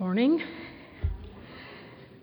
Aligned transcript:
Morning. 0.00 0.40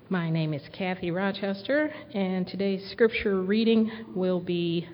My 0.08 0.30
name 0.30 0.54
is 0.54 0.62
Kathy 0.72 1.12
Rochester, 1.12 1.94
and 2.14 2.48
today's 2.48 2.90
scripture 2.90 3.42
reading 3.42 3.92
will 4.16 4.40
be 4.40 4.88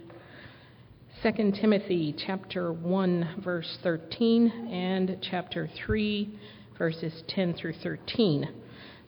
2 1.21 1.51
Timothy 1.61 2.15
chapter 2.25 2.73
1 2.73 3.41
verse 3.43 3.77
13 3.83 4.69
and 4.71 5.17
chapter 5.21 5.69
3 5.85 6.39
verses 6.75 7.21
10 7.27 7.53
through 7.53 7.75
13, 7.83 8.49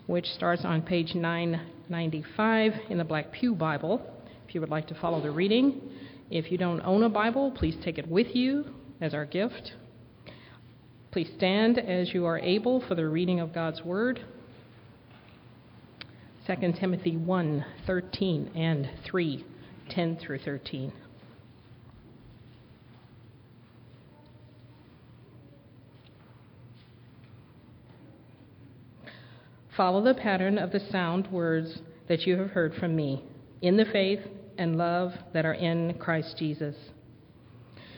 which 0.05 0.28
starts 0.28 0.64
on 0.64 0.84
page 0.84 1.16
995 1.16 2.74
in 2.92 3.00
the 3.00 3.04
Black 3.04 3.32
Pew 3.32 3.55
Bible. 3.55 4.05
If 4.48 4.54
you 4.54 4.62
would 4.62 4.70
like 4.70 4.86
to 4.90 4.96
follow 5.02 5.20
the 5.20 5.32
reading, 5.32 5.82
if 6.30 6.52
you 6.52 6.60
don't 6.60 6.82
own 6.82 7.02
a 7.02 7.10
Bible, 7.10 7.50
please 7.50 7.76
take 7.84 7.98
it 7.98 8.08
with 8.08 8.36
you 8.36 8.66
as 9.02 9.16
our 9.16 9.26
gift. 9.26 9.71
Please 11.14 11.30
stand 11.38 11.77
as 11.77 12.11
you 12.11 12.25
are 12.25 12.39
able 12.39 12.82
for 12.88 12.96
the 12.96 13.07
reading 13.07 13.39
of 13.39 13.54
God's 13.54 13.84
Word. 13.84 14.25
2 16.47 16.74
Timothy 16.79 17.15
1 17.15 17.64
13 17.86 18.51
and 18.55 18.89
3 19.05 19.46
10 19.91 20.18
through 20.18 20.39
13. 20.39 20.91
Follow 29.77 30.04
the 30.04 30.16
pattern 30.16 30.57
of 30.57 30.71
the 30.71 30.80
sound 30.80 31.32
words 31.32 31.77
that 32.08 32.25
you 32.25 32.38
have 32.38 32.50
heard 32.50 32.73
from 32.73 32.95
me 32.95 33.23
in 33.61 33.77
the 33.77 33.86
faith 33.86 34.22
and 34.58 34.80
love 34.80 35.11
that 35.33 35.45
are 35.45 35.53
in 35.53 35.94
Christ 36.00 36.38
Jesus. 36.39 36.75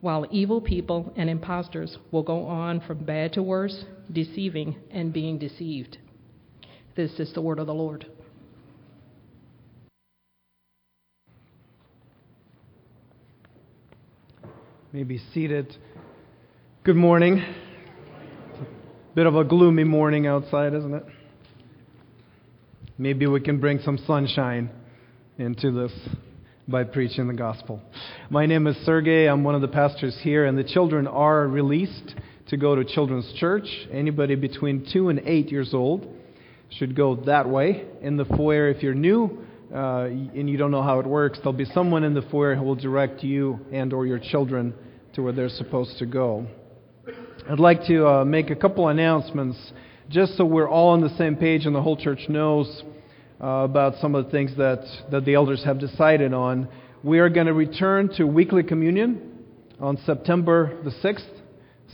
while 0.00 0.26
evil 0.30 0.60
people 0.60 1.12
and 1.16 1.30
impostors 1.30 1.96
will 2.10 2.22
go 2.22 2.44
on 2.44 2.80
from 2.80 3.04
bad 3.04 3.32
to 3.32 3.42
worse, 3.42 3.84
deceiving 4.12 4.76
and 4.90 5.12
being 5.12 5.38
deceived. 5.38 5.98
This 6.94 7.12
is 7.18 7.32
the 7.32 7.40
word 7.40 7.58
of 7.58 7.66
the 7.66 7.74
Lord. 7.74 8.06
May 14.92 15.02
be 15.02 15.20
seated. 15.34 15.76
Good 16.84 16.96
morning. 16.96 17.44
Bit 19.14 19.26
of 19.26 19.36
a 19.36 19.44
gloomy 19.44 19.84
morning 19.84 20.26
outside, 20.26 20.72
isn't 20.72 20.94
it? 20.94 21.04
Maybe 22.96 23.26
we 23.26 23.40
can 23.40 23.60
bring 23.60 23.80
some 23.80 23.98
sunshine 24.06 24.70
into 25.36 25.70
this 25.70 25.92
by 26.68 26.82
preaching 26.82 27.28
the 27.28 27.34
gospel. 27.34 27.80
My 28.28 28.44
name 28.44 28.66
is 28.66 28.76
Sergey. 28.84 29.28
I'm 29.28 29.44
one 29.44 29.54
of 29.54 29.60
the 29.60 29.68
pastors 29.68 30.18
here, 30.22 30.46
and 30.46 30.58
the 30.58 30.64
children 30.64 31.06
are 31.06 31.46
released 31.46 32.16
to 32.48 32.56
go 32.56 32.74
to 32.74 32.84
children's 32.84 33.32
church. 33.34 33.68
Anybody 33.92 34.34
between 34.34 34.84
two 34.92 35.08
and 35.08 35.20
eight 35.20 35.52
years 35.52 35.72
old 35.72 36.08
should 36.70 36.96
go 36.96 37.14
that 37.26 37.48
way. 37.48 37.84
In 38.02 38.16
the 38.16 38.24
foyer, 38.24 38.68
if 38.68 38.82
you're 38.82 38.94
new 38.94 39.46
uh, 39.72 40.06
and 40.06 40.50
you 40.50 40.56
don't 40.56 40.72
know 40.72 40.82
how 40.82 40.98
it 40.98 41.06
works, 41.06 41.38
there'll 41.38 41.52
be 41.52 41.66
someone 41.66 42.02
in 42.02 42.14
the 42.14 42.22
foyer 42.22 42.56
who 42.56 42.64
will 42.64 42.74
direct 42.74 43.22
you 43.22 43.60
and 43.72 43.92
or 43.92 44.04
your 44.04 44.18
children 44.18 44.74
to 45.14 45.22
where 45.22 45.32
they're 45.32 45.48
supposed 45.48 45.98
to 45.98 46.06
go. 46.06 46.46
I'd 47.48 47.60
like 47.60 47.86
to 47.86 48.08
uh, 48.08 48.24
make 48.24 48.50
a 48.50 48.56
couple 48.56 48.88
announcements 48.88 49.56
just 50.08 50.36
so 50.36 50.44
we're 50.44 50.68
all 50.68 50.88
on 50.88 51.00
the 51.00 51.16
same 51.16 51.36
page 51.36 51.64
and 51.64 51.74
the 51.74 51.82
whole 51.82 51.96
church 51.96 52.28
knows 52.28 52.82
uh, 53.40 53.46
about 53.46 53.94
some 54.00 54.14
of 54.14 54.24
the 54.24 54.30
things 54.30 54.56
that, 54.56 54.84
that 55.10 55.24
the 55.24 55.34
elders 55.34 55.62
have 55.64 55.78
decided 55.78 56.32
on. 56.32 56.68
We 57.02 57.18
are 57.18 57.28
going 57.28 57.46
to 57.46 57.52
return 57.52 58.08
to 58.16 58.24
weekly 58.24 58.62
communion 58.62 59.44
on 59.78 59.98
September 60.06 60.82
the 60.84 60.90
6th. 60.90 61.28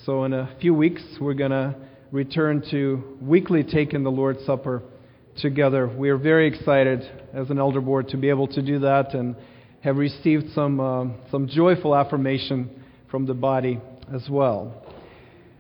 So, 0.04 0.25
in 0.25 0.32
a 0.32 0.56
few 0.60 0.75
weeks, 0.75 1.02
we're 1.20 1.34
going 1.34 1.50
to 1.50 1.75
return 2.10 2.62
to 2.70 3.19
weekly 3.20 3.64
taking 3.64 4.02
the 4.02 4.10
Lord's 4.10 4.44
Supper 4.44 4.82
together. 5.41 5.88
We 5.88 6.10
are 6.10 6.16
very 6.16 6.47
excited 6.47 7.02
as 7.32 7.50
an 7.50 7.58
elder 7.58 7.81
board 7.81 8.08
to 8.08 8.16
be 8.16 8.28
able 8.28 8.48
to 8.48 8.62
do 8.62 8.81
that 8.81 9.14
and 9.14 9.34
have 9.81 9.97
received 9.97 10.52
some, 10.54 10.81
uh, 10.81 11.06
some 11.31 11.48
joyful 11.48 11.97
affirmation 11.97 12.84
from 13.10 13.26
the 13.26 13.34
body 13.34 13.81
as 14.14 14.28
well. 14.31 14.91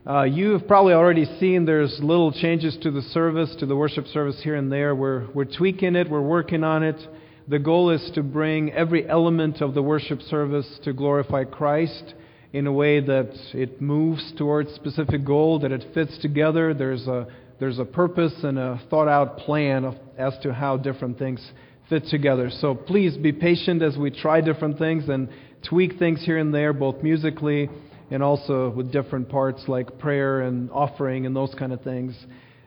Uh, 0.04 0.24
you 0.24 0.50
have 0.50 0.66
probably 0.66 0.92
already 0.92 1.24
seen 1.38 1.64
there's 1.64 2.00
little 2.02 2.32
changes 2.32 2.76
to 2.82 2.90
the 2.90 3.02
service, 3.02 3.54
to 3.60 3.66
the 3.66 3.76
worship 3.76 4.04
service 4.08 4.40
here 4.42 4.56
and 4.56 4.70
there. 4.70 4.96
We're, 4.96 5.28
we're 5.32 5.44
tweaking 5.44 5.94
it, 5.94 6.10
we're 6.10 6.20
working 6.20 6.64
on 6.64 6.82
it. 6.82 7.00
The 7.46 7.60
goal 7.60 7.88
is 7.90 8.10
to 8.16 8.22
bring 8.24 8.72
every 8.72 9.08
element 9.08 9.60
of 9.60 9.74
the 9.74 9.82
worship 9.82 10.20
service 10.22 10.66
to 10.82 10.92
glorify 10.92 11.44
Christ 11.44 12.14
in 12.52 12.66
a 12.66 12.72
way 12.72 12.98
that 12.98 13.32
it 13.54 13.80
moves 13.80 14.32
towards 14.36 14.72
specific 14.74 15.24
goal, 15.24 15.60
that 15.60 15.70
it 15.70 15.84
fits 15.94 16.18
together. 16.18 16.74
There's 16.74 17.06
a, 17.06 17.28
there's 17.60 17.78
a 17.78 17.84
purpose 17.84 18.34
and 18.42 18.58
a 18.58 18.82
thought 18.90 19.06
out 19.06 19.38
plan 19.38 19.84
of, 19.84 19.94
as 20.18 20.32
to 20.42 20.52
how 20.52 20.78
different 20.78 21.16
things 21.16 21.52
fit 21.88 22.06
together. 22.06 22.50
So 22.50 22.74
please 22.74 23.16
be 23.16 23.30
patient 23.30 23.82
as 23.82 23.96
we 23.96 24.10
try 24.10 24.40
different 24.40 24.78
things 24.78 25.08
and 25.08 25.28
tweak 25.62 25.96
things 26.00 26.24
here 26.24 26.38
and 26.38 26.52
there, 26.52 26.72
both 26.72 27.04
musically 27.04 27.70
and 28.12 28.22
also 28.22 28.68
with 28.68 28.92
different 28.92 29.26
parts 29.30 29.64
like 29.68 29.98
prayer 29.98 30.42
and 30.42 30.70
offering 30.70 31.24
and 31.24 31.34
those 31.34 31.54
kind 31.58 31.72
of 31.72 31.80
things. 31.80 32.14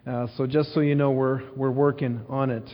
Uh, 0.08 0.26
so 0.36 0.48
just 0.48 0.74
so 0.74 0.80
you 0.80 0.96
know, 0.96 1.12
we're, 1.12 1.42
we're 1.56 1.70
working 1.70 2.20
on 2.28 2.50
it. 2.50 2.68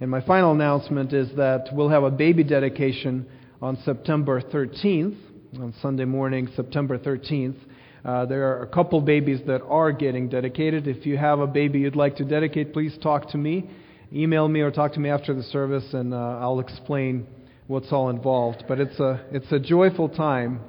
And 0.00 0.08
my 0.08 0.20
final 0.24 0.52
announcement 0.52 1.12
is 1.12 1.34
that 1.36 1.70
we'll 1.72 1.88
have 1.88 2.04
a 2.04 2.12
baby 2.12 2.44
dedication 2.44 3.26
on 3.60 3.76
September 3.84 4.40
13th, 4.40 5.16
on 5.58 5.74
Sunday 5.82 6.04
morning, 6.04 6.48
September 6.54 6.96
13th. 6.96 7.56
Uh, 8.04 8.24
there 8.26 8.52
are 8.52 8.62
a 8.62 8.68
couple 8.68 9.00
babies 9.00 9.40
that 9.48 9.60
are 9.62 9.90
getting 9.90 10.28
dedicated. 10.28 10.86
If 10.86 11.04
you 11.04 11.16
have 11.18 11.40
a 11.40 11.46
baby 11.48 11.80
you'd 11.80 11.96
like 11.96 12.16
to 12.16 12.24
dedicate, 12.24 12.72
please 12.72 12.96
talk 13.02 13.30
to 13.30 13.36
me. 13.36 13.68
Email 14.12 14.46
me 14.46 14.60
or 14.60 14.70
talk 14.70 14.92
to 14.92 15.00
me 15.00 15.08
after 15.08 15.34
the 15.34 15.42
service, 15.42 15.92
and 15.92 16.14
uh, 16.14 16.38
I'll 16.40 16.60
explain 16.60 17.26
what's 17.66 17.90
all 17.90 18.10
involved. 18.10 18.64
But 18.68 18.78
it's 18.78 19.00
a, 19.00 19.24
it's 19.32 19.50
a 19.50 19.58
joyful 19.58 20.08
time 20.08 20.60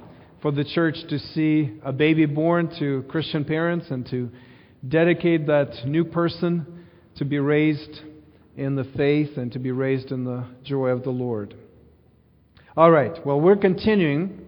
for 0.44 0.52
the 0.52 0.62
church 0.62 0.96
to 1.08 1.18
see 1.18 1.70
a 1.86 1.90
baby 1.90 2.26
born 2.26 2.68
to 2.78 3.02
Christian 3.08 3.46
parents 3.46 3.86
and 3.88 4.06
to 4.10 4.28
dedicate 4.86 5.46
that 5.46 5.86
new 5.86 6.04
person 6.04 6.84
to 7.16 7.24
be 7.24 7.38
raised 7.38 8.02
in 8.54 8.76
the 8.76 8.84
faith 8.94 9.38
and 9.38 9.50
to 9.52 9.58
be 9.58 9.72
raised 9.72 10.12
in 10.12 10.24
the 10.24 10.44
joy 10.62 10.88
of 10.88 11.02
the 11.02 11.08
Lord. 11.08 11.54
All 12.76 12.90
right, 12.90 13.24
well, 13.24 13.40
we're 13.40 13.56
continuing 13.56 14.38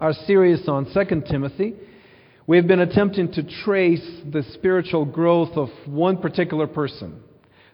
our 0.00 0.14
series 0.14 0.66
on 0.66 0.86
2 0.90 1.24
Timothy. 1.30 1.74
We've 2.46 2.66
been 2.66 2.80
attempting 2.80 3.30
to 3.32 3.42
trace 3.62 4.22
the 4.24 4.42
spiritual 4.54 5.04
growth 5.04 5.54
of 5.54 5.68
one 5.84 6.16
particular 6.16 6.66
person. 6.66 7.20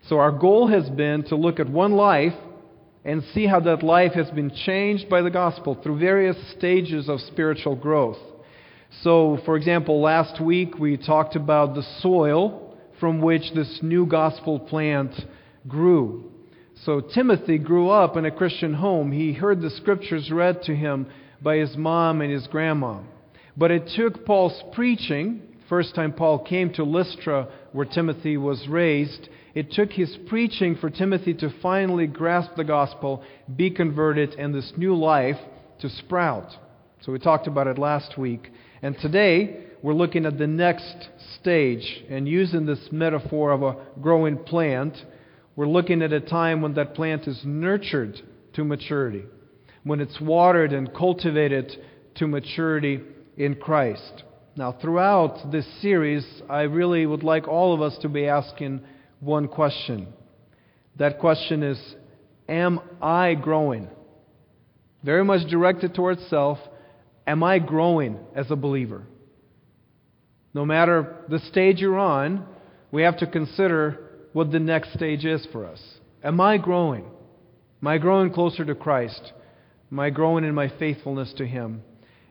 So, 0.08 0.18
our 0.18 0.32
goal 0.32 0.66
has 0.66 0.90
been 0.90 1.22
to 1.28 1.36
look 1.36 1.60
at 1.60 1.70
one 1.70 1.92
life 1.92 2.34
and 3.06 3.22
see 3.32 3.46
how 3.46 3.60
that 3.60 3.84
life 3.84 4.14
has 4.14 4.28
been 4.30 4.50
changed 4.50 5.08
by 5.08 5.22
the 5.22 5.30
gospel 5.30 5.78
through 5.80 5.96
various 5.96 6.36
stages 6.58 7.08
of 7.08 7.20
spiritual 7.20 7.76
growth. 7.76 8.18
So, 9.02 9.38
for 9.46 9.56
example, 9.56 10.02
last 10.02 10.42
week 10.42 10.76
we 10.76 10.96
talked 10.96 11.36
about 11.36 11.76
the 11.76 11.84
soil 12.00 12.76
from 12.98 13.20
which 13.20 13.52
this 13.54 13.78
new 13.80 14.06
gospel 14.06 14.58
plant 14.58 15.14
grew. 15.68 16.32
So, 16.84 17.00
Timothy 17.00 17.58
grew 17.58 17.90
up 17.90 18.16
in 18.16 18.24
a 18.24 18.30
Christian 18.30 18.74
home. 18.74 19.12
He 19.12 19.32
heard 19.32 19.60
the 19.60 19.70
scriptures 19.70 20.32
read 20.32 20.62
to 20.62 20.74
him 20.74 21.06
by 21.40 21.58
his 21.58 21.76
mom 21.76 22.22
and 22.22 22.32
his 22.32 22.48
grandma. 22.48 23.02
But 23.56 23.70
it 23.70 23.88
took 23.94 24.26
Paul's 24.26 24.60
preaching, 24.74 25.42
first 25.68 25.94
time 25.94 26.12
Paul 26.12 26.40
came 26.40 26.72
to 26.72 26.82
Lystra, 26.82 27.48
where 27.76 27.84
Timothy 27.84 28.38
was 28.38 28.66
raised, 28.68 29.28
it 29.54 29.70
took 29.70 29.92
his 29.92 30.16
preaching 30.28 30.76
for 30.76 30.88
Timothy 30.88 31.34
to 31.34 31.52
finally 31.60 32.06
grasp 32.06 32.52
the 32.56 32.64
gospel, 32.64 33.22
be 33.54 33.70
converted, 33.70 34.34
and 34.38 34.54
this 34.54 34.72
new 34.78 34.96
life 34.96 35.36
to 35.80 35.90
sprout. 35.90 36.56
So 37.02 37.12
we 37.12 37.18
talked 37.18 37.46
about 37.46 37.66
it 37.66 37.78
last 37.78 38.16
week. 38.16 38.50
And 38.80 38.98
today, 38.98 39.64
we're 39.82 39.92
looking 39.92 40.24
at 40.24 40.38
the 40.38 40.46
next 40.46 41.10
stage 41.38 42.02
and 42.08 42.26
using 42.26 42.64
this 42.64 42.88
metaphor 42.90 43.52
of 43.52 43.62
a 43.62 43.76
growing 44.00 44.38
plant. 44.38 44.96
We're 45.54 45.68
looking 45.68 46.00
at 46.00 46.14
a 46.14 46.20
time 46.20 46.62
when 46.62 46.72
that 46.76 46.94
plant 46.94 47.28
is 47.28 47.42
nurtured 47.44 48.18
to 48.54 48.64
maturity, 48.64 49.24
when 49.84 50.00
it's 50.00 50.18
watered 50.18 50.72
and 50.72 50.94
cultivated 50.94 51.76
to 52.14 52.26
maturity 52.26 53.02
in 53.36 53.54
Christ. 53.56 54.22
Now, 54.56 54.72
throughout 54.72 55.52
this 55.52 55.66
series, 55.82 56.26
I 56.48 56.62
really 56.62 57.04
would 57.04 57.22
like 57.22 57.46
all 57.46 57.74
of 57.74 57.82
us 57.82 57.98
to 57.98 58.08
be 58.08 58.26
asking 58.26 58.80
one 59.20 59.48
question. 59.48 60.08
That 60.96 61.18
question 61.18 61.62
is 61.62 61.78
Am 62.48 62.80
I 63.02 63.34
growing? 63.34 63.88
Very 65.04 65.24
much 65.24 65.46
directed 65.50 65.94
towards 65.94 66.26
self. 66.28 66.58
Am 67.26 67.42
I 67.42 67.58
growing 67.58 68.18
as 68.34 68.50
a 68.50 68.56
believer? 68.56 69.02
No 70.54 70.64
matter 70.64 71.16
the 71.28 71.40
stage 71.40 71.80
you're 71.80 71.98
on, 71.98 72.46
we 72.90 73.02
have 73.02 73.18
to 73.18 73.26
consider 73.26 74.00
what 74.32 74.52
the 74.52 74.58
next 74.60 74.94
stage 74.94 75.26
is 75.26 75.46
for 75.52 75.66
us. 75.66 75.82
Am 76.24 76.40
I 76.40 76.56
growing? 76.56 77.04
Am 77.82 77.88
I 77.88 77.98
growing 77.98 78.32
closer 78.32 78.64
to 78.64 78.74
Christ? 78.74 79.32
Am 79.92 80.00
I 80.00 80.08
growing 80.08 80.44
in 80.44 80.54
my 80.54 80.72
faithfulness 80.78 81.34
to 81.36 81.46
Him? 81.46 81.82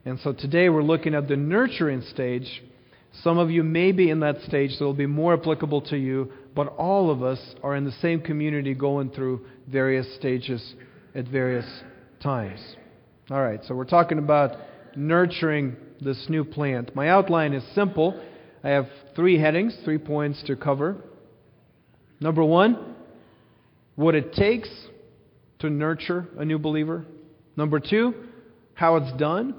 And 0.05 0.19
so 0.19 0.33
today 0.33 0.69
we're 0.69 0.83
looking 0.83 1.15
at 1.15 1.27
the 1.27 1.35
nurturing 1.35 2.01
stage. 2.01 2.63
Some 3.23 3.39
of 3.39 3.49
you 3.49 3.63
may 3.63 3.91
be 3.91 4.11
in 4.11 4.19
that 4.19 4.39
stage 4.41 4.69
so 4.71 4.83
it'll 4.83 4.93
be 4.93 5.07
more 5.07 5.33
applicable 5.33 5.81
to 5.81 5.97
you, 5.97 6.31
but 6.53 6.67
all 6.77 7.09
of 7.09 7.23
us 7.23 7.39
are 7.63 7.75
in 7.75 7.85
the 7.85 7.91
same 7.93 8.21
community 8.21 8.75
going 8.75 9.09
through 9.09 9.47
various 9.67 10.15
stages 10.15 10.75
at 11.15 11.27
various 11.27 11.65
times. 12.21 12.59
All 13.31 13.41
right, 13.41 13.59
so 13.65 13.73
we're 13.73 13.85
talking 13.85 14.19
about 14.19 14.51
nurturing 14.95 15.75
this 15.99 16.27
new 16.29 16.43
plant. 16.43 16.95
My 16.95 17.09
outline 17.09 17.53
is 17.53 17.63
simple. 17.73 18.21
I 18.63 18.69
have 18.69 18.85
three 19.15 19.39
headings, 19.39 19.75
three 19.83 19.97
points 19.97 20.43
to 20.45 20.55
cover. 20.55 20.97
Number 22.19 22.43
one, 22.43 22.95
what 23.95 24.13
it 24.13 24.33
takes 24.33 24.69
to 25.59 25.69
nurture 25.71 26.27
a 26.37 26.45
new 26.45 26.59
believer. 26.59 27.05
Number 27.57 27.79
two, 27.79 28.13
how 28.75 28.97
it's 28.97 29.17
done. 29.17 29.55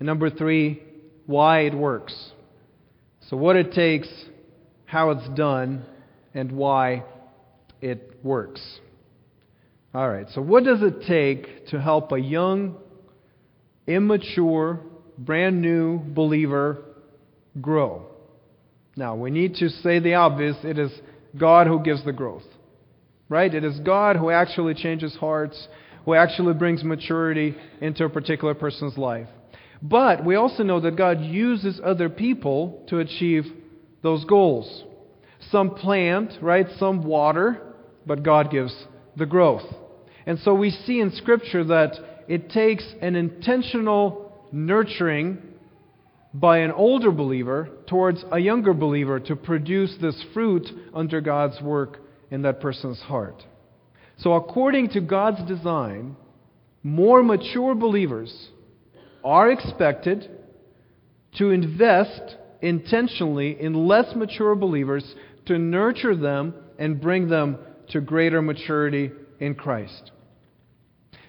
And 0.00 0.06
number 0.06 0.30
three, 0.30 0.82
why 1.26 1.60
it 1.60 1.74
works. 1.74 2.32
So, 3.28 3.36
what 3.36 3.54
it 3.54 3.72
takes, 3.72 4.08
how 4.86 5.10
it's 5.10 5.28
done, 5.36 5.84
and 6.34 6.50
why 6.50 7.04
it 7.80 8.18
works. 8.24 8.60
All 9.94 10.08
right, 10.08 10.26
so 10.30 10.40
what 10.40 10.64
does 10.64 10.82
it 10.82 11.02
take 11.06 11.66
to 11.68 11.80
help 11.80 12.12
a 12.12 12.18
young, 12.18 12.76
immature, 13.86 14.80
brand 15.18 15.60
new 15.60 15.98
believer 15.98 16.82
grow? 17.60 18.06
Now, 18.96 19.16
we 19.16 19.30
need 19.30 19.54
to 19.56 19.68
say 19.68 19.98
the 19.98 20.14
obvious 20.14 20.56
it 20.64 20.78
is 20.78 20.92
God 21.36 21.66
who 21.66 21.80
gives 21.82 22.04
the 22.04 22.12
growth. 22.12 22.44
Right? 23.28 23.52
It 23.54 23.64
is 23.64 23.78
God 23.80 24.16
who 24.16 24.30
actually 24.30 24.74
changes 24.74 25.14
hearts, 25.14 25.68
who 26.04 26.14
actually 26.14 26.54
brings 26.54 26.82
maturity 26.82 27.54
into 27.80 28.04
a 28.04 28.08
particular 28.08 28.54
person's 28.54 28.98
life. 28.98 29.28
But 29.82 30.24
we 30.24 30.34
also 30.34 30.62
know 30.62 30.80
that 30.80 30.96
God 30.96 31.20
uses 31.20 31.80
other 31.82 32.08
people 32.08 32.84
to 32.88 32.98
achieve 32.98 33.44
those 34.02 34.24
goals. 34.24 34.84
Some 35.50 35.74
plant, 35.74 36.32
right? 36.42 36.66
Some 36.78 37.02
water, 37.02 37.74
but 38.06 38.22
God 38.22 38.50
gives 38.50 38.74
the 39.16 39.26
growth. 39.26 39.64
And 40.26 40.38
so 40.40 40.54
we 40.54 40.70
see 40.70 41.00
in 41.00 41.12
Scripture 41.12 41.64
that 41.64 41.94
it 42.28 42.50
takes 42.50 42.84
an 43.00 43.16
intentional 43.16 44.32
nurturing 44.52 45.38
by 46.32 46.58
an 46.58 46.70
older 46.70 47.10
believer 47.10 47.68
towards 47.88 48.24
a 48.30 48.38
younger 48.38 48.72
believer 48.72 49.18
to 49.18 49.34
produce 49.34 49.96
this 50.00 50.22
fruit 50.32 50.66
under 50.94 51.20
God's 51.20 51.60
work 51.60 51.98
in 52.30 52.42
that 52.42 52.60
person's 52.60 53.00
heart. 53.00 53.44
So, 54.18 54.34
according 54.34 54.90
to 54.90 55.00
God's 55.00 55.42
design, 55.48 56.14
more 56.82 57.22
mature 57.22 57.74
believers 57.74 58.50
are 59.24 59.50
expected 59.50 60.30
to 61.38 61.50
invest 61.50 62.36
intentionally 62.62 63.60
in 63.60 63.86
less 63.86 64.14
mature 64.14 64.54
believers 64.54 65.14
to 65.46 65.58
nurture 65.58 66.16
them 66.16 66.54
and 66.78 67.00
bring 67.00 67.28
them 67.28 67.58
to 67.90 68.00
greater 68.00 68.42
maturity 68.42 69.10
in 69.38 69.54
Christ. 69.54 70.10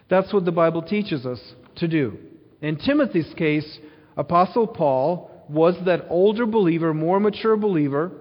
That's 0.10 0.34
what 0.34 0.46
the 0.46 0.52
Bible 0.52 0.82
teaches 0.82 1.26
us 1.26 1.40
to 1.78 1.88
do. 1.88 2.18
In 2.62 2.78
Timothy's 2.78 3.34
case, 3.38 3.80
Apostle 4.18 4.68
Paul 4.68 5.32
was 5.50 5.76
that 5.86 6.06
older 6.10 6.46
believer, 6.46 6.94
more 6.94 7.20
mature 7.20 7.58
believer, 7.58 8.12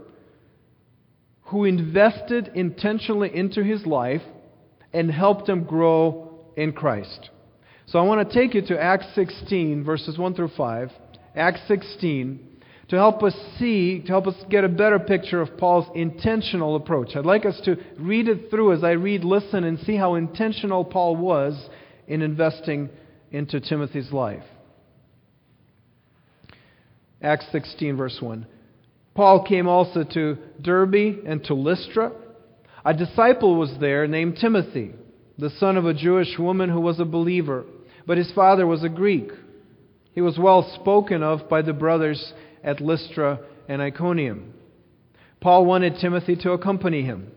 who 1.42 1.64
invested 1.64 2.52
intentionally 2.54 3.34
into 3.34 3.62
his 3.62 3.84
life 3.84 4.22
and 4.92 5.10
helped 5.10 5.48
him 5.48 5.64
grow 5.64 6.38
in 6.56 6.72
Christ. 6.72 7.30
So 7.90 7.98
I 7.98 8.02
want 8.02 8.28
to 8.28 8.32
take 8.32 8.54
you 8.54 8.62
to 8.68 8.80
Acts 8.80 9.06
16, 9.16 9.82
verses 9.82 10.16
1 10.16 10.34
through 10.34 10.52
5. 10.56 10.92
Acts 11.34 11.60
16, 11.66 12.38
to 12.88 12.96
help 12.96 13.20
us 13.24 13.34
see, 13.58 14.00
to 14.02 14.06
help 14.06 14.28
us 14.28 14.36
get 14.48 14.62
a 14.62 14.68
better 14.68 15.00
picture 15.00 15.40
of 15.40 15.58
Paul's 15.58 15.90
intentional 15.96 16.76
approach. 16.76 17.16
I'd 17.16 17.26
like 17.26 17.44
us 17.44 17.60
to 17.64 17.76
read 17.98 18.28
it 18.28 18.48
through 18.48 18.74
as 18.74 18.84
I 18.84 18.92
read, 18.92 19.24
listen, 19.24 19.64
and 19.64 19.76
see 19.80 19.96
how 19.96 20.14
intentional 20.14 20.84
Paul 20.84 21.16
was 21.16 21.68
in 22.06 22.22
investing 22.22 22.90
into 23.32 23.58
Timothy's 23.58 24.12
life. 24.12 24.44
Acts 27.20 27.46
16, 27.50 27.96
verse 27.96 28.18
1. 28.20 28.46
Paul 29.16 29.44
came 29.44 29.66
also 29.66 30.04
to 30.04 30.38
Derbe 30.62 31.24
and 31.26 31.42
to 31.44 31.54
Lystra. 31.54 32.12
A 32.84 32.94
disciple 32.94 33.56
was 33.56 33.74
there 33.80 34.06
named 34.06 34.38
Timothy, 34.40 34.92
the 35.36 35.50
son 35.50 35.76
of 35.76 35.86
a 35.86 35.94
Jewish 35.94 36.38
woman 36.38 36.70
who 36.70 36.80
was 36.80 37.00
a 37.00 37.04
believer, 37.04 37.64
but 38.10 38.18
his 38.18 38.32
father 38.32 38.66
was 38.66 38.82
a 38.82 38.88
Greek. 38.88 39.30
He 40.10 40.20
was 40.20 40.36
well 40.36 40.68
spoken 40.80 41.22
of 41.22 41.48
by 41.48 41.62
the 41.62 41.72
brothers 41.72 42.32
at 42.64 42.80
Lystra 42.80 43.38
and 43.68 43.80
Iconium. 43.80 44.52
Paul 45.40 45.64
wanted 45.64 45.94
Timothy 46.00 46.34
to 46.34 46.50
accompany 46.50 47.02
him, 47.02 47.30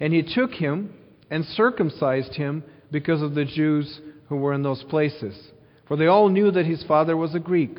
and 0.00 0.12
he 0.12 0.24
took 0.24 0.50
him 0.50 0.92
and 1.30 1.44
circumcised 1.44 2.34
him 2.34 2.64
because 2.90 3.22
of 3.22 3.36
the 3.36 3.44
Jews 3.44 4.00
who 4.28 4.34
were 4.34 4.52
in 4.52 4.64
those 4.64 4.82
places, 4.82 5.40
for 5.86 5.96
they 5.96 6.08
all 6.08 6.28
knew 6.28 6.50
that 6.50 6.66
his 6.66 6.82
father 6.82 7.16
was 7.16 7.36
a 7.36 7.38
Greek. 7.38 7.78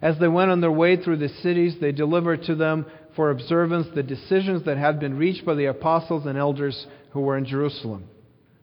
As 0.00 0.20
they 0.20 0.28
went 0.28 0.52
on 0.52 0.60
their 0.60 0.70
way 0.70 0.94
through 0.94 1.16
the 1.16 1.28
cities, 1.28 1.74
they 1.80 1.90
delivered 1.90 2.44
to 2.44 2.54
them 2.54 2.86
for 3.16 3.32
observance 3.32 3.88
the 3.92 4.04
decisions 4.04 4.64
that 4.66 4.78
had 4.78 5.00
been 5.00 5.18
reached 5.18 5.44
by 5.44 5.54
the 5.54 5.64
apostles 5.64 6.24
and 6.24 6.38
elders 6.38 6.86
who 7.10 7.20
were 7.20 7.36
in 7.36 7.46
Jerusalem. 7.46 8.04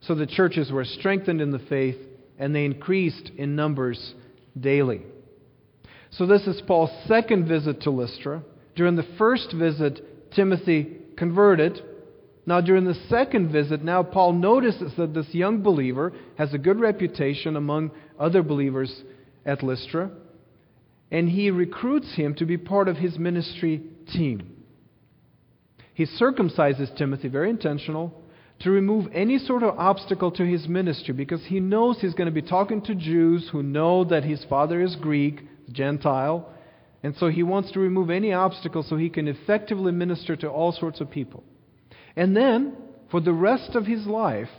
So 0.00 0.14
the 0.14 0.24
churches 0.24 0.72
were 0.72 0.86
strengthened 0.86 1.42
in 1.42 1.50
the 1.50 1.58
faith, 1.58 1.98
and 2.40 2.52
they 2.52 2.64
increased 2.64 3.30
in 3.36 3.54
numbers 3.54 4.14
daily. 4.58 5.02
So 6.10 6.26
this 6.26 6.48
is 6.48 6.60
Paul's 6.66 6.90
second 7.06 7.46
visit 7.46 7.82
to 7.82 7.90
Lystra. 7.90 8.42
During 8.74 8.96
the 8.96 9.06
first 9.16 9.52
visit, 9.52 10.32
Timothy 10.32 10.96
converted. 11.16 11.80
Now, 12.46 12.60
during 12.60 12.84
the 12.84 12.98
second 13.08 13.52
visit, 13.52 13.84
now 13.84 14.02
Paul 14.02 14.32
notices 14.32 14.92
that 14.96 15.14
this 15.14 15.32
young 15.32 15.62
believer 15.62 16.12
has 16.36 16.52
a 16.52 16.58
good 16.58 16.80
reputation 16.80 17.54
among 17.54 17.92
other 18.18 18.42
believers 18.42 19.04
at 19.46 19.62
Lystra 19.62 20.10
and 21.10 21.28
he 21.28 21.50
recruits 21.50 22.14
him 22.14 22.34
to 22.36 22.46
be 22.46 22.56
part 22.56 22.88
of 22.88 22.96
his 22.96 23.18
ministry 23.18 23.82
team. 24.12 24.56
He 25.92 26.06
circumcises 26.06 26.96
Timothy, 26.96 27.28
very 27.28 27.50
intentional, 27.50 28.19
to 28.60 28.70
remove 28.70 29.06
any 29.12 29.38
sort 29.38 29.62
of 29.62 29.78
obstacle 29.78 30.30
to 30.32 30.44
his 30.44 30.68
ministry 30.68 31.14
because 31.14 31.44
he 31.46 31.60
knows 31.60 31.98
he's 32.00 32.14
going 32.14 32.26
to 32.26 32.42
be 32.42 32.46
talking 32.46 32.82
to 32.82 32.94
Jews 32.94 33.48
who 33.50 33.62
know 33.62 34.04
that 34.04 34.24
his 34.24 34.44
father 34.48 34.82
is 34.82 34.96
Greek, 34.96 35.40
Gentile, 35.72 36.52
and 37.02 37.16
so 37.16 37.28
he 37.28 37.42
wants 37.42 37.72
to 37.72 37.80
remove 37.80 38.10
any 38.10 38.32
obstacle 38.32 38.82
so 38.82 38.96
he 38.96 39.08
can 39.08 39.28
effectively 39.28 39.92
minister 39.92 40.36
to 40.36 40.48
all 40.48 40.72
sorts 40.72 41.00
of 41.00 41.10
people. 41.10 41.42
And 42.16 42.36
then, 42.36 42.76
for 43.10 43.20
the 43.20 43.32
rest 43.32 43.74
of 43.74 43.86
his 43.86 44.06
life, 44.06 44.50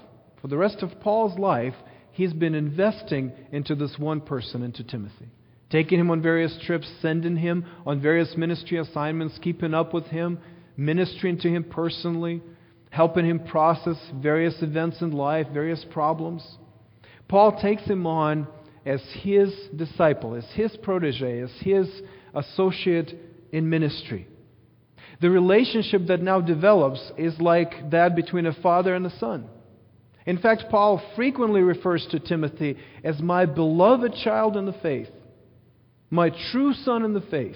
for 0.42 0.48
the 0.48 0.58
rest 0.58 0.78
of 0.82 1.00
Paul's 1.00 1.38
life, 1.38 1.76
he's 2.12 2.34
been 2.34 2.56
investing 2.56 3.32
into 3.52 3.76
this 3.76 4.00
one 4.00 4.22
person, 4.22 4.64
into 4.64 4.84
Timothy 4.84 5.30
taking 5.72 6.00
him 6.00 6.12
on 6.12 6.22
various 6.22 6.58
trips, 6.66 6.92
sending 7.02 7.38
him 7.38 7.66
on 7.86 8.02
various 8.02 8.36
ministry 8.36 8.78
assignments, 8.78 9.40
keeping 9.42 9.74
up 9.74 9.94
with 9.94 10.06
him, 10.08 10.38
ministering 10.76 11.40
to 11.40 11.50
him 11.50 11.64
personally, 11.64 12.42
helping 12.92 13.26
him 13.26 13.40
process 13.40 13.98
various 14.14 14.62
events 14.62 15.02
in 15.02 15.12
life, 15.12 15.48
various 15.52 15.84
problems. 15.92 16.46
Paul 17.28 17.60
takes 17.60 17.84
him 17.84 18.06
on 18.06 18.48
as 18.86 19.02
his 19.22 19.52
disciple, 19.76 20.36
as 20.36 20.46
his 20.54 20.78
protege, 20.84 21.42
as 21.42 21.52
his 21.62 21.90
associate 22.36 23.16
in 23.52 23.68
ministry. 23.70 24.28
The 25.22 25.30
relationship 25.30 26.08
that 26.08 26.22
now 26.22 26.40
develops 26.42 27.12
is 27.18 27.40
like 27.40 27.90
that 27.90 28.16
between 28.16 28.46
a 28.46 28.62
father 28.62 28.94
and 28.94 29.06
a 29.06 29.18
son. 29.18 29.50
In 30.28 30.38
fact, 30.38 30.66
Paul 30.70 31.02
frequently 31.16 31.62
refers 31.62 32.08
to 32.12 32.20
Timothy 32.20 32.78
as 33.04 33.20
my 33.20 33.48
beloved 33.48 34.14
child 34.24 34.56
in 34.56 34.66
the 34.68 34.74
faith 34.74 35.10
my 36.12 36.30
true 36.52 36.74
son 36.74 37.04
in 37.04 37.14
the 37.14 37.22
faith. 37.22 37.56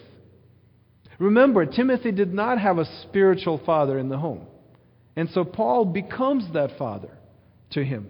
Remember, 1.19 1.65
Timothy 1.65 2.11
did 2.11 2.33
not 2.33 2.59
have 2.59 2.77
a 2.77 3.01
spiritual 3.03 3.61
father 3.65 3.99
in 3.99 4.09
the 4.09 4.17
home. 4.17 4.47
And 5.15 5.29
so 5.29 5.43
Paul 5.43 5.85
becomes 5.85 6.51
that 6.53 6.77
father 6.77 7.17
to 7.71 7.83
him. 7.83 8.09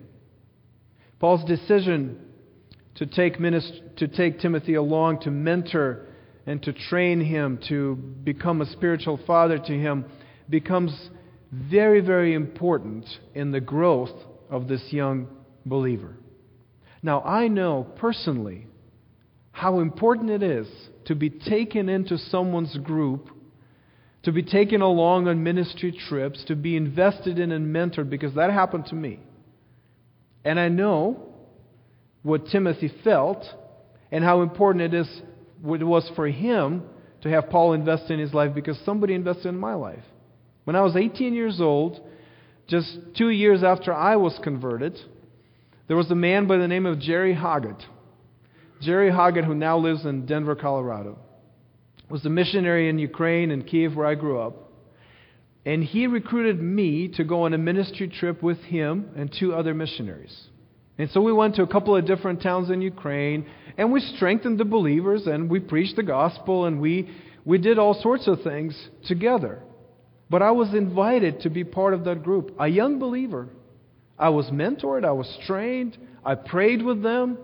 Paul's 1.19 1.43
decision 1.45 2.19
to 2.95 3.05
take, 3.05 3.37
to 3.37 4.07
take 4.07 4.39
Timothy 4.39 4.75
along 4.75 5.21
to 5.21 5.31
mentor 5.31 6.07
and 6.45 6.61
to 6.63 6.73
train 6.73 7.21
him 7.21 7.59
to 7.69 7.95
become 7.95 8.61
a 8.61 8.65
spiritual 8.67 9.19
father 9.25 9.57
to 9.57 9.73
him 9.73 10.05
becomes 10.49 11.09
very, 11.51 12.01
very 12.01 12.33
important 12.33 13.05
in 13.33 13.51
the 13.51 13.61
growth 13.61 14.11
of 14.49 14.67
this 14.67 14.83
young 14.89 15.27
believer. 15.65 16.15
Now, 17.01 17.21
I 17.21 17.47
know 17.47 17.87
personally 17.97 18.67
how 19.51 19.79
important 19.79 20.29
it 20.29 20.43
is 20.43 20.67
to 21.05 21.15
be 21.15 21.29
taken 21.29 21.87
into 21.87 22.17
someone's 22.17 22.75
group, 22.77 23.29
to 24.25 24.31
be 24.31 24.43
taken 24.43 24.81
along 24.81 25.27
on 25.27 25.43
ministry 25.43 25.91
trips, 25.91 26.43
to 26.45 26.55
be 26.55 26.75
invested 26.75 27.39
in 27.39 27.51
and 27.51 27.73
mentored, 27.73 28.09
because 28.09 28.33
that 28.33 28.51
happened 28.51 28.87
to 28.87 28.95
me. 28.95 29.19
And 30.43 30.59
I 30.59 30.67
know 30.67 31.33
what 32.23 32.47
Timothy 32.47 32.91
felt 33.03 33.45
and 34.11 34.23
how 34.23 34.41
important 34.41 34.93
it 34.93 34.97
is 34.97 35.21
it 35.63 35.83
was 35.83 36.11
for 36.15 36.27
him 36.27 36.83
to 37.21 37.29
have 37.29 37.49
Paul 37.49 37.73
invest 37.73 38.09
in 38.09 38.19
his 38.19 38.33
life 38.33 38.53
because 38.53 38.77
somebody 38.83 39.13
invested 39.13 39.47
in 39.47 39.57
my 39.57 39.75
life. 39.75 40.03
When 40.63 40.75
I 40.75 40.81
was 40.81 40.95
18 40.95 41.33
years 41.33 41.61
old, 41.61 42.01
just 42.67 42.97
two 43.15 43.29
years 43.29 43.63
after 43.63 43.93
I 43.93 44.15
was 44.15 44.39
converted, 44.43 44.97
there 45.87 45.97
was 45.97 46.09
a 46.09 46.15
man 46.15 46.47
by 46.47 46.57
the 46.57 46.67
name 46.67 46.87
of 46.87 46.99
Jerry 46.99 47.35
Hoggett. 47.35 47.81
Jerry 48.81 49.11
Hoggett, 49.11 49.45
who 49.45 49.53
now 49.53 49.77
lives 49.77 50.03
in 50.03 50.25
Denver, 50.25 50.55
Colorado, 50.55 51.19
was 52.09 52.25
a 52.25 52.29
missionary 52.29 52.89
in 52.89 52.99
Ukraine 52.99 53.51
and 53.51 53.65
Kiev, 53.65 53.95
where 53.95 54.05
I 54.05 54.15
grew 54.15 54.39
up. 54.39 54.71
And 55.65 55.83
he 55.83 56.05
recruited 56.05 56.61
me 56.61 57.07
to 57.09 57.23
go 57.23 57.43
on 57.43 57.53
a 57.53 57.57
ministry 57.57 58.07
trip 58.07 58.43
with 58.43 58.59
him 58.59 59.09
and 59.15 59.33
two 59.33 59.53
other 59.53 59.73
missionaries. 59.73 60.47
And 60.97 61.09
so 61.09 61.21
we 61.21 61.33
went 61.33 61.55
to 61.55 61.63
a 61.63 61.67
couple 61.67 61.95
of 61.95 62.05
different 62.05 62.41
towns 62.41 62.69
in 62.69 62.81
Ukraine, 62.81 63.47
and 63.77 63.91
we 63.91 63.99
strengthened 63.99 64.59
the 64.59 64.65
believers, 64.65 65.27
and 65.27 65.49
we 65.49 65.59
preached 65.59 65.95
the 65.95 66.03
gospel, 66.03 66.65
and 66.65 66.79
we, 66.79 67.09
we 67.43 67.57
did 67.57 67.79
all 67.79 67.93
sorts 67.95 68.27
of 68.27 68.43
things 68.43 68.89
together. 69.07 69.61
But 70.29 70.41
I 70.41 70.51
was 70.51 70.73
invited 70.73 71.41
to 71.41 71.49
be 71.49 71.63
part 71.63 71.93
of 71.93 72.05
that 72.05 72.23
group, 72.23 72.55
a 72.59 72.67
young 72.67 72.99
believer. 72.99 73.49
I 74.17 74.29
was 74.29 74.45
mentored, 74.47 75.03
I 75.03 75.11
was 75.11 75.37
trained, 75.45 75.97
I 76.23 76.35
prayed 76.35 76.81
with 76.81 77.03
them. 77.03 77.37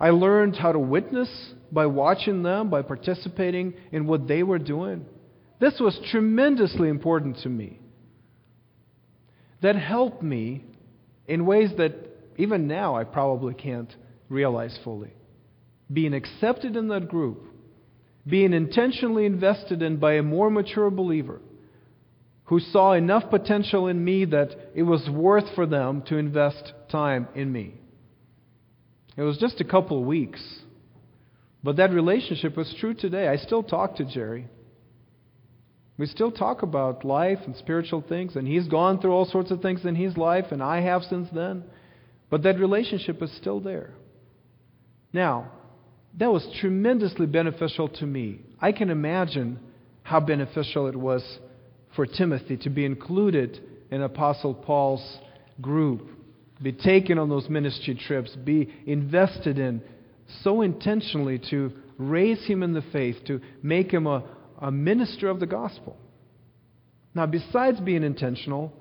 I 0.00 0.10
learned 0.10 0.56
how 0.56 0.72
to 0.72 0.78
witness 0.78 1.28
by 1.72 1.86
watching 1.86 2.42
them, 2.42 2.70
by 2.70 2.82
participating 2.82 3.74
in 3.92 4.06
what 4.06 4.26
they 4.26 4.42
were 4.42 4.58
doing. 4.58 5.04
This 5.60 5.78
was 5.78 5.98
tremendously 6.10 6.88
important 6.88 7.38
to 7.42 7.48
me. 7.48 7.78
That 9.62 9.76
helped 9.76 10.22
me 10.22 10.64
in 11.28 11.46
ways 11.46 11.70
that 11.76 11.92
even 12.38 12.66
now 12.66 12.96
I 12.96 13.04
probably 13.04 13.54
can't 13.54 13.94
realize 14.28 14.78
fully. 14.82 15.12
Being 15.92 16.14
accepted 16.14 16.76
in 16.76 16.88
that 16.88 17.08
group, 17.08 17.44
being 18.26 18.52
intentionally 18.52 19.26
invested 19.26 19.82
in 19.82 19.98
by 19.98 20.14
a 20.14 20.22
more 20.22 20.50
mature 20.50 20.90
believer 20.90 21.40
who 22.44 22.58
saw 22.58 22.92
enough 22.94 23.30
potential 23.30 23.86
in 23.86 24.02
me 24.02 24.24
that 24.24 24.48
it 24.74 24.82
was 24.82 25.08
worth 25.08 25.54
for 25.54 25.66
them 25.66 26.02
to 26.02 26.16
invest 26.16 26.72
time 26.90 27.28
in 27.34 27.52
me. 27.52 27.74
It 29.16 29.22
was 29.22 29.38
just 29.38 29.60
a 29.60 29.64
couple 29.64 30.00
of 30.00 30.06
weeks, 30.06 30.42
but 31.62 31.76
that 31.76 31.92
relationship 31.92 32.56
was 32.56 32.74
true 32.80 32.94
today. 32.94 33.28
I 33.28 33.36
still 33.36 33.62
talk 33.62 33.96
to 33.96 34.04
Jerry. 34.04 34.46
We 35.98 36.06
still 36.06 36.32
talk 36.32 36.62
about 36.62 37.04
life 37.04 37.40
and 37.44 37.54
spiritual 37.56 38.02
things, 38.08 38.34
and 38.34 38.48
he's 38.48 38.66
gone 38.66 39.00
through 39.00 39.12
all 39.12 39.26
sorts 39.26 39.50
of 39.50 39.60
things 39.60 39.84
in 39.84 39.94
his 39.94 40.16
life, 40.16 40.46
and 40.50 40.62
I 40.62 40.80
have 40.80 41.02
since 41.02 41.28
then. 41.34 41.64
But 42.30 42.42
that 42.44 42.58
relationship 42.58 43.22
is 43.22 43.30
still 43.36 43.60
there. 43.60 43.90
Now, 45.12 45.50
that 46.18 46.32
was 46.32 46.46
tremendously 46.60 47.26
beneficial 47.26 47.88
to 47.88 48.06
me. 48.06 48.40
I 48.60 48.72
can 48.72 48.88
imagine 48.88 49.58
how 50.02 50.20
beneficial 50.20 50.86
it 50.86 50.96
was 50.96 51.22
for 51.94 52.06
Timothy 52.06 52.56
to 52.58 52.70
be 52.70 52.86
included 52.86 53.60
in 53.90 54.02
Apostle 54.02 54.54
Paul's 54.54 55.18
group, 55.60 56.08
be 56.62 56.72
taken 56.72 57.18
on 57.18 57.28
those 57.28 57.48
ministry 57.48 57.94
trips, 57.94 58.34
be 58.36 58.72
invested 58.86 59.58
in 59.58 59.82
so 60.42 60.62
intentionally 60.62 61.40
to 61.50 61.72
raise 61.98 62.44
him 62.46 62.62
in 62.62 62.72
the 62.72 62.82
faith, 62.92 63.16
to 63.26 63.40
make 63.62 63.90
him 63.92 64.06
a, 64.06 64.24
a 64.60 64.70
minister 64.70 65.28
of 65.28 65.40
the 65.40 65.46
gospel. 65.46 65.96
Now, 67.14 67.26
besides 67.26 67.80
being 67.80 68.02
intentional, 68.02 68.72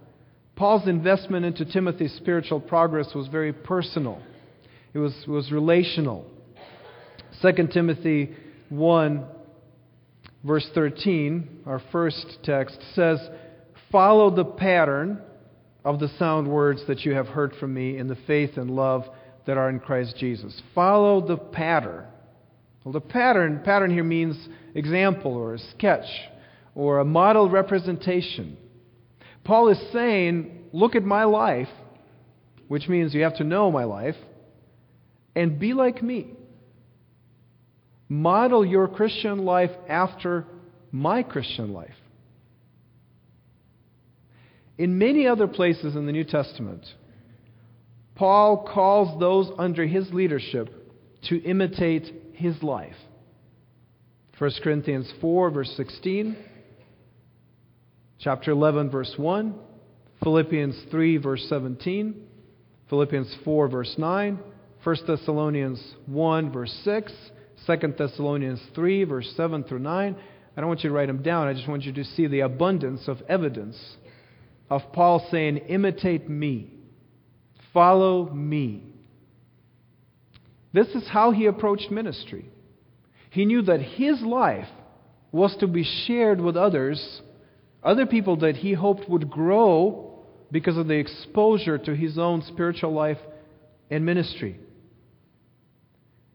Paul's 0.55 0.87
investment 0.87 1.45
into 1.45 1.65
Timothy's 1.65 2.13
spiritual 2.15 2.59
progress 2.59 3.13
was 3.15 3.27
very 3.27 3.53
personal, 3.53 4.21
it 4.93 4.99
was, 4.99 5.13
was 5.27 5.51
relational. 5.51 6.25
2 7.41 7.67
Timothy 7.71 8.35
1, 8.67 9.25
verse 10.43 10.67
13, 10.73 11.61
our 11.65 11.81
first 11.91 12.39
text, 12.43 12.77
says, 12.93 13.19
Follow 13.91 14.35
the 14.35 14.45
pattern 14.45 15.21
of 15.85 15.99
the 15.99 16.09
sound 16.19 16.47
words 16.47 16.81
that 16.87 17.01
you 17.01 17.13
have 17.13 17.27
heard 17.27 17.53
from 17.59 17.73
me 17.73 17.97
in 17.97 18.07
the 18.07 18.17
faith 18.27 18.57
and 18.57 18.69
love 18.69 19.05
that 19.49 19.57
are 19.57 19.67
in 19.67 19.79
Christ 19.79 20.15
Jesus. 20.15 20.61
Follow 20.75 21.25
the 21.25 21.35
pattern. 21.35 22.05
Well, 22.83 22.93
the 22.93 23.01
pattern, 23.01 23.61
pattern 23.65 23.89
here 23.89 24.03
means 24.03 24.37
example 24.75 25.33
or 25.33 25.55
a 25.55 25.59
sketch 25.71 26.05
or 26.75 26.99
a 26.99 27.03
model 27.03 27.49
representation. 27.49 28.57
Paul 29.43 29.69
is 29.69 29.79
saying, 29.91 30.65
look 30.71 30.93
at 30.93 31.03
my 31.03 31.23
life, 31.23 31.67
which 32.67 32.87
means 32.87 33.15
you 33.15 33.23
have 33.23 33.37
to 33.37 33.43
know 33.43 33.71
my 33.71 33.85
life, 33.85 34.13
and 35.35 35.59
be 35.59 35.73
like 35.73 36.03
me. 36.03 36.27
Model 38.07 38.63
your 38.63 38.87
Christian 38.87 39.45
life 39.45 39.71
after 39.87 40.45
my 40.91 41.23
Christian 41.23 41.73
life. 41.73 41.89
In 44.77 44.99
many 44.99 45.25
other 45.25 45.47
places 45.47 45.95
in 45.95 46.05
the 46.05 46.11
New 46.11 46.23
Testament, 46.23 46.85
Paul 48.19 48.69
calls 48.73 49.17
those 49.17 49.49
under 49.57 49.87
his 49.87 50.11
leadership 50.11 50.67
to 51.29 51.41
imitate 51.41 52.33
his 52.33 52.61
life. 52.61 52.97
1 54.37 54.51
Corinthians 54.61 55.09
4, 55.21 55.51
verse 55.51 55.73
16, 55.77 56.35
chapter 58.19 58.51
11, 58.51 58.91
verse 58.91 59.13
1, 59.15 59.55
Philippians 60.21 60.83
3, 60.91 61.15
verse 61.15 61.45
17, 61.47 62.27
Philippians 62.89 63.33
4, 63.45 63.69
verse 63.69 63.95
9, 63.97 64.39
1 64.83 64.95
Thessalonians 65.07 65.81
1, 66.05 66.51
verse 66.51 66.77
6, 66.83 67.13
2 67.67 67.93
Thessalonians 67.97 68.61
3, 68.75 69.05
verse 69.05 69.33
7 69.37 69.63
through 69.63 69.79
9. 69.79 70.15
I 70.57 70.59
don't 70.59 70.67
want 70.67 70.83
you 70.83 70.89
to 70.89 70.95
write 70.95 71.07
them 71.07 71.23
down. 71.23 71.47
I 71.47 71.53
just 71.53 71.69
want 71.69 71.83
you 71.83 71.93
to 71.93 72.03
see 72.03 72.27
the 72.27 72.41
abundance 72.41 73.07
of 73.07 73.21
evidence 73.29 73.77
of 74.69 74.81
Paul 74.91 75.25
saying, 75.31 75.57
Imitate 75.69 76.29
me, 76.29 76.78
follow 77.73 78.29
me. 78.29 78.83
This 80.73 80.87
is 80.89 81.07
how 81.07 81.31
he 81.31 81.45
approached 81.45 81.91
ministry. 81.91 82.49
He 83.31 83.45
knew 83.45 83.61
that 83.63 83.81
his 83.81 84.21
life 84.21 84.67
was 85.31 85.55
to 85.59 85.67
be 85.67 85.83
shared 86.07 86.41
with 86.41 86.57
others, 86.57 87.21
other 87.83 88.05
people 88.05 88.37
that 88.37 88.57
he 88.57 88.73
hoped 88.73 89.09
would 89.09 89.29
grow 89.29 90.25
because 90.51 90.77
of 90.77 90.87
the 90.87 90.95
exposure 90.95 91.77
to 91.77 91.95
his 91.95 92.17
own 92.17 92.41
spiritual 92.47 92.91
life 92.91 93.19
and 93.89 94.05
ministry. 94.05 94.59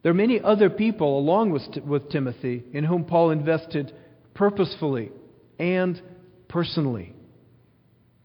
There 0.03 0.11
are 0.11 0.14
many 0.14 0.41
other 0.41 0.71
people 0.71 1.19
along 1.19 1.50
with, 1.50 1.62
with 1.85 2.11
Timothy 2.11 2.62
in 2.73 2.85
whom 2.85 3.05
Paul 3.05 3.31
invested 3.31 3.93
purposefully 4.35 5.11
and 5.59 6.00
personally. 6.49 7.14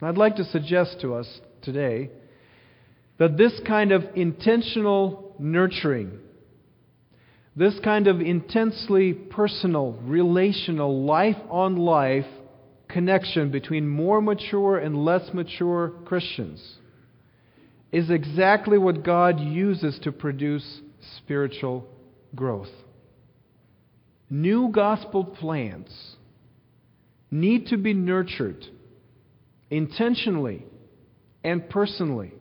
I'd 0.01 0.17
like 0.17 0.35
to 0.37 0.43
suggest 0.43 1.01
to 1.01 1.15
us 1.15 1.39
today 1.61 2.09
that 3.19 3.37
this 3.37 3.59
kind 3.67 3.91
of 3.91 4.03
intentional 4.15 5.35
nurturing, 5.37 6.19
this 7.55 7.77
kind 7.83 8.07
of 8.07 8.21
intensely 8.21 9.13
personal, 9.13 9.91
relational, 10.03 11.05
life 11.05 11.37
on 11.49 11.75
life 11.75 12.25
connection 12.87 13.51
between 13.51 13.87
more 13.87 14.21
mature 14.21 14.77
and 14.77 15.05
less 15.05 15.33
mature 15.33 15.93
Christians 16.05 16.77
is 17.91 18.09
exactly 18.09 18.77
what 18.77 19.03
God 19.03 19.39
uses 19.39 19.99
to 20.03 20.11
produce 20.11 20.81
spiritual 21.17 21.85
growth. 22.35 22.69
New 24.29 24.69
gospel 24.69 25.23
plants 25.23 26.15
need 27.31 27.67
to 27.67 27.77
be 27.77 27.93
nurtured 27.93 28.65
intentionally 29.69 30.65
and 31.43 31.69
personally. 31.69 32.33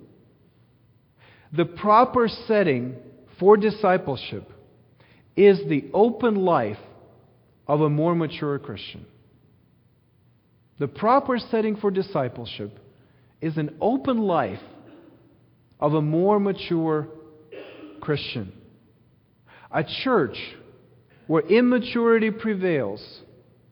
The 1.52 1.64
proper 1.64 2.28
setting 2.28 2.96
for 3.38 3.56
discipleship 3.56 4.50
is 5.36 5.60
the 5.68 5.84
open 5.94 6.34
life 6.34 6.78
of 7.66 7.80
a 7.80 7.88
more 7.88 8.14
mature 8.14 8.58
Christian. 8.58 9.06
The 10.78 10.88
proper 10.88 11.38
setting 11.38 11.76
for 11.76 11.90
discipleship 11.90 12.78
is 13.40 13.56
an 13.56 13.76
open 13.80 14.18
life 14.18 14.60
of 15.80 15.94
a 15.94 16.02
more 16.02 16.38
mature 16.38 17.08
Christian. 18.00 18.52
A 19.70 19.84
church 19.84 20.36
where 21.26 21.42
immaturity 21.42 22.30
prevails 22.30 23.20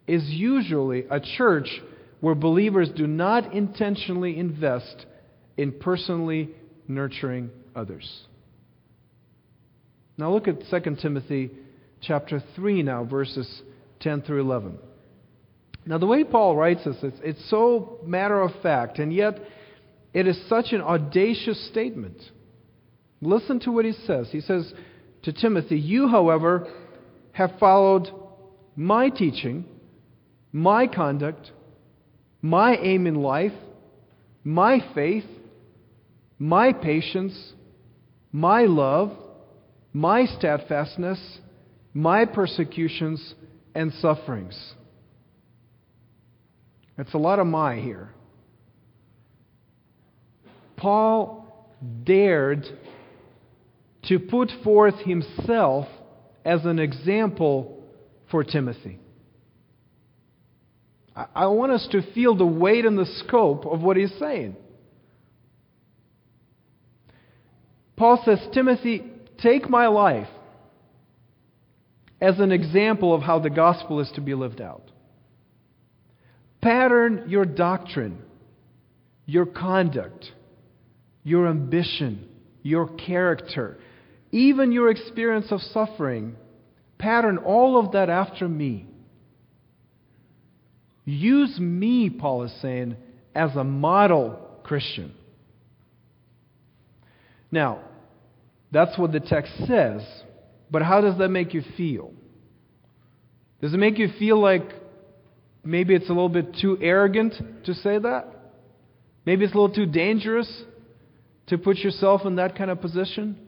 is 0.06 0.23
usually 0.25 1.04
a 1.11 1.21
church 1.21 1.68
where 2.21 2.35
believers 2.35 2.90
do 2.95 3.06
not 3.06 3.52
intentionally 3.52 4.38
invest 4.38 5.06
in 5.56 5.73
personally 5.73 6.50
nurturing 6.87 7.50
others. 7.76 8.25
Now 10.16 10.33
look 10.33 10.49
at 10.49 10.61
2 10.71 10.97
Timothy 10.97 11.50
chapter 12.00 12.42
3 12.56 12.83
now, 12.83 13.04
verses 13.04 13.62
10 14.00 14.23
through 14.23 14.40
11. 14.40 14.78
Now, 15.88 15.99
the 15.99 16.06
way 16.06 16.25
Paul 16.25 16.56
writes 16.56 16.85
this, 16.85 16.97
it's, 17.02 17.18
it's 17.23 17.50
so 17.50 18.00
matter 18.04 18.40
of 18.40 18.50
fact, 18.61 18.99
and 18.99 19.12
yet 19.12 19.38
it 20.12 20.26
is 20.26 20.40
such 20.49 20.73
an 20.73 20.80
audacious 20.80 21.68
statement. 21.68 22.21
Listen 23.21 23.61
to 23.61 23.71
what 23.71 23.85
he 23.85 23.92
says. 23.92 24.28
He 24.33 24.40
says 24.40 24.73
to 25.23 25.33
Timothy, 25.33 25.78
You, 25.78 26.09
however, 26.09 26.73
have 27.33 27.52
followed 27.61 28.09
my 28.75 29.11
teaching, 29.11 29.64
my 30.52 30.87
conduct, 30.88 31.52
my 32.42 32.76
aim 32.76 33.06
in 33.06 33.16
life, 33.16 33.52
my 34.42 34.80
faith, 34.95 35.25
my 36.38 36.73
patience, 36.73 37.52
my 38.37 38.66
love, 38.66 39.12
my 39.95 40.26
steadfastness, 40.26 41.38
my 41.95 42.26
persecutions 42.26 43.35
and 43.75 43.90
sufferings. 43.95 44.75
It's 46.99 47.14
a 47.14 47.19
lot 47.19 47.38
of 47.38 47.47
my 47.47 47.76
here. 47.76 48.11
Paul 50.76 51.66
dared 52.05 52.66
to 54.05 54.19
put 54.19 54.52
forth 54.62 54.97
himself 54.97 55.87
as 56.45 56.66
an 56.66 56.78
example 56.78 57.83
for 58.31 58.45
Timothy. 58.45 58.99
I 61.35 61.47
want 61.47 61.73
us 61.73 61.88
to 61.93 62.02
feel 62.12 62.37
the 62.37 62.45
weight 62.45 62.85
and 62.85 62.99
the 62.99 63.07
scope 63.25 63.64
of 63.64 63.81
what 63.81 63.97
he's 63.97 64.12
saying. 64.19 64.57
Paul 67.97 68.23
says, 68.25 68.38
Timothy, 68.53 69.05
take 69.38 69.69
my 69.71 69.87
life 69.87 70.29
as 72.21 72.38
an 72.38 72.53
example 72.53 73.15
of 73.15 73.23
how 73.23 73.38
the 73.38 73.50
gospel 73.50 74.00
is 74.00 74.11
to 74.15 74.21
be 74.21 74.35
lived 74.35 74.61
out. 74.61 74.91
Pattern 76.61 77.25
your 77.29 77.45
doctrine, 77.45 78.19
your 79.25 79.47
conduct, 79.47 80.26
your 81.23 81.49
ambition, 81.49 82.29
your 82.62 82.88
character, 82.88 83.79
even 84.33 84.73
your 84.73 84.91
experience 84.91 85.47
of 85.50 85.61
suffering. 85.61 86.37
Pattern 86.99 87.38
all 87.38 87.79
of 87.79 87.93
that 87.93 88.11
after 88.11 88.49
me. 88.49 88.87
Use 91.05 91.59
me, 91.61 92.11
Paul 92.11 92.45
is 92.45 92.53
saying, 92.61 92.97
as 93.35 93.55
a 93.55 93.62
model 93.62 94.41
Christian. 94.65 95.15
Now, 97.50 97.81
that's 98.73 98.99
what 98.99 99.12
the 99.12 99.21
text 99.21 99.53
says, 99.67 100.03
but 100.71 100.83
how 100.83 101.00
does 101.00 101.19
that 101.19 101.29
make 101.29 101.55
you 101.55 101.62
feel? 101.76 102.12
Does 103.61 103.73
it 103.73 103.79
make 103.79 103.99
you 103.99 104.09
feel 104.19 104.41
like 104.41 104.69
maybe 105.65 105.95
it's 105.95 106.07
a 106.07 106.12
little 106.12 106.29
bit 106.29 106.57
too 106.61 106.79
arrogant 106.81 107.35
to 107.65 107.75
say 107.75 107.99
that? 107.99 108.29
Maybe 109.25 109.45
it's 109.45 109.55
a 109.55 109.59
little 109.59 109.75
too 109.75 109.87
dangerous 109.87 110.65
to 111.49 111.59
put 111.59 111.79
yourself 111.79 112.23
in 112.25 112.37
that 112.37 112.57
kind 112.57 112.71
of 112.71 112.81
position? 112.81 113.38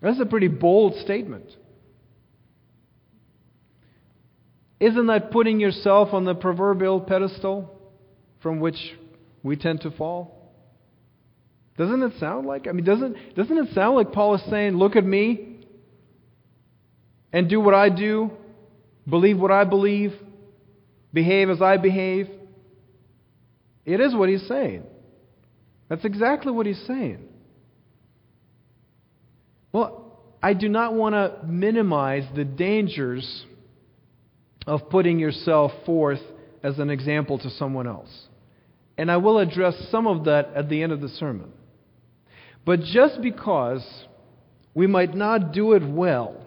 That's 0.00 0.20
a 0.20 0.26
pretty 0.26 0.48
bold 0.48 0.96
statement. 0.96 1.46
Isn't 4.80 5.06
that 5.06 5.30
putting 5.30 5.60
yourself 5.60 6.12
on 6.12 6.24
the 6.24 6.34
proverbial 6.34 7.00
pedestal 7.00 7.70
from 8.42 8.60
which 8.60 8.94
we 9.42 9.56
tend 9.56 9.80
to 9.82 9.90
fall? 9.90 10.43
Doesn't 11.76 12.02
it 12.02 12.12
sound 12.20 12.46
like? 12.46 12.68
I 12.68 12.72
mean, 12.72 12.84
doesn't, 12.84 13.16
doesn't 13.34 13.58
it 13.58 13.74
sound 13.74 13.96
like 13.96 14.12
Paul 14.12 14.36
is 14.36 14.42
saying, 14.48 14.76
Look 14.76 14.96
at 14.96 15.04
me 15.04 15.58
and 17.32 17.48
do 17.48 17.60
what 17.60 17.74
I 17.74 17.88
do, 17.88 18.30
believe 19.08 19.38
what 19.38 19.50
I 19.50 19.64
believe, 19.64 20.12
behave 21.12 21.50
as 21.50 21.60
I 21.60 21.76
behave? 21.76 22.28
It 23.84 24.00
is 24.00 24.14
what 24.14 24.28
he's 24.28 24.46
saying. 24.46 24.84
That's 25.88 26.04
exactly 26.04 26.52
what 26.52 26.66
he's 26.66 26.82
saying. 26.86 27.28
Well, 29.72 30.22
I 30.42 30.54
do 30.54 30.68
not 30.68 30.94
want 30.94 31.14
to 31.14 31.44
minimize 31.46 32.24
the 32.34 32.44
dangers 32.44 33.44
of 34.66 34.88
putting 34.88 35.18
yourself 35.18 35.72
forth 35.84 36.20
as 36.62 36.78
an 36.78 36.88
example 36.88 37.38
to 37.38 37.50
someone 37.50 37.86
else. 37.86 38.10
And 38.96 39.10
I 39.10 39.16
will 39.16 39.38
address 39.38 39.74
some 39.90 40.06
of 40.06 40.24
that 40.26 40.52
at 40.54 40.68
the 40.68 40.82
end 40.82 40.92
of 40.92 41.00
the 41.00 41.08
sermon. 41.08 41.52
But 42.64 42.80
just 42.80 43.20
because 43.20 43.84
we 44.74 44.86
might 44.86 45.14
not 45.14 45.52
do 45.52 45.72
it 45.72 45.86
well 45.86 46.40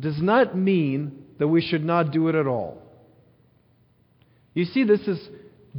does 0.00 0.20
not 0.20 0.56
mean 0.56 1.24
that 1.38 1.48
we 1.48 1.60
should 1.60 1.84
not 1.84 2.10
do 2.10 2.28
it 2.28 2.34
at 2.34 2.46
all. 2.46 2.82
You 4.54 4.64
see, 4.64 4.84
this 4.84 5.06
is 5.06 5.18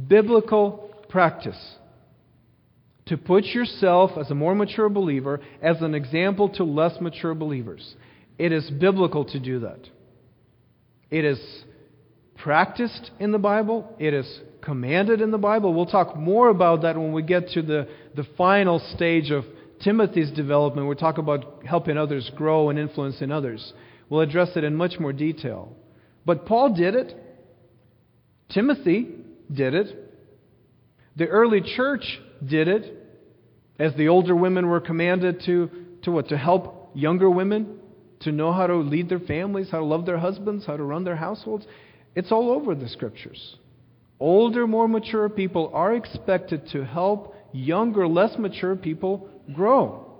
biblical 0.08 0.94
practice. 1.08 1.76
To 3.06 3.16
put 3.16 3.44
yourself 3.44 4.12
as 4.18 4.30
a 4.30 4.34
more 4.34 4.54
mature 4.54 4.88
believer 4.88 5.40
as 5.60 5.82
an 5.82 5.94
example 5.94 6.48
to 6.50 6.64
less 6.64 7.00
mature 7.00 7.34
believers. 7.34 7.94
It 8.38 8.52
is 8.52 8.70
biblical 8.70 9.24
to 9.26 9.38
do 9.38 9.60
that. 9.60 9.80
It 11.10 11.24
is 11.24 11.64
practiced 12.36 13.10
in 13.20 13.32
the 13.32 13.38
Bible, 13.38 13.94
it 13.98 14.14
is 14.14 14.40
commanded 14.62 15.20
in 15.20 15.30
the 15.30 15.38
Bible. 15.38 15.74
We'll 15.74 15.86
talk 15.86 16.16
more 16.16 16.48
about 16.48 16.82
that 16.82 16.96
when 16.96 17.12
we 17.12 17.22
get 17.22 17.48
to 17.50 17.62
the, 17.62 17.88
the 18.14 18.24
final 18.38 18.78
stage 18.94 19.30
of 19.30 19.44
Timothy's 19.82 20.30
development. 20.30 20.86
We'll 20.86 20.96
talk 20.96 21.18
about 21.18 21.64
helping 21.66 21.98
others 21.98 22.30
grow 22.36 22.70
and 22.70 22.78
influencing 22.78 23.30
others. 23.30 23.72
We'll 24.08 24.20
address 24.20 24.50
it 24.56 24.64
in 24.64 24.74
much 24.74 24.98
more 24.98 25.12
detail. 25.12 25.74
But 26.24 26.46
Paul 26.46 26.74
did 26.74 26.94
it. 26.94 27.16
Timothy 28.50 29.08
did 29.52 29.74
it. 29.74 29.88
The 31.16 31.26
early 31.26 31.60
church 31.76 32.20
did 32.46 32.68
it. 32.68 32.98
As 33.78 33.94
the 33.96 34.08
older 34.08 34.36
women 34.36 34.68
were 34.68 34.80
commanded 34.80 35.42
to, 35.46 35.70
to 36.02 36.12
what? 36.12 36.28
To 36.28 36.36
help 36.36 36.92
younger 36.94 37.28
women 37.28 37.80
to 38.20 38.30
know 38.30 38.52
how 38.52 38.66
to 38.66 38.76
lead 38.76 39.08
their 39.08 39.18
families, 39.18 39.70
how 39.70 39.78
to 39.78 39.84
love 39.84 40.06
their 40.06 40.18
husbands, 40.18 40.64
how 40.64 40.76
to 40.76 40.84
run 40.84 41.04
their 41.04 41.16
households. 41.16 41.66
It's 42.14 42.30
all 42.30 42.50
over 42.50 42.74
the 42.74 42.88
scriptures. 42.88 43.56
Older, 44.22 44.68
more 44.68 44.86
mature 44.86 45.28
people 45.28 45.72
are 45.74 45.96
expected 45.96 46.68
to 46.68 46.84
help 46.84 47.34
younger, 47.50 48.06
less 48.06 48.38
mature 48.38 48.76
people 48.76 49.28
grow. 49.52 50.12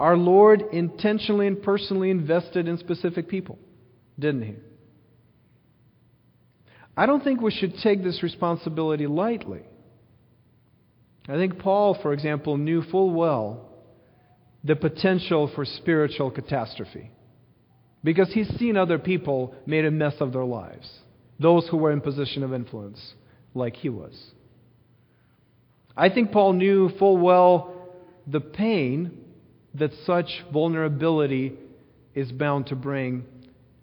Our 0.00 0.16
Lord 0.16 0.62
intentionally 0.72 1.46
and 1.46 1.62
personally 1.62 2.08
invested 2.08 2.66
in 2.66 2.78
specific 2.78 3.28
people, 3.28 3.58
didn't 4.18 4.40
He? 4.40 4.54
I 6.96 7.04
don't 7.04 7.22
think 7.22 7.42
we 7.42 7.50
should 7.50 7.74
take 7.82 8.02
this 8.02 8.22
responsibility 8.22 9.06
lightly. 9.06 9.60
I 11.28 11.34
think 11.34 11.58
Paul, 11.58 11.98
for 12.00 12.14
example, 12.14 12.56
knew 12.56 12.84
full 12.84 13.10
well 13.10 13.68
the 14.64 14.76
potential 14.76 15.50
for 15.54 15.66
spiritual 15.66 16.30
catastrophe 16.30 17.10
because 18.02 18.32
he's 18.32 18.48
seen 18.58 18.78
other 18.78 18.98
people 18.98 19.54
made 19.66 19.84
a 19.84 19.90
mess 19.90 20.14
of 20.20 20.32
their 20.32 20.46
lives 20.46 20.88
those 21.38 21.66
who 21.68 21.76
were 21.76 21.92
in 21.92 22.00
position 22.00 22.42
of 22.42 22.52
influence, 22.52 23.14
like 23.54 23.76
he 23.76 23.88
was. 23.88 24.32
I 25.96 26.08
think 26.08 26.32
Paul 26.32 26.54
knew 26.54 26.90
full 26.98 27.16
well 27.16 27.74
the 28.26 28.40
pain 28.40 29.24
that 29.74 29.92
such 30.06 30.44
vulnerability 30.52 31.54
is 32.14 32.30
bound 32.32 32.68
to 32.68 32.76
bring 32.76 33.24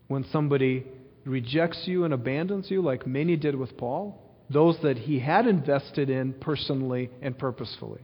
when 0.08 0.26
somebody 0.32 0.86
rejects 1.26 1.84
you 1.86 2.04
and 2.04 2.14
abandons 2.14 2.70
you, 2.72 2.82
like 2.82 3.06
many 3.06 3.36
did 3.36 3.56
with 3.56 3.78
Paul, 3.78 4.22
those 4.50 4.78
that 4.84 4.98
he 4.98 5.20
had 5.20 5.48
invested 5.48 6.10
in 6.10 6.34
personally 6.34 7.10
and 7.22 7.38
purposefully. 7.38 8.02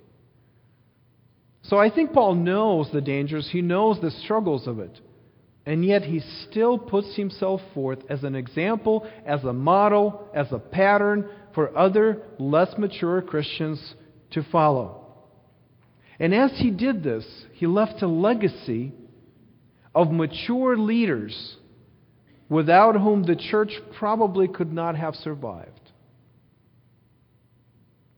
So 1.64 1.78
I 1.78 1.90
think 1.90 2.14
Paul 2.14 2.36
knows 2.36 2.90
the 2.92 3.02
dangers, 3.02 3.50
he 3.50 3.62
knows 3.62 4.00
the 4.00 4.12
struggles 4.12 4.68
of 4.68 4.80
it. 4.80 5.00
And 5.68 5.84
yet 5.84 6.04
he 6.04 6.22
still 6.50 6.80
puts 6.80 7.18
himself 7.18 7.60
forth 7.74 8.00
as 8.10 8.24
an 8.24 8.36
example, 8.36 9.06
as 9.26 9.44
a 9.44 9.52
model, 9.52 10.30
as 10.34 10.54
a 10.54 10.60
pattern 10.60 11.30
for 11.54 11.78
other 11.78 12.24
less 12.40 12.74
mature 12.78 13.22
Christians 13.22 13.96
to 14.32 14.44
follow. 14.44 15.06
And 16.22 16.34
as 16.34 16.52
he 16.58 16.72
did 16.72 17.04
this, 17.04 17.26
he 17.52 17.68
left 17.68 18.02
a 18.02 18.08
legacy 18.08 18.94
of 19.94 20.10
mature 20.10 20.78
leaders 20.78 21.58
without 22.48 22.96
whom 22.96 23.24
the 23.24 23.36
church 23.36 23.74
probably 24.00 24.48
could 24.48 24.72
not 24.72 24.96
have 24.96 25.16
survived. 25.16 25.92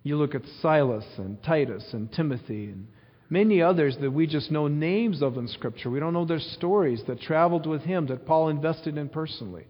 You 0.04 0.18
look 0.18 0.36
at 0.36 0.44
Silas 0.62 1.06
and 1.18 1.42
Titus 1.42 1.94
and 1.94 2.12
Timothy 2.12 2.66
and 2.66 2.90
many 3.30 3.62
others 3.62 3.96
that 4.02 4.12
we 4.12 4.28
just 4.28 4.52
know 4.52 4.68
names 4.68 5.22
of 5.22 5.38
in 5.38 5.48
Scripture. 5.48 5.90
We 5.90 6.00
don't 6.00 6.14
know 6.14 6.26
their 6.26 6.40
stories 6.40 7.04
that 7.08 7.22
traveled 7.22 7.68
with 7.68 7.82
him, 7.84 8.08
that 8.08 8.26
Paul 8.26 8.50
invested 8.50 8.98
in 8.98 9.10
personally. 9.10 9.66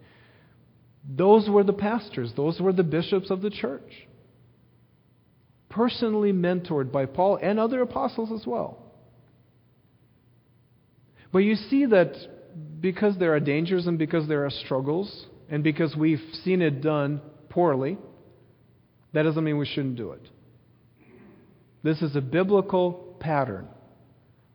Those 1.07 1.49
were 1.49 1.63
the 1.63 1.73
pastors, 1.73 2.31
those 2.35 2.59
were 2.59 2.73
the 2.73 2.83
bishops 2.83 3.29
of 3.29 3.41
the 3.41 3.49
church. 3.49 4.07
Personally 5.69 6.33
mentored 6.33 6.91
by 6.91 7.05
Paul 7.05 7.39
and 7.41 7.59
other 7.59 7.81
apostles 7.81 8.31
as 8.31 8.45
well. 8.47 8.79
But 11.31 11.39
you 11.39 11.55
see 11.55 11.85
that 11.85 12.15
because 12.79 13.17
there 13.17 13.33
are 13.33 13.39
dangers 13.39 13.87
and 13.87 13.97
because 13.99 14.27
there 14.27 14.45
are 14.45 14.49
struggles, 14.49 15.27
and 15.49 15.63
because 15.63 15.95
we've 15.95 16.21
seen 16.43 16.61
it 16.61 16.81
done 16.81 17.21
poorly, 17.49 17.97
that 19.13 19.23
doesn't 19.23 19.43
mean 19.43 19.57
we 19.57 19.65
shouldn't 19.65 19.95
do 19.95 20.11
it. 20.11 20.21
This 21.83 22.01
is 22.01 22.15
a 22.15 22.21
biblical 22.21 23.15
pattern 23.19 23.67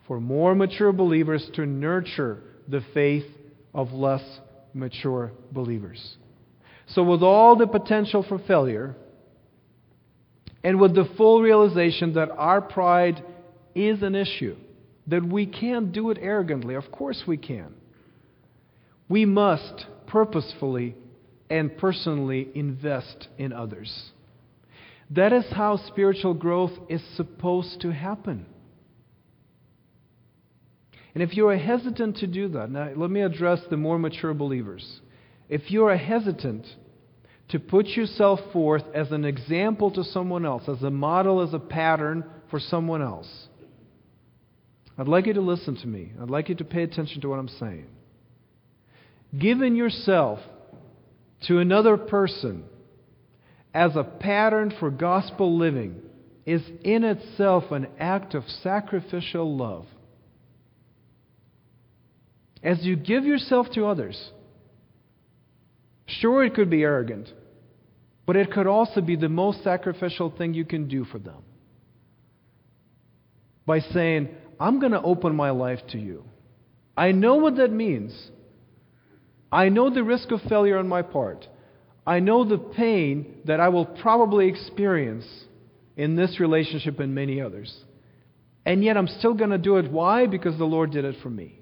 for 0.06 0.20
more 0.20 0.54
mature 0.54 0.92
believers 0.92 1.48
to 1.54 1.64
nurture 1.64 2.42
the 2.68 2.82
faith 2.92 3.26
of 3.72 3.92
less 3.92 4.22
mature 4.74 5.32
believers. 5.50 6.16
So, 6.88 7.02
with 7.02 7.22
all 7.22 7.56
the 7.56 7.66
potential 7.66 8.24
for 8.28 8.38
failure, 8.38 8.94
and 10.62 10.80
with 10.80 10.94
the 10.94 11.08
full 11.16 11.40
realization 11.42 12.14
that 12.14 12.30
our 12.30 12.60
pride 12.60 13.22
is 13.74 14.02
an 14.02 14.14
issue, 14.14 14.56
that 15.06 15.24
we 15.24 15.46
can't 15.46 15.92
do 15.92 16.10
it 16.10 16.18
arrogantly, 16.20 16.74
of 16.74 16.90
course 16.90 17.22
we 17.26 17.36
can, 17.36 17.74
we 19.08 19.24
must 19.24 19.86
purposefully 20.06 20.96
and 21.50 21.76
personally 21.76 22.48
invest 22.54 23.28
in 23.38 23.52
others. 23.52 24.10
That 25.10 25.32
is 25.32 25.44
how 25.52 25.76
spiritual 25.76 26.34
growth 26.34 26.72
is 26.88 27.02
supposed 27.16 27.80
to 27.82 27.92
happen. 27.92 28.46
And 31.14 31.22
if 31.22 31.36
you 31.36 31.48
are 31.48 31.56
hesitant 31.56 32.16
to 32.18 32.26
do 32.26 32.48
that, 32.48 32.70
now 32.70 32.90
let 32.96 33.10
me 33.10 33.20
address 33.20 33.60
the 33.70 33.76
more 33.76 33.98
mature 33.98 34.34
believers. 34.34 35.00
If 35.48 35.70
you 35.70 35.84
are 35.84 35.96
hesitant 35.96 36.66
to 37.50 37.60
put 37.60 37.86
yourself 37.88 38.40
forth 38.52 38.82
as 38.94 39.12
an 39.12 39.24
example 39.24 39.90
to 39.92 40.02
someone 40.02 40.44
else, 40.44 40.68
as 40.68 40.82
a 40.82 40.90
model, 40.90 41.40
as 41.42 41.54
a 41.54 41.58
pattern 41.58 42.24
for 42.50 42.58
someone 42.58 43.02
else, 43.02 43.48
I'd 44.96 45.08
like 45.08 45.26
you 45.26 45.34
to 45.34 45.40
listen 45.40 45.76
to 45.76 45.86
me. 45.86 46.12
I'd 46.20 46.30
like 46.30 46.48
you 46.48 46.54
to 46.56 46.64
pay 46.64 46.82
attention 46.82 47.20
to 47.20 47.28
what 47.28 47.38
I'm 47.38 47.48
saying. 47.48 47.86
Giving 49.36 49.76
yourself 49.76 50.40
to 51.42 51.58
another 51.58 51.96
person 51.96 52.64
as 53.74 53.96
a 53.96 54.04
pattern 54.04 54.72
for 54.78 54.88
gospel 54.88 55.58
living 55.58 56.00
is 56.46 56.62
in 56.84 57.02
itself 57.02 57.72
an 57.72 57.88
act 57.98 58.34
of 58.34 58.44
sacrificial 58.62 59.56
love. 59.56 59.86
As 62.62 62.78
you 62.82 62.96
give 62.96 63.24
yourself 63.24 63.66
to 63.74 63.86
others, 63.86 64.30
sure, 66.06 66.44
it 66.44 66.54
could 66.54 66.70
be 66.70 66.82
arrogant, 66.82 67.28
but 68.26 68.36
it 68.36 68.52
could 68.52 68.68
also 68.68 69.00
be 69.00 69.16
the 69.16 69.28
most 69.28 69.64
sacrificial 69.64 70.30
thing 70.30 70.54
you 70.54 70.64
can 70.64 70.86
do 70.86 71.04
for 71.04 71.18
them. 71.18 71.42
By 73.66 73.80
saying, 73.80 74.28
I'm 74.60 74.78
going 74.78 74.92
to 74.92 75.02
open 75.02 75.34
my 75.34 75.50
life 75.50 75.80
to 75.90 75.98
you. 75.98 76.24
I 76.96 77.12
know 77.12 77.36
what 77.36 77.56
that 77.56 77.72
means. 77.72 78.30
I 79.50 79.68
know 79.68 79.90
the 79.90 80.04
risk 80.04 80.30
of 80.30 80.40
failure 80.42 80.78
on 80.78 80.86
my 80.86 81.02
part. 81.02 81.48
I 82.06 82.20
know 82.20 82.44
the 82.44 82.58
pain 82.58 83.38
that 83.46 83.60
I 83.60 83.68
will 83.68 83.86
probably 83.86 84.48
experience 84.48 85.26
in 85.96 86.16
this 86.16 86.38
relationship 86.38 87.00
and 87.00 87.14
many 87.14 87.40
others. 87.40 87.74
And 88.66 88.82
yet 88.82 88.96
I'm 88.96 89.08
still 89.08 89.34
going 89.34 89.50
to 89.50 89.58
do 89.58 89.76
it. 89.76 89.90
Why? 89.90 90.26
Because 90.26 90.58
the 90.58 90.64
Lord 90.64 90.90
did 90.90 91.04
it 91.04 91.16
for 91.22 91.30
me. 91.30 91.58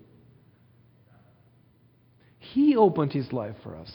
He 2.38 2.76
opened 2.76 3.12
His 3.12 3.32
life 3.32 3.54
for 3.62 3.76
us. 3.76 3.90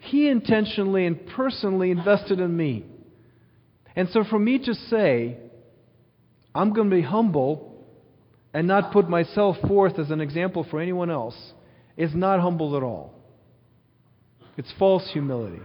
He 0.00 0.28
intentionally 0.28 1.06
and 1.06 1.26
personally 1.28 1.90
invested 1.90 2.38
in 2.38 2.56
me. 2.56 2.84
And 3.96 4.08
so 4.10 4.24
for 4.24 4.38
me 4.38 4.58
to 4.58 4.74
say, 4.74 5.38
I'm 6.54 6.72
going 6.72 6.90
to 6.90 6.96
be 6.96 7.02
humble 7.02 7.74
and 8.52 8.68
not 8.68 8.92
put 8.92 9.08
myself 9.08 9.56
forth 9.66 9.98
as 9.98 10.10
an 10.10 10.20
example 10.20 10.66
for 10.70 10.80
anyone 10.80 11.10
else 11.10 11.36
is 11.96 12.14
not 12.14 12.40
humble 12.40 12.76
at 12.76 12.82
all. 12.82 13.13
It's 14.56 14.72
false 14.78 15.08
humility. 15.12 15.62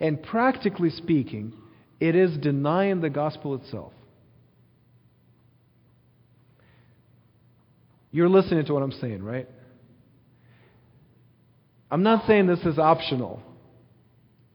And 0.00 0.22
practically 0.22 0.90
speaking, 0.90 1.52
it 2.00 2.14
is 2.14 2.36
denying 2.36 3.00
the 3.00 3.10
gospel 3.10 3.54
itself. 3.56 3.92
You're 8.10 8.28
listening 8.28 8.64
to 8.64 8.72
what 8.72 8.82
I'm 8.82 8.92
saying, 8.92 9.22
right? 9.22 9.48
I'm 11.90 12.02
not 12.02 12.26
saying 12.26 12.46
this 12.46 12.60
is 12.60 12.78
optional. 12.78 13.42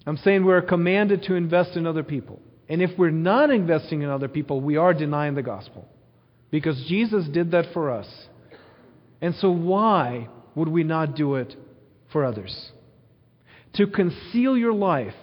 I'm 0.06 0.18
saying 0.18 0.44
we're 0.44 0.62
commanded 0.62 1.24
to 1.24 1.36
invest 1.36 1.76
in 1.76 1.86
other 1.86 2.04
people. 2.04 2.42
And 2.70 2.82
if 2.82 2.98
we're 2.98 3.12
not 3.12 3.50
investing 3.52 4.02
in 4.02 4.10
other 4.10 4.28
people, 4.28 4.62
we 4.62 4.78
are 4.78 4.94
denying 4.94 5.36
the 5.36 5.44
gospel. 5.44 5.88
Because 6.52 6.84
Jesus 6.88 7.26
did 7.28 7.52
that 7.52 7.74
for 7.74 7.92
us. 7.92 8.08
And 9.22 9.36
so, 9.36 9.52
why 9.52 10.28
would 10.56 10.68
we 10.68 10.84
not 10.84 11.16
do 11.16 11.36
it 11.36 11.56
for 12.12 12.24
others? 12.26 12.72
To 13.76 13.88
conceal 13.88 14.58
your 14.58 14.74
life 14.74 15.16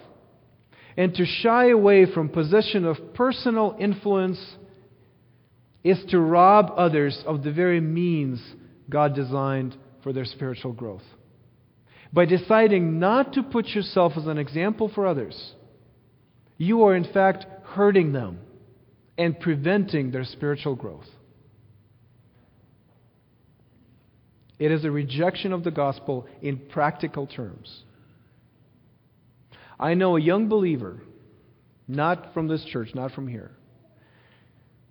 and 0.97 1.13
to 1.15 1.25
shy 1.25 1.69
away 1.69 2.05
from 2.11 2.29
position 2.29 2.85
of 2.85 3.13
personal 3.13 3.75
influence 3.79 4.39
is 5.83 6.03
to 6.09 6.19
rob 6.19 6.73
others 6.75 7.23
of 7.25 7.43
the 7.43 7.51
very 7.51 7.79
means 7.79 8.41
God 8.89 9.15
designed 9.15 9.75
for 10.03 10.13
their 10.13 10.25
spiritual 10.25 10.73
growth. 10.73 11.03
By 12.13 12.25
deciding 12.25 12.99
not 12.99 13.33
to 13.33 13.43
put 13.43 13.67
yourself 13.67 14.13
as 14.17 14.27
an 14.27 14.37
example 14.37 14.91
for 14.93 15.07
others, 15.07 15.53
you 16.57 16.83
are 16.83 16.95
in 16.95 17.05
fact 17.11 17.45
hurting 17.63 18.11
them 18.11 18.39
and 19.17 19.39
preventing 19.39 20.11
their 20.11 20.25
spiritual 20.25 20.75
growth. 20.75 21.07
It 24.59 24.71
is 24.71 24.83
a 24.83 24.91
rejection 24.91 25.53
of 25.53 25.63
the 25.63 25.71
gospel 25.71 26.27
in 26.41 26.57
practical 26.57 27.25
terms. 27.25 27.83
I 29.81 29.95
know 29.95 30.15
a 30.15 30.21
young 30.21 30.47
believer, 30.47 31.01
not 31.87 32.35
from 32.35 32.47
this 32.47 32.63
church, 32.65 32.89
not 32.93 33.11
from 33.11 33.27
here, 33.27 33.51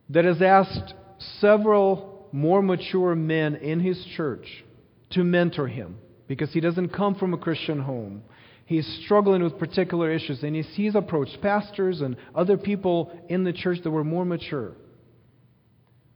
that 0.09 0.25
has 0.25 0.43
asked 0.43 0.95
several 1.39 2.29
more 2.33 2.61
mature 2.61 3.15
men 3.15 3.55
in 3.55 3.79
his 3.79 4.05
church 4.17 4.65
to 5.11 5.23
mentor 5.23 5.69
him 5.69 5.97
because 6.27 6.53
he 6.53 6.61
doesn't 6.61 6.89
come 6.89 7.15
from 7.15 7.33
a 7.33 7.39
Christian 7.39 7.79
home. 7.81 8.23
He's 8.67 8.87
struggling 9.05 9.43
with 9.43 9.59
particular 9.59 10.13
issues, 10.13 10.43
and 10.43 10.57
he's 10.57 10.95
approached 10.95 11.41
pastors 11.41 12.01
and 12.01 12.17
other 12.35 12.57
people 12.57 13.13
in 13.29 13.45
the 13.45 13.53
church 13.53 13.79
that 13.85 13.91
were 13.91 14.05
more 14.05 14.25
mature. 14.25 14.73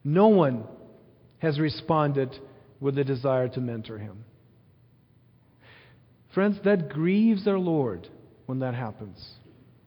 No 0.03 0.29
one 0.29 0.65
has 1.39 1.59
responded 1.59 2.37
with 2.81 2.99
a 2.99 3.05
desire 3.05 3.49
to 3.49 3.61
mentor 3.61 3.99
him. 3.99 4.25
Friends, 6.33 6.59
that 6.65 6.89
grieves 6.91 7.47
our 7.47 7.59
Lord 7.59 8.09
when 8.47 8.61
that 8.61 8.75
happens. 8.75 9.23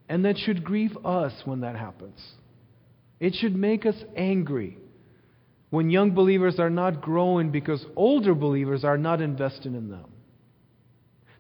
And 0.10 0.26
that 0.26 0.38
should 0.38 0.64
grieve 0.64 0.98
us 1.06 1.34
when 1.46 1.62
that 1.62 1.76
happens. 1.76 2.20
It 3.20 3.36
should 3.36 3.56
make 3.56 3.86
us 3.86 3.96
angry 4.16 4.78
when 5.70 5.90
young 5.90 6.12
believers 6.12 6.60
are 6.60 6.70
not 6.70 7.02
growing 7.02 7.52
because 7.52 7.86
older 7.96 8.34
believers 8.34 8.84
are 8.84 8.98
not 8.98 9.22
invested 9.22 9.76
in 9.76 9.90
them. 9.90 10.06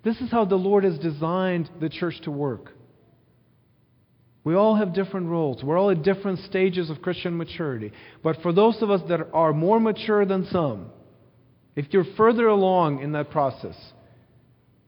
This 0.03 0.19
is 0.21 0.32
how 0.32 0.45
the 0.45 0.56
Lord 0.56 0.84
has 0.84 0.97
designed 0.99 1.69
the 1.80 1.89
church 1.89 2.19
to 2.23 2.32
work. 2.32 2.73
We 4.43 4.56
all 4.56 4.75
have 4.75 4.93
different 4.93 5.27
roles. 5.27 5.62
We're 5.63 5.77
all 5.77 5.91
at 5.91 6.03
different 6.03 6.39
stages 6.39 6.89
of 6.89 7.01
Christian 7.01 7.38
maturity. 7.38 7.91
But 8.23 8.41
for 8.41 8.53
those 8.53 8.82
of 8.82 8.89
us 8.89 9.01
that 9.10 9.19
are 9.34 9.51
more 9.51 9.80
mature 9.80 10.25
than 10.25 10.45
some, 10.45 10.91
if 11.75 11.88
you're 11.91 12.06
further 12.15 12.47
along 12.47 13.01
in 13.01 13.12
that 13.12 13.30
process, 13.30 13.75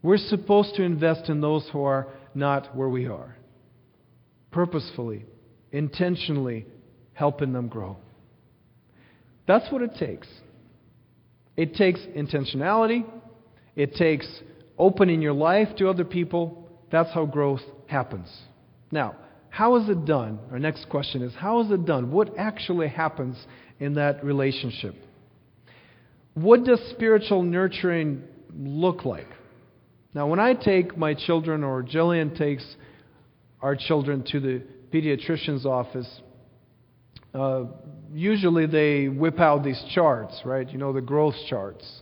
we're 0.02 0.18
supposed 0.18 0.76
to 0.76 0.84
invest 0.84 1.30
in 1.30 1.42
those 1.42 1.68
who 1.74 1.84
are 1.84 2.08
not 2.36 2.76
where 2.76 2.90
we 2.90 3.08
are. 3.08 3.36
Purposefully, 4.52 5.26
intentionally 5.72 6.66
helping 7.14 7.54
them 7.54 7.68
grow. 7.68 7.98
That's 9.48 9.72
what 9.72 9.82
it 9.82 9.96
takes. 9.96 10.28
It 11.58 11.76
takes 11.76 12.00
intentionality, 12.16 13.06
it 13.76 13.96
takes 13.96 14.28
opening 14.78 15.22
your 15.22 15.34
life 15.34 15.68
to 15.78 15.90
other 15.90 16.06
people, 16.06 16.70
that's 16.92 17.14
how 17.14 17.26
growth 17.26 17.62
happens. 17.88 18.30
Now, 18.92 19.16
how 19.50 19.76
is 19.76 19.90
it 19.90 20.06
done? 20.06 20.40
Our 20.52 20.60
next 20.60 20.88
question 20.90 21.22
is 21.22 21.34
how 21.36 21.62
is 21.62 21.72
it 21.72 21.86
done? 21.86 22.12
What 22.12 22.38
actually 22.38 22.88
happens 22.88 23.36
in 23.80 23.96
that 23.96 24.24
relationship? 24.24 24.96
What 26.34 26.64
does 26.64 26.80
spiritual 26.92 27.44
nurturing 27.44 28.24
look 28.56 29.04
like? 29.04 29.28
Now, 30.14 30.28
when 30.28 30.40
I 30.40 30.54
take 30.54 30.98
my 30.98 31.14
children, 31.14 31.64
or 31.64 31.84
Jillian 31.84 32.38
takes 32.38 32.66
our 33.62 33.76
children 33.76 34.24
to 34.32 34.40
the 34.40 34.62
pediatrician's 34.92 35.66
office, 35.66 36.10
uh, 37.34 37.66
usually 38.12 38.66
they 38.66 39.08
whip 39.08 39.40
out 39.40 39.64
these 39.64 39.84
charts, 39.94 40.42
right? 40.44 40.68
You 40.70 40.80
know, 40.80 40.94
the 40.94 41.02
growth 41.02 41.36
charts 41.48 42.02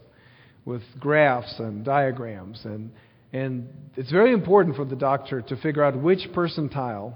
with 0.63 0.81
graphs 0.99 1.59
and 1.59 1.83
diagrams. 1.83 2.61
And, 2.63 2.91
And 3.33 3.67
it's 3.95 4.11
very 4.11 4.31
important 4.31 4.77
for 4.77 4.85
the 4.85 4.95
doctor 4.95 5.41
to 5.41 5.55
figure 5.57 5.83
out 5.83 6.01
which 6.01 6.29
percentile 6.33 7.13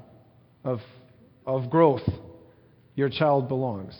of, 0.64 0.80
of 1.46 1.70
growth 1.70 2.08
your 2.96 3.10
child 3.10 3.48
belongs. 3.48 3.96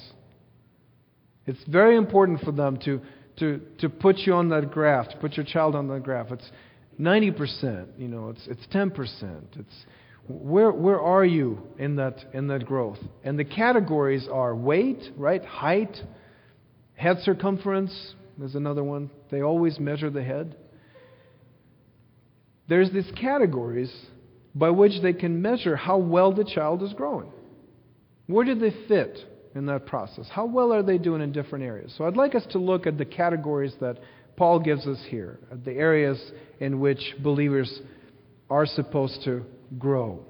It's 1.46 1.64
very 1.68 1.96
important 1.96 2.42
for 2.42 2.52
them 2.52 2.78
to, 2.86 3.00
to, 3.40 3.62
to 3.80 3.90
put 3.90 4.18
you 4.20 4.34
on 4.34 4.50
that 4.50 4.72
graph, 4.72 5.10
to 5.10 5.18
put 5.18 5.38
your 5.38 5.46
child 5.46 5.76
on 5.76 5.88
that 5.88 6.04
graph. 6.04 6.32
It's 6.32 6.52
90%, 7.00 7.88
you 7.98 8.08
know, 8.08 8.30
it's, 8.30 8.48
it's 8.48 8.66
10%. 8.74 9.42
It's, 9.58 9.86
where, 10.28 10.72
where 10.72 11.00
are 11.00 11.26
you 11.26 11.60
in 11.78 11.96
that, 11.96 12.18
in 12.34 12.48
that 12.48 12.66
growth? 12.66 13.00
And 13.24 13.38
the 13.38 13.46
categories 13.46 14.28
are 14.32 14.56
weight, 14.56 15.02
right? 15.18 15.44
Height, 15.44 15.96
head 16.94 17.18
circumference, 17.24 18.14
there's 18.38 18.56
another 18.56 18.84
one. 18.84 19.10
They 19.30 19.42
always 19.42 19.80
measure 19.80 20.10
the 20.10 20.24
head. 20.24 20.56
There's 22.68 22.92
these 22.92 23.12
categories 23.20 23.94
by 24.56 24.70
which 24.70 25.02
they 25.02 25.14
can 25.14 25.42
measure 25.42 25.76
how 25.76 25.98
well 25.98 26.34
the 26.34 26.44
child 26.44 26.84
is 26.84 26.94
growing. 26.94 27.32
Where 28.28 28.46
do 28.46 28.56
they 28.56 28.74
fit 28.88 29.18
in 29.56 29.66
that 29.66 29.86
process? 29.86 30.28
How 30.32 30.46
well 30.46 30.74
are 30.74 30.84
they 30.84 30.98
doing 30.98 31.22
in 31.22 31.32
different 31.32 31.66
areas? 31.66 31.94
So 31.98 32.06
I'd 32.06 32.16
like 32.16 32.36
us 32.36 32.46
to 32.52 32.60
look 32.60 32.88
at 32.88 32.98
the 32.98 33.06
categories 33.06 33.74
that 33.82 34.00
Paul 34.36 34.60
gives 34.60 34.88
us 34.88 35.00
here, 35.10 35.40
the 35.66 35.72
areas 35.72 36.20
in 36.60 36.80
which 36.80 37.16
believers 37.22 37.82
are 38.50 38.66
supposed 38.66 39.24
to 39.26 39.44
grow. 39.78 40.26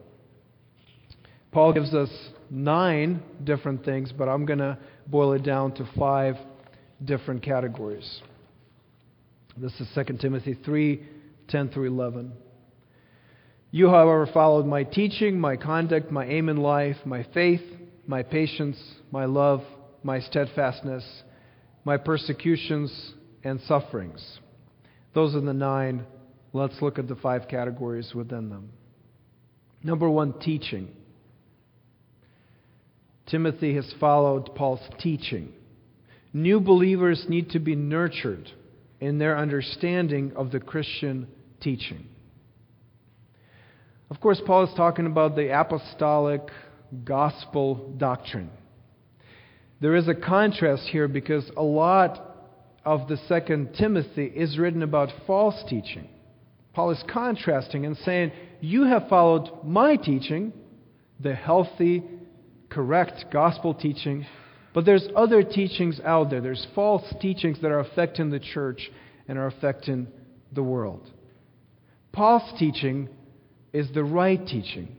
Paul 1.52 1.74
gives 1.74 1.94
us 1.94 2.10
nine 2.50 3.22
different 3.44 3.84
things, 3.84 4.12
but 4.18 4.30
I'm 4.30 4.46
going 4.46 4.60
to 4.60 4.78
boil 5.08 5.34
it 5.34 5.44
down 5.44 5.74
to 5.76 5.90
five 5.98 6.36
different 7.04 7.44
categories. 7.44 8.22
This 9.58 9.74
is 9.80 9.88
2 9.96 10.18
Timothy 10.18 10.58
3 10.64 11.04
10 11.50 11.70
through 11.70 11.88
11. 11.88 12.32
You, 13.72 13.90
however, 13.90 14.28
followed 14.34 14.66
my 14.66 14.84
teaching, 14.84 15.40
my 15.40 15.58
conduct, 15.58 16.12
my 16.12 16.26
aim 16.26 16.50
in 16.50 16.58
life, 16.58 16.98
my 17.06 17.26
faith, 17.34 17.62
my 18.08 18.24
patience, 18.24 18.78
my 19.12 19.26
love, 19.26 19.62
my 20.04 20.20
steadfastness, 20.20 21.04
my 21.84 21.98
persecutions, 21.98 23.14
and 23.44 23.60
sufferings. 23.62 24.40
Those 25.14 25.36
are 25.36 25.42
the 25.42 25.54
nine. 25.54 26.06
Let's 26.54 26.82
look 26.82 27.00
at 27.00 27.08
the 27.08 27.16
five 27.16 27.48
categories 27.48 28.14
within 28.14 28.50
them. 28.50 28.70
Number 29.84 30.10
one, 30.10 30.40
teaching. 30.40 30.90
Timothy 33.28 33.76
has 33.76 33.92
followed 34.00 34.54
Paul's 34.56 34.82
teaching. 35.00 35.54
New 36.34 36.60
believers 36.60 37.26
need 37.28 37.50
to 37.52 37.60
be 37.60 37.76
nurtured 37.76 38.50
in 39.00 39.18
their 39.18 39.38
understanding 39.38 40.34
of 40.36 40.52
the 40.52 40.60
Christian 40.60 41.28
teaching. 41.62 42.08
Of 44.10 44.20
course, 44.20 44.42
Paul 44.46 44.66
is 44.66 44.74
talking 44.76 45.06
about 45.06 45.36
the 45.36 45.58
apostolic 45.58 46.42
gospel 47.04 47.94
doctrine. 47.98 48.50
There 49.80 49.96
is 49.96 50.08
a 50.08 50.14
contrast 50.14 50.84
here 50.92 51.08
because 51.08 51.50
a 51.56 51.64
lot 51.64 52.31
of 52.84 53.08
the 53.08 53.17
second 53.28 53.74
Timothy 53.74 54.26
is 54.26 54.58
written 54.58 54.84
about 54.84 55.10
false 55.28 55.63
teaching. 55.67 56.08
Paul 56.74 56.91
is 56.91 57.04
contrasting 57.12 57.86
and 57.86 57.98
saying, 57.98 58.32
You 58.60 58.86
have 58.86 59.10
followed 59.10 59.50
my 59.63 59.98
teaching, 59.98 60.54
the 61.20 61.36
healthy, 61.36 62.04
correct 62.70 63.26
gospel 63.32 63.74
teaching, 63.74 64.26
but 64.74 64.86
there's 64.86 65.08
other 65.15 65.44
teachings 65.44 66.00
out 66.04 66.30
there. 66.30 66.41
There's 66.41 66.65
false 66.74 67.04
teachings 67.22 67.60
that 67.62 67.72
are 67.72 67.80
affecting 67.80 68.30
the 68.30 68.39
church 68.39 68.89
and 69.28 69.38
are 69.38 69.48
affecting 69.48 70.08
the 70.54 70.63
world. 70.63 71.10
Paul's 72.13 72.58
teaching 72.58 73.10
is 73.74 73.91
the 73.94 74.04
right 74.04 74.46
teaching. 74.46 74.96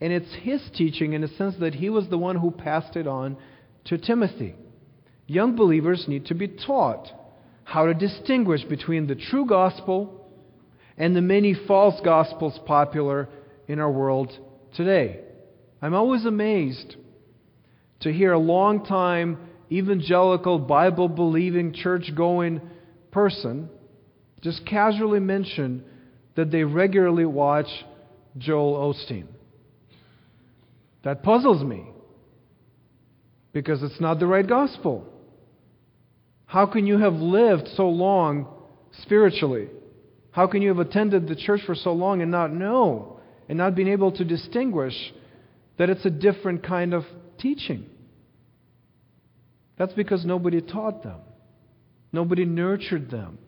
And 0.00 0.12
it's 0.12 0.34
his 0.42 0.60
teaching 0.74 1.12
in 1.12 1.24
a 1.24 1.28
sense 1.28 1.54
that 1.60 1.74
he 1.74 1.88
was 1.90 2.08
the 2.08 2.18
one 2.18 2.36
who 2.36 2.50
passed 2.50 2.96
it 2.96 3.06
on 3.06 3.36
to 3.86 3.98
Timothy. 3.98 4.54
Young 5.26 5.56
believers 5.56 6.04
need 6.06 6.26
to 6.26 6.34
be 6.34 6.48
taught 6.48 7.10
how 7.64 7.86
to 7.86 7.94
distinguish 7.94 8.62
between 8.64 9.06
the 9.06 9.14
true 9.14 9.46
gospel 9.46 10.28
and 10.96 11.16
the 11.16 11.22
many 11.22 11.54
false 11.66 12.00
gospels 12.04 12.58
popular 12.66 13.28
in 13.66 13.80
our 13.80 13.90
world 13.90 14.30
today. 14.74 15.20
I'm 15.80 15.94
always 15.94 16.24
amazed 16.24 16.96
to 18.00 18.12
hear 18.12 18.32
a 18.32 18.38
long 18.38 18.84
time 18.84 19.38
evangelical, 19.72 20.58
Bible 20.58 21.08
believing, 21.08 21.72
church 21.72 22.10
going 22.14 22.60
person 23.10 23.68
just 24.42 24.66
casually 24.66 25.20
mention 25.20 25.82
that 26.36 26.50
they 26.50 26.64
regularly 26.64 27.24
watch 27.24 27.68
Joel 28.36 28.92
Osteen. 28.92 29.26
That 31.02 31.22
puzzles 31.22 31.64
me 31.64 31.86
because 33.52 33.82
it's 33.82 34.00
not 34.00 34.18
the 34.18 34.26
right 34.26 34.46
gospel. 34.46 35.08
How 36.46 36.66
can 36.66 36.86
you 36.86 36.98
have 36.98 37.14
lived 37.14 37.68
so 37.76 37.88
long 37.88 38.46
spiritually? 39.02 39.68
How 40.30 40.46
can 40.46 40.62
you 40.62 40.68
have 40.68 40.78
attended 40.78 41.28
the 41.28 41.36
church 41.36 41.60
for 41.64 41.74
so 41.74 41.92
long 41.92 42.22
and 42.22 42.30
not 42.30 42.52
know 42.52 43.20
and 43.48 43.58
not 43.58 43.74
being 43.74 43.88
able 43.88 44.12
to 44.12 44.24
distinguish 44.24 44.94
that 45.78 45.90
it's 45.90 46.04
a 46.04 46.10
different 46.10 46.62
kind 46.62 46.94
of 46.94 47.04
teaching? 47.38 47.86
That's 49.76 49.92
because 49.94 50.24
nobody 50.24 50.60
taught 50.60 51.02
them. 51.02 51.20
Nobody 52.12 52.44
nurtured 52.44 53.10
them. 53.10 53.38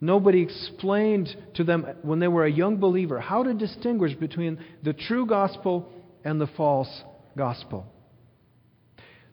Nobody 0.00 0.42
explained 0.42 1.34
to 1.54 1.64
them 1.64 1.86
when 2.02 2.18
they 2.18 2.28
were 2.28 2.44
a 2.44 2.50
young 2.50 2.76
believer 2.76 3.20
how 3.20 3.42
to 3.42 3.54
distinguish 3.54 4.14
between 4.14 4.58
the 4.82 4.92
true 4.92 5.26
gospel 5.26 5.92
and 6.24 6.40
the 6.40 6.46
false 6.46 7.02
gospel. 7.36 7.86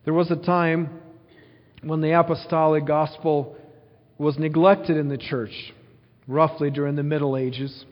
There 0.06 0.14
was 0.14 0.32
a 0.32 0.36
time 0.36 1.02
when 1.84 2.02
the 2.02 2.12
apostolic 2.20 2.86
gospel 2.86 3.56
was 4.18 4.38
neglected 4.38 4.98
in 4.98 5.10
the 5.10 5.18
church, 5.18 5.74
roughly 6.28 6.70
during 6.70 6.96
the 6.96 7.04
Middle 7.04 7.36
Ages. 7.36 7.86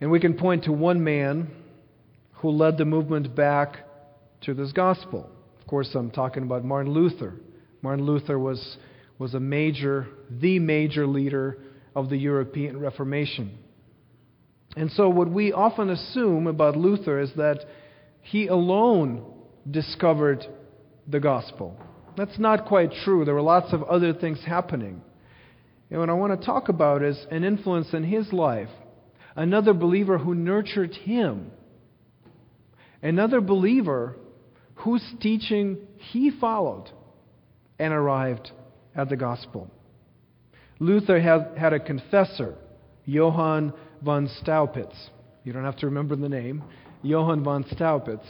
And 0.00 0.10
we 0.10 0.20
can 0.20 0.34
point 0.34 0.64
to 0.64 0.72
one 0.72 1.02
man 1.02 1.50
who 2.34 2.50
led 2.50 2.78
the 2.78 2.84
movement 2.84 3.34
back 3.34 3.78
to 4.42 4.54
this 4.54 4.72
gospel. 4.72 5.28
Of 5.60 5.66
course, 5.66 5.90
I'm 5.94 6.10
talking 6.10 6.42
about 6.42 6.64
Martin 6.64 6.92
Luther. 6.92 7.34
Martin 7.82 8.04
Luther 8.04 8.38
was, 8.38 8.76
was 9.18 9.34
a 9.34 9.40
major, 9.40 10.06
the 10.30 10.58
major 10.58 11.06
leader 11.06 11.58
of 11.96 12.10
the 12.10 12.16
European 12.16 12.78
Reformation. 12.78 13.58
And 14.76 14.90
so, 14.92 15.08
what 15.08 15.30
we 15.30 15.52
often 15.52 15.90
assume 15.90 16.46
about 16.46 16.76
Luther 16.76 17.20
is 17.20 17.30
that 17.36 17.60
he 18.22 18.48
alone 18.48 19.24
discovered 19.70 20.44
the 21.06 21.20
gospel. 21.20 21.78
That's 22.16 22.38
not 22.38 22.66
quite 22.66 22.92
true. 23.04 23.24
There 23.24 23.34
were 23.34 23.42
lots 23.42 23.72
of 23.72 23.82
other 23.84 24.12
things 24.12 24.40
happening. 24.44 25.02
And 25.90 26.00
what 26.00 26.10
I 26.10 26.14
want 26.14 26.38
to 26.38 26.46
talk 26.46 26.68
about 26.68 27.02
is 27.02 27.26
an 27.30 27.44
influence 27.44 27.92
in 27.92 28.04
his 28.04 28.32
life, 28.32 28.68
another 29.36 29.74
believer 29.74 30.18
who 30.18 30.34
nurtured 30.34 30.94
him, 30.94 31.50
another 33.02 33.40
believer 33.40 34.16
whose 34.76 35.04
teaching 35.20 35.78
he 35.96 36.30
followed 36.40 36.90
and 37.78 37.92
arrived 37.92 38.50
at 38.94 39.08
the 39.08 39.16
gospel. 39.16 39.70
Luther 40.78 41.20
had, 41.20 41.56
had 41.56 41.72
a 41.72 41.80
confessor, 41.80 42.54
Johann 43.04 43.72
von 44.02 44.28
Staupitz. 44.42 44.94
You 45.44 45.52
don't 45.52 45.64
have 45.64 45.78
to 45.78 45.86
remember 45.86 46.16
the 46.16 46.28
name. 46.28 46.64
Johann 47.02 47.44
von 47.44 47.64
Staupitz. 47.64 48.24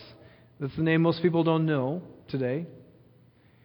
That's 0.60 0.74
the 0.76 0.82
name 0.82 1.02
most 1.02 1.22
people 1.22 1.44
don't 1.44 1.66
know 1.66 2.02
today. 2.28 2.66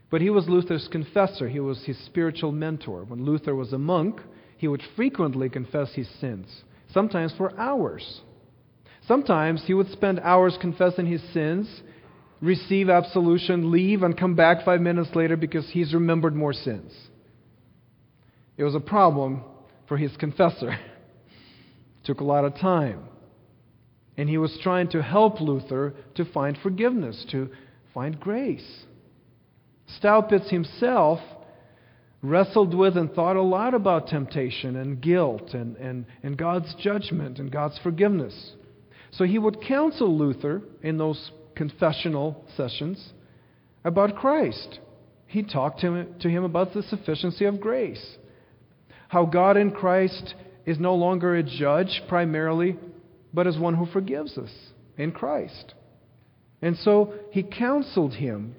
But 0.10 0.22
he 0.22 0.30
was 0.30 0.48
Luther's 0.48 0.88
confessor. 0.92 1.48
He 1.50 1.60
was 1.60 1.84
his 1.86 1.98
spiritual 2.06 2.52
mentor. 2.52 3.04
When 3.04 3.24
Luther 3.24 3.56
was 3.56 3.74
a 3.74 3.78
monk, 3.78 4.22
he 4.58 4.68
would 4.68 4.82
frequently 4.96 5.50
confess 5.50 5.94
his 5.94 6.10
sins, 6.20 6.64
sometimes 6.92 7.34
for 7.38 7.58
hours. 7.60 8.22
Sometimes 9.08 9.64
he 9.66 9.74
would 9.74 9.90
spend 9.92 10.20
hours 10.20 10.58
confessing 10.60 11.06
his 11.06 11.24
sins 11.34 11.82
receive 12.42 12.90
absolution, 12.90 13.72
leave, 13.72 14.04
and 14.04 14.18
come 14.18 14.36
back 14.36 14.64
five 14.64 14.82
minutes 14.82 15.10
later 15.14 15.36
because 15.36 15.70
he's 15.70 15.94
remembered 15.94 16.36
more 16.36 16.54
sins. 16.54 16.94
It 18.58 18.64
was 18.64 18.76
a 18.76 18.80
problem 18.80 19.44
for 19.88 19.98
his 19.98 20.16
confessor. 20.18 20.72
it 20.72 20.80
took 22.04 22.20
a 22.20 22.26
lot 22.26 22.46
of 22.46 22.56
time. 22.56 23.04
And 24.18 24.30
he 24.30 24.38
was 24.38 24.58
trying 24.62 24.90
to 24.90 25.02
help 25.02 25.40
Luther 25.40 25.94
to 26.16 26.26
find 26.26 26.58
forgiveness, 26.62 27.26
to 27.32 27.50
find 27.94 28.20
grace. 28.20 28.86
Staupitz 29.98 30.50
himself 30.50 31.20
wrestled 32.22 32.74
with 32.74 32.98
and 32.98 33.12
thought 33.14 33.36
a 33.36 33.42
lot 33.42 33.74
about 33.74 34.08
temptation 34.08 34.76
and 34.76 35.02
guilt 35.02 35.54
and, 35.54 35.78
and, 35.78 36.06
and 36.22 36.38
God's 36.38 36.74
judgment 36.76 37.40
and 37.40 37.52
God's 37.52 37.80
forgiveness. 37.82 38.54
So 39.12 39.24
he 39.24 39.40
would 39.40 39.62
counsel 39.62 40.18
Luther 40.18 40.62
in 40.84 40.98
those 40.98 41.32
confessional 41.56 42.46
sessions 42.56 43.14
about 43.84 44.16
Christ. 44.16 44.80
He 45.28 45.44
talked 45.44 45.80
to 45.82 45.94
him, 45.94 46.16
to 46.20 46.30
him 46.30 46.44
about 46.44 46.74
the 46.74 46.84
sufficiency 46.84 47.46
of 47.46 47.62
grace. 47.62 48.18
How 49.08 49.26
God 49.26 49.58
in 49.58 49.72
Christ 49.72 50.36
is 50.66 50.80
no 50.80 50.96
longer 50.96 51.36
a 51.36 51.44
judge 51.44 52.04
primarily, 52.08 52.78
but 53.34 53.48
as 53.48 53.58
one 53.58 53.76
who 53.76 53.86
forgives 53.88 54.38
us 54.38 54.52
in 54.98 55.12
Christ. 55.12 55.74
And 56.62 56.78
so 56.78 57.14
he 57.32 57.44
counseled 57.44 58.16
him. 58.16 58.56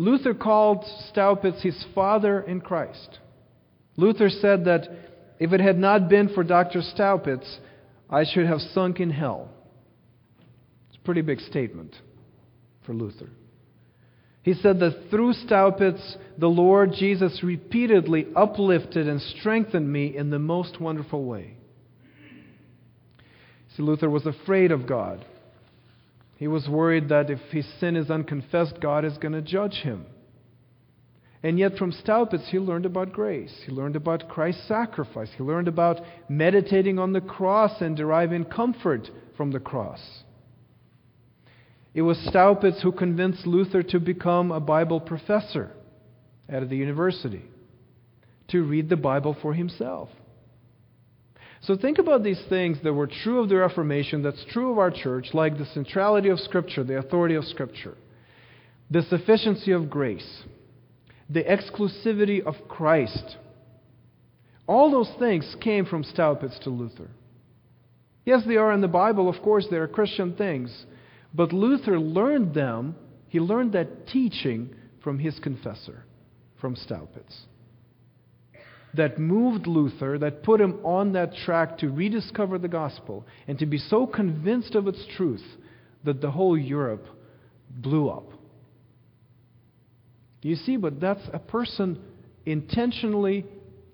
Luther 0.00 0.32
called 0.32 0.86
Staupitz 1.10 1.60
his 1.60 1.84
father 1.94 2.40
in 2.40 2.62
Christ. 2.62 3.18
Luther 3.98 4.30
said 4.30 4.64
that 4.64 4.88
if 5.38 5.52
it 5.52 5.60
had 5.60 5.76
not 5.76 6.08
been 6.08 6.30
for 6.30 6.42
Dr. 6.42 6.80
Staupitz, 6.80 7.58
I 8.08 8.24
should 8.24 8.46
have 8.46 8.62
sunk 8.72 8.98
in 8.98 9.10
hell. 9.10 9.50
It's 10.88 10.96
a 10.96 11.04
pretty 11.04 11.20
big 11.20 11.38
statement 11.40 11.94
for 12.86 12.94
Luther. 12.94 13.28
He 14.42 14.54
said 14.54 14.80
that 14.80 15.10
through 15.10 15.34
Staupitz, 15.34 16.16
the 16.38 16.48
Lord 16.48 16.94
Jesus 16.94 17.42
repeatedly 17.42 18.26
uplifted 18.34 19.06
and 19.06 19.20
strengthened 19.20 19.92
me 19.92 20.16
in 20.16 20.30
the 20.30 20.38
most 20.38 20.80
wonderful 20.80 21.26
way. 21.26 21.58
See, 23.76 23.82
Luther 23.82 24.08
was 24.08 24.24
afraid 24.24 24.72
of 24.72 24.86
God. 24.86 25.26
He 26.40 26.48
was 26.48 26.70
worried 26.70 27.10
that 27.10 27.28
if 27.28 27.38
his 27.50 27.66
sin 27.80 27.96
is 27.96 28.10
unconfessed, 28.10 28.80
God 28.80 29.04
is 29.04 29.18
going 29.18 29.34
to 29.34 29.42
judge 29.42 29.82
him. 29.82 30.06
And 31.42 31.58
yet, 31.58 31.76
from 31.76 31.92
Staupitz, 31.92 32.48
he 32.48 32.58
learned 32.58 32.86
about 32.86 33.12
grace. 33.12 33.54
He 33.66 33.70
learned 33.70 33.94
about 33.94 34.26
Christ's 34.26 34.66
sacrifice. 34.66 35.28
He 35.36 35.42
learned 35.42 35.68
about 35.68 36.00
meditating 36.30 36.98
on 36.98 37.12
the 37.12 37.20
cross 37.20 37.82
and 37.82 37.94
deriving 37.94 38.46
comfort 38.46 39.10
from 39.36 39.50
the 39.50 39.60
cross. 39.60 40.00
It 41.92 42.00
was 42.00 42.16
Staupitz 42.16 42.80
who 42.80 42.92
convinced 42.92 43.46
Luther 43.46 43.82
to 43.82 44.00
become 44.00 44.50
a 44.50 44.60
Bible 44.60 45.00
professor 45.00 45.70
at 46.48 46.66
the 46.70 46.76
university, 46.76 47.44
to 48.48 48.62
read 48.62 48.88
the 48.88 48.96
Bible 48.96 49.36
for 49.42 49.52
himself. 49.52 50.08
So 51.62 51.76
think 51.76 51.98
about 51.98 52.22
these 52.24 52.42
things 52.48 52.78
that 52.82 52.92
were 52.92 53.06
true 53.06 53.40
of 53.40 53.48
the 53.50 53.56
Reformation, 53.56 54.22
that's 54.22 54.44
true 54.50 54.72
of 54.72 54.78
our 54.78 54.90
church, 54.90 55.28
like 55.34 55.58
the 55.58 55.66
centrality 55.66 56.30
of 56.30 56.40
Scripture, 56.40 56.84
the 56.84 56.98
authority 56.98 57.34
of 57.34 57.44
Scripture, 57.44 57.96
the 58.90 59.02
sufficiency 59.02 59.72
of 59.72 59.90
grace, 59.90 60.42
the 61.28 61.42
exclusivity 61.42 62.42
of 62.42 62.54
Christ. 62.66 63.36
All 64.66 64.90
those 64.90 65.12
things 65.18 65.54
came 65.60 65.84
from 65.84 66.02
Staupitz 66.02 66.58
to 66.60 66.70
Luther. 66.70 67.10
Yes, 68.24 68.42
they 68.46 68.56
are 68.56 68.72
in 68.72 68.80
the 68.80 68.88
Bible, 68.88 69.28
of 69.28 69.42
course, 69.42 69.66
they 69.70 69.76
are 69.76 69.88
Christian 69.88 70.34
things. 70.36 70.86
But 71.34 71.52
Luther 71.52 71.98
learned 71.98 72.54
them, 72.54 72.96
he 73.28 73.38
learned 73.38 73.72
that 73.72 74.06
teaching 74.08 74.74
from 75.02 75.18
his 75.18 75.38
confessor, 75.38 76.04
from 76.60 76.74
Staupitz. 76.74 77.46
That 78.94 79.18
moved 79.18 79.66
Luther, 79.66 80.18
that 80.18 80.42
put 80.42 80.60
him 80.60 80.80
on 80.84 81.12
that 81.12 81.34
track 81.44 81.78
to 81.78 81.88
rediscover 81.88 82.58
the 82.58 82.68
gospel 82.68 83.26
and 83.46 83.58
to 83.58 83.66
be 83.66 83.78
so 83.78 84.06
convinced 84.06 84.74
of 84.74 84.88
its 84.88 85.04
truth 85.16 85.44
that 86.04 86.20
the 86.20 86.30
whole 86.30 86.58
Europe 86.58 87.06
blew 87.70 88.08
up. 88.08 88.32
You 90.42 90.56
see, 90.56 90.76
but 90.76 91.00
that's 91.00 91.22
a 91.32 91.38
person 91.38 92.00
intentionally 92.46 93.46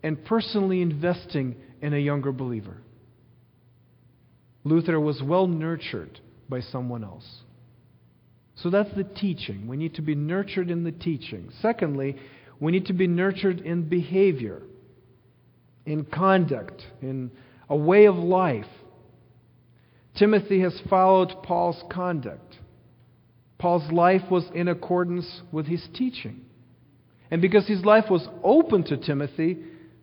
and 0.03 0.25
personally 0.25 0.81
investing 0.81 1.57
in 1.83 1.93
a 1.93 1.99
younger 1.99 2.33
believer. 2.33 2.79
Luther 4.65 4.99
was 4.99 5.23
well 5.23 5.47
nurtured 5.47 6.21
by 6.49 6.61
someone 6.61 7.05
else. 7.05 7.43
So 8.57 8.71
that's 8.71 8.95
the 8.97 9.05
teaching. 9.05 9.67
We 9.67 9.77
need 9.77 9.95
to 9.97 10.03
be 10.03 10.15
nurtured 10.15 10.71
in 10.71 10.85
the 10.85 10.93
teaching. 10.93 11.51
Secondly, 11.61 12.17
we 12.59 12.73
need 12.73 12.87
to 12.87 12.95
be 12.95 13.07
nurtured 13.07 13.61
in 13.61 13.89
behavior, 13.89 14.63
in 15.87 16.05
conduct, 16.05 16.85
in 17.01 17.31
a 17.69 17.77
way 17.77 18.07
of 18.07 18.17
life. 18.17 18.67
Timothy 20.17 20.61
has 20.61 20.81
followed 20.91 21.43
Paul's 21.43 21.83
conduct. 21.91 22.59
Paul's 23.59 23.91
life 23.91 24.31
was 24.31 24.45
in 24.55 24.69
accordance 24.69 25.43
with 25.53 25.67
his 25.67 25.87
teaching. 25.95 26.43
And 27.31 27.41
because 27.41 27.67
his 27.67 27.85
life 27.85 28.11
was 28.11 28.27
open 28.45 28.85
to 28.85 28.97
Timothy, 28.97 29.59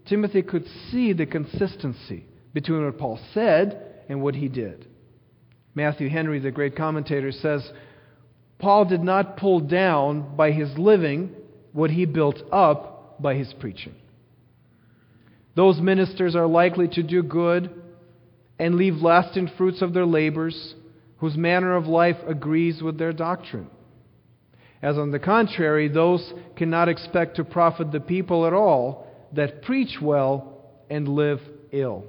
Timothy 0.06 0.42
could 0.42 0.66
see 0.90 1.14
the 1.14 1.26
consistency 1.26 2.26
between 2.54 2.84
what 2.84 2.98
Paul 2.98 3.20
said 3.34 4.04
and 4.10 4.22
what 4.22 4.36
he 4.36 4.48
did. 4.48 4.88
Matthew 5.76 6.10
Henry, 6.10 6.40
the 6.40 6.52
great 6.52 6.76
commentator, 6.76 7.32
says 7.32 7.72
Paul 8.60 8.86
did 8.86 9.02
not 9.02 9.38
pull 9.38 9.60
down 9.60 10.36
by 10.36 10.52
his 10.52 10.78
living 10.78 11.32
what 11.72 11.90
he 11.90 12.06
built 12.06 12.42
up 12.52 13.22
by 13.22 13.36
his 13.36 13.54
preaching. 13.60 13.96
Those 15.56 15.80
ministers 15.80 16.36
are 16.36 16.48
likely 16.48 16.88
to 16.90 17.04
do 17.04 17.22
good 17.22 17.82
and 18.60 18.76
leave 18.76 18.96
lasting 18.96 19.52
fruits 19.58 19.82
of 19.82 19.94
their 19.94 20.06
labors, 20.06 20.76
whose 21.18 21.38
manner 21.38 21.76
of 21.76 21.86
life 21.86 22.18
agrees 22.28 22.82
with 22.82 22.98
their 22.98 23.14
doctrine. 23.14 23.68
As 24.82 24.98
on 24.98 25.12
the 25.12 25.20
contrary, 25.20 25.88
those 25.88 26.34
cannot 26.58 26.90
expect 26.90 27.38
to 27.38 27.44
profit 27.44 27.92
the 27.92 28.00
people 28.00 28.46
at 28.46 28.54
all 28.54 29.08
that 29.34 29.62
preach 29.62 29.98
well 30.02 30.62
and 30.90 31.08
live 31.08 31.40
ill. 31.72 32.06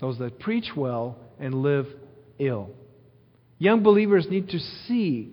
Those 0.00 0.18
that 0.18 0.38
preach 0.38 0.70
well 0.76 1.18
and 1.38 1.54
live 1.54 1.86
ill. 2.38 2.70
Young 3.58 3.82
believers 3.82 4.26
need 4.28 4.48
to 4.50 4.58
see 4.58 5.32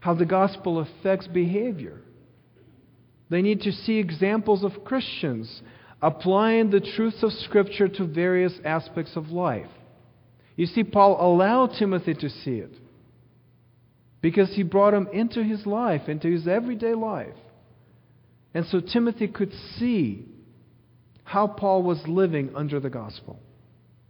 how 0.00 0.14
the 0.14 0.26
gospel 0.26 0.78
affects 0.78 1.26
behavior. 1.26 2.00
They 3.28 3.42
need 3.42 3.62
to 3.62 3.72
see 3.72 3.98
examples 3.98 4.62
of 4.62 4.84
Christians 4.84 5.62
applying 6.02 6.70
the 6.70 6.80
truths 6.80 7.22
of 7.22 7.32
Scripture 7.32 7.88
to 7.88 8.04
various 8.04 8.52
aspects 8.64 9.16
of 9.16 9.28
life. 9.28 9.68
You 10.56 10.66
see, 10.66 10.84
Paul 10.84 11.18
allowed 11.20 11.72
Timothy 11.78 12.14
to 12.14 12.30
see 12.30 12.58
it 12.58 12.72
because 14.20 14.54
he 14.54 14.62
brought 14.62 14.94
him 14.94 15.08
into 15.12 15.42
his 15.42 15.66
life, 15.66 16.08
into 16.08 16.28
his 16.28 16.48
everyday 16.48 16.94
life. 16.94 17.34
And 18.54 18.66
so 18.66 18.80
Timothy 18.80 19.28
could 19.28 19.52
see 19.78 20.24
how 21.24 21.46
Paul 21.46 21.82
was 21.82 22.00
living 22.06 22.50
under 22.54 22.80
the 22.80 22.90
gospel. 22.90 23.38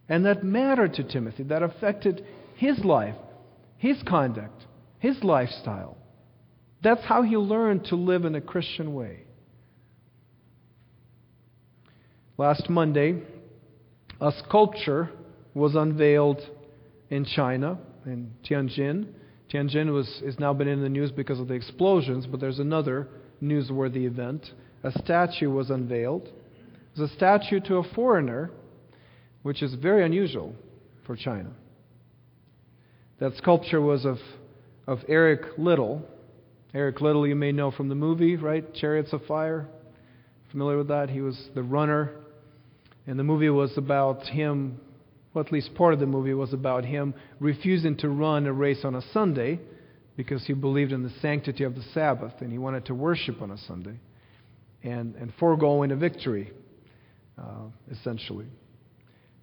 And 0.09 0.25
that 0.27 0.45
mattered 0.45 0.95
to 0.95 1.05
Timothy, 1.05 1.43
that 1.45 1.63
affected 1.63 2.25
his 2.55 2.85
life, 2.85 3.17
his 3.79 4.01
conduct, 4.07 4.65
his 5.01 5.23
lifestyle. 5.25 5.97
That's 6.83 7.05
how 7.05 7.23
he 7.23 7.37
learned 7.37 7.87
to 7.87 7.97
live 7.97 8.25
in 8.25 8.35
a 8.35 8.41
Christian 8.41 8.95
way. 8.95 9.26
Last 12.39 12.69
Monday, 12.69 13.23
a 14.21 14.31
sculpture 14.45 15.09
was 15.55 15.75
unveiled 15.75 16.43
in 17.09 17.25
China, 17.25 17.79
in 18.05 18.31
Tianjin. 18.45 19.07
Tianjin 19.51 19.91
was, 19.91 20.21
has 20.23 20.39
now 20.39 20.53
been 20.53 20.69
in 20.69 20.83
the 20.83 20.89
news 20.91 21.11
because 21.11 21.41
of 21.41 21.49
the 21.49 21.55
explosions, 21.55 22.27
but 22.27 22.39
there's 22.39 22.59
another 22.59 23.09
newsworthy 23.43 24.07
event. 24.07 24.51
A 24.85 24.93
statue 24.99 25.51
was 25.51 25.71
unveiled. 25.71 26.25
It 26.27 27.01
was 27.01 27.11
a 27.11 27.15
statue 27.15 27.59
to 27.61 27.77
a 27.77 27.95
foreigner, 27.95 28.51
which 29.43 29.63
is 29.63 29.73
very 29.75 30.05
unusual 30.05 30.55
for 31.07 31.17
China. 31.17 31.53
That 33.19 33.35
sculpture 33.37 33.81
was 33.81 34.05
of, 34.05 34.19
of 34.87 34.99
Eric 35.09 35.57
Liddell. 35.57 36.03
Eric 36.75 37.01
Liddell, 37.01 37.27
you 37.27 37.35
may 37.35 37.53
know 37.53 37.71
from 37.71 37.89
the 37.89 37.95
movie, 37.95 38.37
right? 38.37 38.75
Chariots 38.75 39.15
of 39.15 39.25
Fire. 39.25 39.69
Familiar 40.51 40.77
with 40.77 40.89
that? 40.89 41.09
He 41.09 41.23
was 41.23 41.49
the 41.55 41.63
runner 41.63 42.13
and 43.07 43.19
the 43.19 43.25
movie 43.25 43.51
was 43.51 43.77
about 43.77 44.23
him, 44.25 44.81
well, 45.33 45.45
at 45.45 45.53
least 45.53 45.75
part 45.75 45.95
of 45.95 46.01
the 46.01 46.07
movie 46.07 46.35
was 46.35 46.53
about 46.53 46.85
him 46.85 47.15
refusing 47.39 47.97
to 47.99 48.09
run 48.09 48.47
a 48.47 48.53
race 48.53 48.85
on 48.85 48.95
a 48.95 49.03
Sunday 49.13 49.61
because 50.17 50.45
he 50.47 50.55
believed 50.55 50.93
in 50.93 51.03
the 51.03 51.13
sanctity 51.21 51.65
of 51.65 51.75
the 51.75 51.83
Sabbath 51.95 52.33
and 52.41 52.51
he 52.51 52.59
wanted 52.59 52.87
to 52.87 52.95
worship 52.95 53.43
on 53.43 53.51
a 53.51 53.59
Sunday 53.59 53.99
and, 54.83 55.15
and 55.17 55.33
foregoing 55.39 55.93
a 55.93 55.97
victory, 55.97 56.51
uh, 57.39 57.67
essentially. 57.91 58.47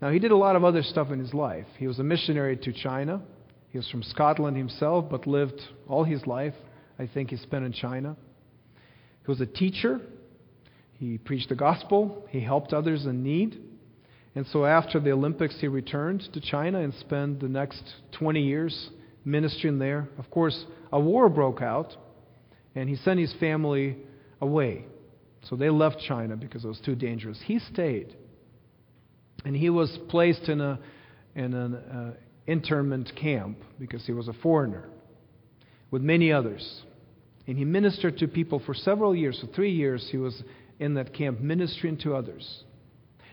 Now, 0.01 0.09
he 0.09 0.20
did 0.20 0.32
a 0.32 0.36
lot 0.36 0.55
of 0.55 0.64
other 0.64 0.84
stuff 0.84 1.11
in 1.11 1.20
his 1.20 1.34
life. 1.34 1.68
He 1.78 1.88
was 1.88 1.99
a 1.99 2.03
missionary 2.03 2.57
to 2.57 2.74
China. 2.74 3.22
He 3.70 3.78
was 3.78 3.88
from 3.89 4.03
Scotland 4.03 4.57
himself, 4.57 5.05
but 5.09 5.26
lived 5.28 5.61
all 5.88 6.03
his 6.03 6.28
life, 6.28 6.53
I 6.99 7.07
think, 7.07 7.30
he 7.30 7.38
spent 7.38 7.66
in 7.66 7.72
China. 7.72 8.18
He 9.26 9.32
was 9.32 9.39
a 9.39 9.45
teacher. 9.45 10.01
He 11.04 11.18
preached 11.18 11.49
the 11.49 11.56
gospel, 11.56 12.26
he 12.30 12.39
helped 12.39 12.72
others 12.72 13.06
in 13.06 13.24
need. 13.24 13.60
And 14.36 14.47
so 14.47 14.64
after 14.66 15.01
the 15.01 15.12
Olympics, 15.12 15.60
he 15.60 15.68
returned 15.68 16.22
to 16.32 16.39
China 16.39 16.80
and 16.80 16.93
spent 16.93 17.41
the 17.41 17.49
next 17.49 17.84
20 18.14 18.41
years 18.41 18.89
ministering 19.26 19.80
there. 19.80 20.08
Of 20.18 20.32
course, 20.32 20.64
a 20.93 20.99
war 21.01 21.28
broke 21.28 21.62
out, 21.62 21.93
and 22.74 22.88
he 22.88 22.95
sent 22.95 23.20
his 23.20 23.34
family 23.38 23.97
away. 24.39 24.86
So 25.49 25.58
they 25.58 25.70
left 25.70 25.97
China 26.08 26.38
because 26.38 26.64
it 26.64 26.70
was 26.70 26.80
too 26.80 26.95
dangerous. 26.95 27.38
He 27.43 27.60
stayed. 27.60 28.16
And 29.43 29.58
he 29.58 29.70
was 29.70 29.99
placed 30.08 30.47
in, 30.47 30.62
a, 30.62 30.80
in 31.36 31.54
an 31.54 31.76
uh, 31.76 32.14
internment 32.47 33.12
camp 33.20 33.58
because 33.78 34.06
he 34.06 34.14
was 34.14 34.30
a 34.30 34.34
foreigner 34.41 34.88
with 35.91 36.01
many 36.01 36.32
others. 36.32 36.82
And 37.45 37.58
he 37.58 37.66
ministered 37.66 38.20
to 38.20 38.28
people 38.30 38.62
for 38.66 38.74
several 38.74 39.14
years. 39.14 39.38
For 39.41 39.47
three 39.47 39.74
years, 39.74 40.08
he 40.10 40.18
was 40.18 40.41
in 40.80 40.95
that 40.95 41.13
camp 41.13 41.39
ministering 41.39 41.97
to 41.97 42.15
others. 42.15 42.63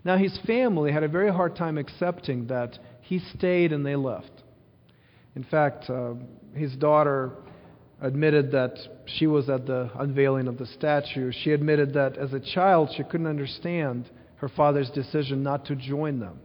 Now, 0.05 0.16
his 0.16 0.38
family 0.47 0.93
had 0.93 1.03
a 1.03 1.09
very 1.09 1.30
hard 1.30 1.57
time 1.57 1.76
accepting 1.76 2.47
that 2.47 2.78
he 3.03 3.18
stayed 3.36 3.72
and 3.72 3.84
they 3.84 3.97
left. 3.97 4.32
In 5.36 5.45
fact, 5.45 5.88
uh, 5.91 6.14
his 6.55 6.74
daughter 6.76 7.32
admitted 8.01 8.51
that 8.53 8.78
she 9.07 9.26
was 9.26 9.49
at 9.51 9.66
the 9.66 9.91
unveiling 9.99 10.49
of 10.49 10.59
the 10.59 10.66
statue. 10.66 11.30
She 11.32 11.53
admitted 11.53 11.95
that 11.95 12.16
as 12.16 12.32
a 12.32 12.41
child, 12.41 12.91
she 12.97 13.05
couldn't 13.05 13.26
understand 13.26 14.09
her 14.36 14.49
father's 14.49 14.91
decision 14.91 15.43
not 15.43 15.66
to 15.66 15.76
join 15.76 16.18
them. 16.18 16.41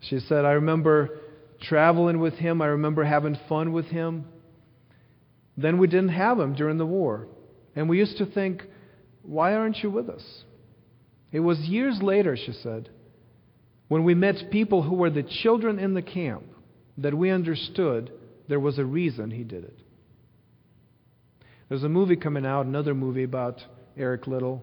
She 0.00 0.18
said, 0.18 0.44
I 0.44 0.52
remember 0.52 1.20
traveling 1.60 2.18
with 2.18 2.34
him, 2.34 2.60
I 2.60 2.66
remember 2.66 3.04
having 3.04 3.38
fun 3.48 3.72
with 3.72 3.86
him. 3.86 4.24
Then 5.56 5.78
we 5.78 5.86
didn't 5.86 6.08
have 6.08 6.40
him 6.40 6.54
during 6.54 6.78
the 6.78 6.86
war. 6.86 7.28
And 7.76 7.88
we 7.88 7.98
used 7.98 8.18
to 8.18 8.26
think, 8.26 8.64
why 9.22 9.54
aren't 9.54 9.78
you 9.78 9.90
with 9.90 10.08
us? 10.08 10.44
It 11.30 11.40
was 11.40 11.58
years 11.60 12.00
later, 12.02 12.36
she 12.36 12.52
said, 12.52 12.90
when 13.88 14.04
we 14.04 14.14
met 14.14 14.50
people 14.50 14.82
who 14.82 14.94
were 14.94 15.10
the 15.10 15.22
children 15.22 15.78
in 15.78 15.94
the 15.94 16.02
camp, 16.02 16.44
that 16.98 17.14
we 17.14 17.30
understood 17.30 18.12
there 18.48 18.60
was 18.60 18.78
a 18.78 18.84
reason 18.84 19.30
he 19.30 19.44
did 19.44 19.64
it. 19.64 19.78
There's 21.68 21.84
a 21.84 21.88
movie 21.88 22.16
coming 22.16 22.44
out, 22.44 22.66
another 22.66 22.94
movie 22.94 23.24
about 23.24 23.62
Eric 23.96 24.26
Liddell, 24.26 24.62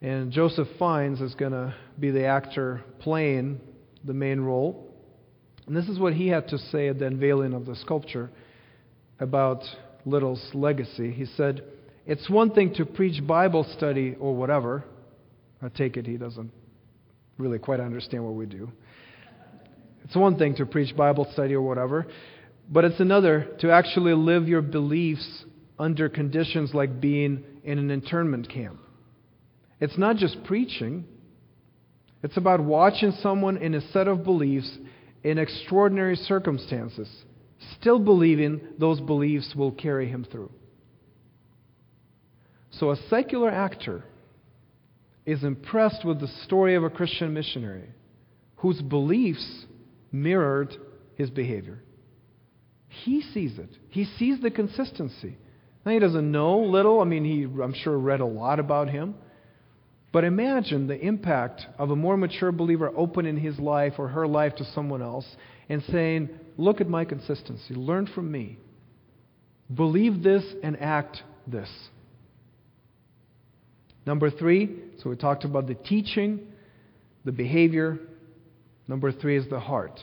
and 0.00 0.30
Joseph 0.30 0.68
Fiennes 0.78 1.20
is 1.20 1.34
going 1.34 1.52
to 1.52 1.74
be 1.98 2.10
the 2.10 2.24
actor 2.24 2.82
playing 3.00 3.60
the 4.04 4.14
main 4.14 4.40
role. 4.40 4.86
And 5.66 5.76
this 5.76 5.88
is 5.88 5.98
what 5.98 6.14
he 6.14 6.28
had 6.28 6.48
to 6.48 6.58
say 6.58 6.88
at 6.88 6.98
the 6.98 7.06
unveiling 7.06 7.52
of 7.52 7.66
the 7.66 7.76
sculpture 7.76 8.30
about 9.20 9.64
Liddell's 10.06 10.50
legacy. 10.54 11.10
He 11.10 11.26
said, 11.26 11.62
It's 12.08 12.28
one 12.30 12.52
thing 12.52 12.72
to 12.76 12.86
preach 12.86 13.24
Bible 13.26 13.66
study 13.76 14.16
or 14.18 14.34
whatever. 14.34 14.82
I 15.60 15.68
take 15.68 15.98
it 15.98 16.06
he 16.06 16.16
doesn't 16.16 16.50
really 17.36 17.58
quite 17.58 17.80
understand 17.80 18.24
what 18.24 18.32
we 18.32 18.46
do. 18.46 18.72
It's 20.04 20.16
one 20.16 20.38
thing 20.38 20.54
to 20.56 20.64
preach 20.64 20.96
Bible 20.96 21.28
study 21.34 21.52
or 21.52 21.60
whatever, 21.60 22.06
but 22.70 22.86
it's 22.86 22.98
another 22.98 23.46
to 23.60 23.70
actually 23.70 24.14
live 24.14 24.48
your 24.48 24.62
beliefs 24.62 25.44
under 25.78 26.08
conditions 26.08 26.72
like 26.72 26.98
being 26.98 27.44
in 27.62 27.78
an 27.78 27.90
internment 27.90 28.48
camp. 28.48 28.80
It's 29.78 29.98
not 29.98 30.16
just 30.16 30.42
preaching, 30.44 31.04
it's 32.22 32.38
about 32.38 32.64
watching 32.64 33.12
someone 33.20 33.58
in 33.58 33.74
a 33.74 33.82
set 33.92 34.08
of 34.08 34.24
beliefs 34.24 34.78
in 35.24 35.36
extraordinary 35.36 36.16
circumstances, 36.16 37.08
still 37.78 37.98
believing 37.98 38.62
those 38.78 38.98
beliefs 38.98 39.52
will 39.54 39.72
carry 39.72 40.08
him 40.08 40.26
through. 40.32 40.50
So 42.78 42.90
a 42.90 42.96
secular 43.08 43.50
actor 43.50 44.04
is 45.26 45.44
impressed 45.44 46.04
with 46.04 46.20
the 46.20 46.28
story 46.44 46.74
of 46.74 46.84
a 46.84 46.90
Christian 46.90 47.34
missionary 47.34 47.88
whose 48.56 48.80
beliefs 48.80 49.66
mirrored 50.12 50.74
his 51.16 51.30
behavior. 51.30 51.82
He 52.88 53.20
sees 53.20 53.58
it. 53.58 53.70
He 53.90 54.04
sees 54.04 54.40
the 54.40 54.50
consistency. 54.50 55.36
Now, 55.84 55.92
he 55.92 55.98
doesn't 55.98 56.30
know 56.30 56.60
Liddell. 56.60 57.00
I 57.00 57.04
mean, 57.04 57.24
he, 57.24 57.42
I'm 57.62 57.74
sure, 57.74 57.98
read 57.98 58.20
a 58.20 58.26
lot 58.26 58.58
about 58.58 58.88
him. 58.88 59.14
But 60.10 60.24
imagine 60.24 60.86
the 60.86 60.98
impact 60.98 61.66
of 61.78 61.90
a 61.90 61.96
more 61.96 62.16
mature 62.16 62.50
believer 62.50 62.90
opening 62.96 63.36
his 63.36 63.58
life 63.58 63.94
or 63.98 64.08
her 64.08 64.26
life 64.26 64.54
to 64.56 64.64
someone 64.72 65.02
else 65.02 65.26
and 65.68 65.82
saying, 65.90 66.30
Look 66.56 66.80
at 66.80 66.88
my 66.88 67.04
consistency. 67.04 67.74
Learn 67.74 68.06
from 68.06 68.32
me. 68.32 68.58
Believe 69.72 70.22
this 70.22 70.44
and 70.62 70.80
act 70.80 71.22
this. 71.46 71.68
Number 74.08 74.30
three, 74.30 74.74
so 75.02 75.10
we 75.10 75.16
talked 75.16 75.44
about 75.44 75.66
the 75.66 75.74
teaching, 75.74 76.40
the 77.26 77.30
behavior. 77.30 77.98
Number 78.88 79.12
three 79.12 79.36
is 79.36 79.46
the 79.50 79.60
heart. 79.60 80.00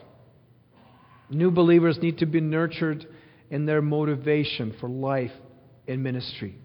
New 1.31 1.49
believers 1.49 1.97
need 1.99 2.19
to 2.19 2.27
be 2.27 2.39
nurtured 2.39 3.07
in 3.49 3.65
their 3.65 3.81
motivation 3.81 4.75
for 4.79 4.87
life 4.87 5.31
and 5.87 6.03
ministry. 6.03 6.55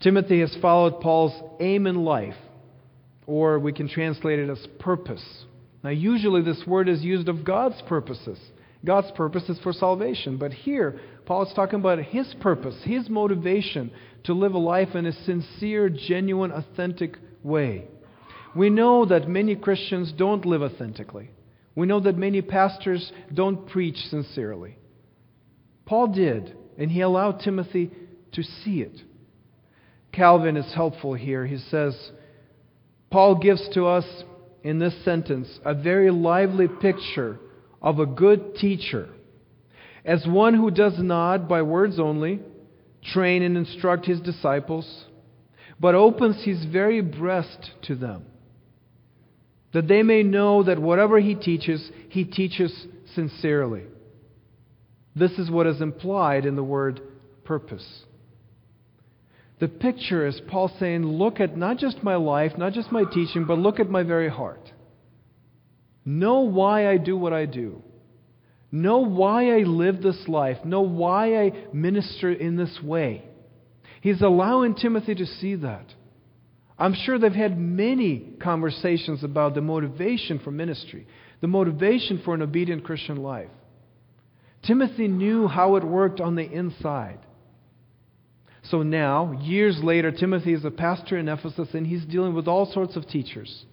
Timothy 0.00 0.40
has 0.40 0.52
followed 0.60 1.00
Paul's 1.00 1.40
aim 1.60 1.86
in 1.86 2.04
life, 2.04 2.34
or 3.28 3.60
we 3.60 3.72
can 3.72 3.88
translate 3.88 4.40
it 4.40 4.50
as 4.50 4.66
purpose. 4.80 5.24
Now, 5.84 5.90
usually 5.90 6.42
this 6.42 6.64
word 6.66 6.88
is 6.88 7.04
used 7.04 7.28
of 7.28 7.44
God's 7.44 7.80
purposes. 7.82 8.40
God's 8.84 9.12
purpose 9.12 9.48
is 9.48 9.60
for 9.60 9.72
salvation. 9.72 10.36
But 10.36 10.52
here, 10.52 10.98
Paul 11.24 11.46
is 11.46 11.52
talking 11.54 11.78
about 11.78 12.00
his 12.00 12.34
purpose, 12.40 12.76
his 12.84 13.08
motivation 13.08 13.90
to 14.24 14.32
live 14.32 14.54
a 14.54 14.58
life 14.58 14.94
in 14.94 15.06
a 15.06 15.12
sincere, 15.12 15.88
genuine, 15.88 16.52
authentic 16.52 17.16
way. 17.42 17.86
We 18.54 18.70
know 18.70 19.04
that 19.06 19.28
many 19.28 19.56
Christians 19.56 20.12
don't 20.16 20.44
live 20.44 20.62
authentically. 20.62 21.30
We 21.74 21.86
know 21.86 22.00
that 22.00 22.18
many 22.18 22.42
pastors 22.42 23.12
don't 23.32 23.66
preach 23.68 23.96
sincerely. 24.10 24.76
Paul 25.86 26.08
did, 26.08 26.56
and 26.76 26.90
he 26.90 27.00
allowed 27.00 27.40
Timothy 27.40 27.90
to 28.32 28.42
see 28.42 28.82
it. 28.82 29.00
Calvin 30.12 30.56
is 30.56 30.74
helpful 30.74 31.14
here. 31.14 31.46
He 31.46 31.56
says, 31.56 31.96
Paul 33.10 33.36
gives 33.36 33.68
to 33.74 33.86
us 33.86 34.04
in 34.62 34.78
this 34.78 34.94
sentence 35.04 35.48
a 35.64 35.74
very 35.74 36.10
lively 36.10 36.68
picture 36.68 37.38
of 37.80 37.98
a 37.98 38.06
good 38.06 38.54
teacher 38.56 39.08
as 40.04 40.26
one 40.26 40.54
who 40.54 40.70
does 40.70 40.94
not, 40.98 41.48
by 41.48 41.62
words 41.62 41.98
only, 41.98 42.40
train 43.02 43.42
and 43.42 43.56
instruct 43.56 44.06
his 44.06 44.20
disciples, 44.20 45.04
but 45.78 45.94
opens 45.94 46.44
his 46.44 46.64
very 46.64 47.00
breast 47.00 47.70
to 47.82 47.94
them, 47.94 48.24
that 49.72 49.88
they 49.88 50.02
may 50.02 50.22
know 50.22 50.62
that 50.62 50.78
whatever 50.78 51.18
he 51.18 51.34
teaches, 51.34 51.90
he 52.08 52.24
teaches 52.24 52.86
sincerely. 53.14 53.82
This 55.14 55.32
is 55.32 55.50
what 55.50 55.66
is 55.66 55.80
implied 55.80 56.46
in 56.46 56.56
the 56.56 56.64
word 56.64 57.00
purpose. 57.44 58.04
The 59.60 59.68
picture 59.68 60.26
is 60.26 60.40
Paul 60.48 60.72
saying, 60.80 61.04
Look 61.04 61.38
at 61.38 61.56
not 61.56 61.78
just 61.78 62.02
my 62.02 62.16
life, 62.16 62.52
not 62.56 62.72
just 62.72 62.90
my 62.90 63.04
teaching, 63.04 63.44
but 63.44 63.58
look 63.58 63.78
at 63.78 63.90
my 63.90 64.02
very 64.02 64.28
heart. 64.28 64.72
Know 66.04 66.40
why 66.40 66.88
I 66.88 66.96
do 66.96 67.16
what 67.16 67.32
I 67.32 67.46
do. 67.46 67.82
Know 68.72 69.00
why 69.00 69.54
I 69.54 69.64
live 69.64 70.02
this 70.02 70.26
life. 70.26 70.64
Know 70.64 70.80
why 70.80 71.36
I 71.44 71.52
minister 71.74 72.32
in 72.32 72.56
this 72.56 72.80
way. 72.82 73.22
He's 74.00 74.22
allowing 74.22 74.74
Timothy 74.74 75.14
to 75.14 75.26
see 75.26 75.56
that. 75.56 75.84
I'm 76.78 76.94
sure 76.94 77.18
they've 77.18 77.32
had 77.32 77.58
many 77.58 78.32
conversations 78.42 79.22
about 79.22 79.54
the 79.54 79.60
motivation 79.60 80.40
for 80.40 80.50
ministry, 80.50 81.06
the 81.42 81.46
motivation 81.46 82.22
for 82.24 82.34
an 82.34 82.42
obedient 82.42 82.82
Christian 82.82 83.18
life. 83.18 83.50
Timothy 84.66 85.06
knew 85.06 85.48
how 85.48 85.76
it 85.76 85.84
worked 85.84 86.20
on 86.20 86.34
the 86.34 86.50
inside. 86.50 87.18
So 88.64 88.82
now, 88.82 89.32
years 89.42 89.78
later, 89.82 90.12
Timothy 90.12 90.54
is 90.54 90.64
a 90.64 90.70
pastor 90.70 91.18
in 91.18 91.28
Ephesus 91.28 91.68
and 91.74 91.86
he's 91.86 92.04
dealing 92.04 92.34
with 92.34 92.48
all 92.48 92.72
sorts 92.72 92.96
of 92.96 93.06
teachers. 93.06 93.64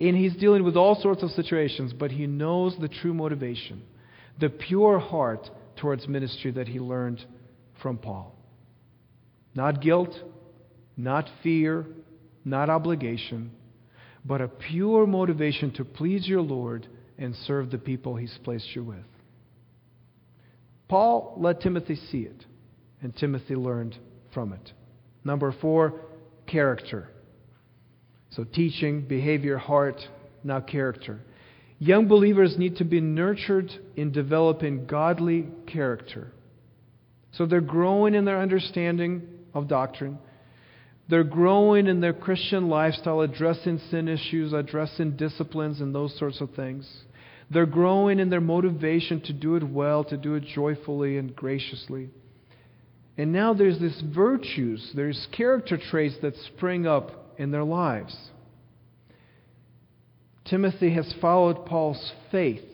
And 0.00 0.16
he's 0.16 0.36
dealing 0.36 0.64
with 0.64 0.76
all 0.76 1.00
sorts 1.00 1.22
of 1.22 1.30
situations, 1.30 1.92
but 1.92 2.10
he 2.10 2.26
knows 2.26 2.76
the 2.80 2.88
true 2.88 3.14
motivation, 3.14 3.82
the 4.38 4.48
pure 4.48 4.98
heart 4.98 5.50
towards 5.76 6.06
ministry 6.06 6.52
that 6.52 6.68
he 6.68 6.78
learned 6.78 7.24
from 7.82 7.98
Paul. 7.98 8.34
Not 9.54 9.82
guilt, 9.82 10.14
not 10.96 11.28
fear, 11.42 11.86
not 12.44 12.70
obligation, 12.70 13.50
but 14.24 14.40
a 14.40 14.48
pure 14.48 15.06
motivation 15.06 15.72
to 15.72 15.84
please 15.84 16.28
your 16.28 16.42
Lord 16.42 16.86
and 17.16 17.34
serve 17.34 17.70
the 17.70 17.78
people 17.78 18.16
he's 18.16 18.38
placed 18.44 18.74
you 18.74 18.84
with. 18.84 19.04
Paul 20.88 21.34
let 21.38 21.60
Timothy 21.60 21.96
see 21.96 22.22
it 22.22 22.44
and 23.02 23.14
Timothy 23.16 23.54
learned 23.54 23.96
from 24.32 24.52
it. 24.52 24.72
Number 25.24 25.52
four, 25.60 26.00
character. 26.46 27.08
So, 28.30 28.44
teaching, 28.44 29.02
behavior, 29.02 29.56
heart, 29.56 30.00
now 30.44 30.60
character. 30.60 31.20
Young 31.78 32.08
believers 32.08 32.56
need 32.58 32.76
to 32.76 32.84
be 32.84 33.00
nurtured 33.00 33.70
in 33.96 34.12
developing 34.12 34.86
godly 34.86 35.46
character. 35.66 36.32
So, 37.32 37.46
they're 37.46 37.60
growing 37.60 38.14
in 38.14 38.24
their 38.24 38.40
understanding 38.40 39.22
of 39.54 39.68
doctrine. 39.68 40.18
They're 41.08 41.24
growing 41.24 41.86
in 41.86 42.00
their 42.00 42.12
Christian 42.12 42.68
lifestyle, 42.68 43.22
addressing 43.22 43.78
sin 43.90 44.08
issues, 44.08 44.52
addressing 44.52 45.16
disciplines, 45.16 45.80
and 45.80 45.94
those 45.94 46.16
sorts 46.18 46.40
of 46.40 46.50
things. 46.50 46.86
They're 47.50 47.66
growing 47.66 48.18
in 48.18 48.28
their 48.28 48.42
motivation 48.42 49.22
to 49.22 49.32
do 49.32 49.56
it 49.56 49.62
well, 49.62 50.04
to 50.04 50.18
do 50.18 50.34
it 50.34 50.44
joyfully 50.44 51.16
and 51.16 51.34
graciously. 51.34 52.10
And 53.16 53.32
now 53.32 53.54
there's 53.54 53.80
this 53.80 54.00
virtues, 54.14 54.92
there's 54.94 55.26
character 55.36 55.78
traits 55.78 56.16
that 56.22 56.34
spring 56.54 56.86
up 56.86 57.27
in 57.38 57.50
their 57.50 57.64
lives. 57.64 58.14
Timothy 60.44 60.92
has 60.94 61.14
followed 61.20 61.64
Paul's 61.66 62.12
faith, 62.30 62.64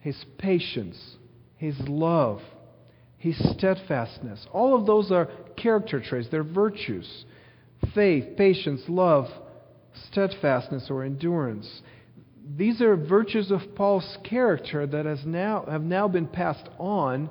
his 0.00 0.24
patience, 0.38 1.16
his 1.56 1.78
love, 1.80 2.40
his 3.18 3.36
steadfastness. 3.56 4.46
All 4.52 4.78
of 4.78 4.86
those 4.86 5.10
are 5.10 5.28
character 5.56 6.00
traits, 6.00 6.28
they're 6.30 6.42
virtues. 6.42 7.24
Faith, 7.94 8.36
patience, 8.36 8.82
love, 8.88 9.26
steadfastness 10.10 10.88
or 10.90 11.04
endurance. 11.04 11.82
These 12.56 12.80
are 12.80 12.96
virtues 12.96 13.50
of 13.50 13.60
Paul's 13.74 14.18
character 14.28 14.86
that 14.86 15.06
has 15.06 15.24
now, 15.24 15.64
have 15.70 15.82
now 15.82 16.08
been 16.08 16.26
passed 16.26 16.68
on 16.78 17.30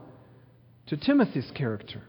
to 0.87 0.97
Timothy's 0.97 1.51
character. 1.55 2.01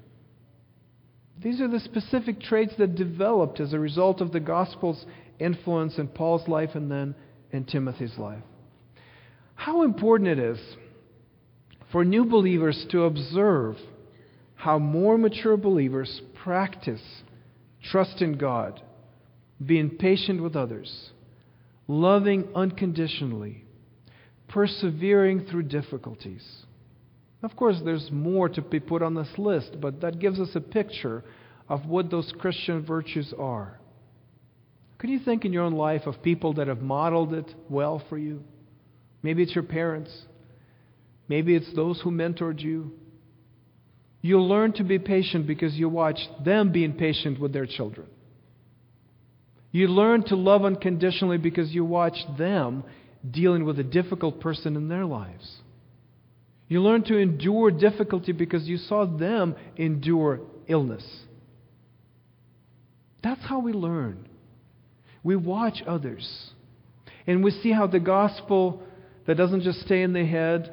These 1.43 1.61
are 1.61 1.69
the 1.69 1.81
specific 1.81 2.41
traits 2.41 2.75
that 2.79 2.95
developed 2.95 3.61
as 3.61 3.73
a 3.73 3.79
result 3.79 4.21
of 4.21 4.33
the 4.33 4.41
gospel's 4.41 5.05
influence 5.39 5.99
in 5.99 6.09
Paul's 6.09 6.47
life 6.47 6.71
and 6.75 6.91
then 6.91 7.15
in 7.51 7.65
Timothy's 7.65 8.17
life. 8.17 8.43
How 9.55 9.83
important 9.83 10.29
it 10.31 10.39
is 10.39 10.59
for 11.91 12.05
new 12.05 12.25
believers 12.25 12.87
to 12.91 13.05
observe 13.05 13.77
how 14.55 14.79
more 14.79 15.19
mature 15.19 15.57
believers 15.57 16.23
practice 16.43 17.03
trust 17.83 18.23
in 18.23 18.39
God, 18.39 18.81
being 19.65 19.91
patient 19.91 20.41
with 20.43 20.55
others, 20.55 21.11
loving 21.89 22.49
unconditionally, 22.55 23.65
persevering 24.49 25.47
through 25.47 25.65
difficulties. 25.65 26.65
Of 27.43 27.57
course, 27.57 27.81
there's 27.85 28.09
more 28.13 28.49
to 28.51 28.63
be 28.63 28.81
put 28.81 29.03
on 29.03 29.15
this 29.15 29.33
list, 29.37 29.81
but 29.81 30.01
that 30.01 30.21
gives 30.21 30.39
us 30.39 30.51
a 30.55 30.61
picture 30.61 31.25
of 31.69 31.87
what 31.87 32.11
those 32.11 32.33
Christian 32.39 32.85
virtues 32.85 33.35
are. 33.39 33.81
Can 34.99 35.11
you 35.11 35.19
think 35.19 35.45
in 35.45 35.53
your 35.53 35.65
own 35.65 35.75
life 35.75 36.03
of 36.07 36.23
people 36.23 36.55
that 36.55 36.69
have 36.69 36.81
modeled 36.81 37.35
it 37.35 37.53
well 37.69 38.01
for 38.09 38.17
you? 38.17 38.45
Maybe 39.23 39.43
it's 39.43 39.55
your 39.55 39.65
parents. 39.65 40.13
Maybe 41.29 41.57
it's 41.57 41.75
those 41.75 42.01
who 42.01 42.13
mentored 42.13 42.61
you. 42.61 42.93
You'll 44.21 44.49
learn 44.49 44.73
to 44.75 44.85
be 44.85 45.01
patient 45.01 45.49
because 45.49 45.75
you 45.75 45.89
watched 45.89 46.29
them 46.45 46.71
being 46.71 46.93
patient 46.93 47.41
with 47.41 47.53
their 47.53 47.67
children. 47.67 48.07
You 49.73 49.89
learn 49.89 50.23
to 50.25 50.37
love 50.37 50.65
unconditionally 50.65 51.39
because 51.39 51.73
you 51.73 51.85
watched 51.85 52.27
them 52.39 52.85
dealing 53.29 53.65
with 53.65 53.81
a 53.81 53.85
difficult 53.85 54.41
person 54.41 54.77
in 54.77 54.89
their 54.89 55.07
lives. 55.07 55.62
You 56.73 56.81
learn 56.81 57.05
to 57.05 57.19
endure 57.19 57.71
difficulty 57.71 58.33
because 58.33 58.67
you 58.67 58.79
saw 58.79 59.05
them 59.05 59.57
endure 59.77 60.41
illness. 60.67 61.05
That's 63.23 63.43
how 63.43 63.59
we 63.59 63.75
learn. 63.75 64.27
We 65.23 65.37
watch 65.37 65.83
others. 65.87 66.51
And 67.27 67.45
we 67.45 67.51
see 67.51 67.73
how 67.73 67.89
the 67.89 68.01
gospel 68.01 68.83
that 69.27 69.37
doesn't 69.37 69.65
just 69.65 69.83
stay 69.83 70.01
in 70.01 70.15
the 70.15 70.25
head, 70.25 70.73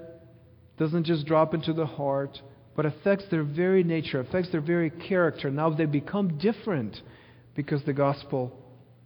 doesn't 0.77 1.03
just 1.03 1.25
drop 1.25 1.53
into 1.53 1.73
the 1.73 1.85
heart, 1.85 2.39
but 2.77 2.85
affects 2.85 3.25
their 3.29 3.43
very 3.43 3.83
nature, 3.83 4.21
affects 4.21 4.53
their 4.53 4.61
very 4.61 4.91
character. 4.91 5.51
Now 5.51 5.69
they 5.69 5.83
become 5.83 6.37
different 6.37 6.95
because 7.57 7.83
the 7.83 7.91
gospel 7.91 8.57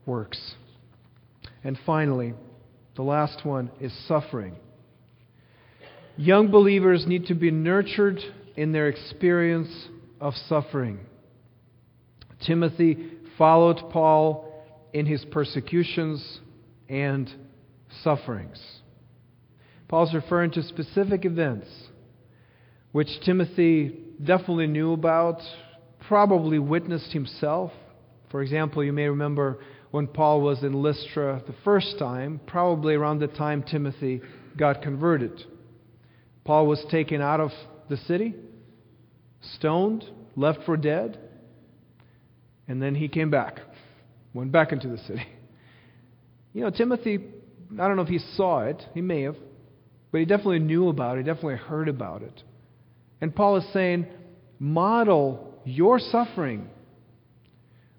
works. 0.06 0.54
And 1.64 1.76
finally, 1.88 2.36
the 2.96 3.02
last 3.02 3.44
one 3.44 3.72
is 3.82 3.92
suffering. 4.08 4.58
Young 6.16 6.52
believers 6.52 7.06
need 7.08 7.28
to 7.28 7.36
be 7.36 7.50
nurtured 7.50 8.20
in 8.56 8.72
their 8.72 8.88
experience 8.88 9.88
of 10.22 10.36
suffering. 10.48 11.00
Timothy 12.46 13.12
followed 13.38 13.90
Paul 13.90 14.50
in 14.94 15.06
his 15.06 15.26
persecutions 15.26 16.40
and 16.88 17.32
sufferings. 18.04 18.62
Paul's 19.88 20.14
referring 20.14 20.52
to 20.52 20.64
specific 20.64 21.26
events 21.26 21.68
which 22.92 23.20
Timothy 23.26 23.98
definitely 24.24 24.68
knew 24.68 24.94
about, 24.94 25.42
probably 26.08 26.60
witnessed 26.60 27.12
himself. 27.12 27.72
For 28.30 28.44
example, 28.44 28.84
you 28.84 28.94
may 28.94 29.08
remember 29.08 29.60
when 29.90 30.06
Paul 30.08 30.42
was 30.42 30.64
in 30.64 30.74
Lystra 30.74 31.42
the 31.46 31.56
first 31.64 31.98
time, 31.98 32.40
probably 32.46 32.94
around 32.94 33.20
the 33.20 33.28
time 33.28 33.64
Timothy 33.64 34.22
got 34.56 34.84
converted. 34.84 35.44
Paul 36.44 36.68
was 36.68 36.84
taken 36.92 37.22
out 37.22 37.40
of 37.40 37.52
the 37.90 37.98
city, 37.98 38.36
stoned, 39.56 40.06
left 40.36 40.64
for 40.66 40.78
dead, 40.78 41.20
and 42.68 42.82
then 42.82 42.96
he 42.96 43.08
came 43.08 43.30
back, 43.30 43.60
went 44.34 44.52
back 44.52 44.72
into 44.72 44.88
the 44.88 44.98
city. 45.00 45.26
You 46.54 46.62
know, 46.62 46.70
Timothy, 46.70 47.20
I 47.80 47.88
don't 47.88 47.96
know 47.96 48.04
if 48.04 48.10
he 48.10 48.20
saw 48.36 48.62
it, 48.62 48.82
he 48.94 49.02
may 49.02 49.24
have, 49.24 49.36
but 50.12 50.20
he 50.20 50.26
definitely 50.26 50.60
knew 50.60 50.90
about 50.90 51.18
it, 51.18 51.22
he 51.22 51.26
definitely 51.26 51.56
heard 51.56 51.90
about 51.90 52.22
it. 52.22 52.44
And 53.22 53.36
Paul 53.36 53.58
is 53.58 53.66
saying, 53.74 54.06
model 54.60 55.56
your 55.66 55.98
suffering 55.98 56.70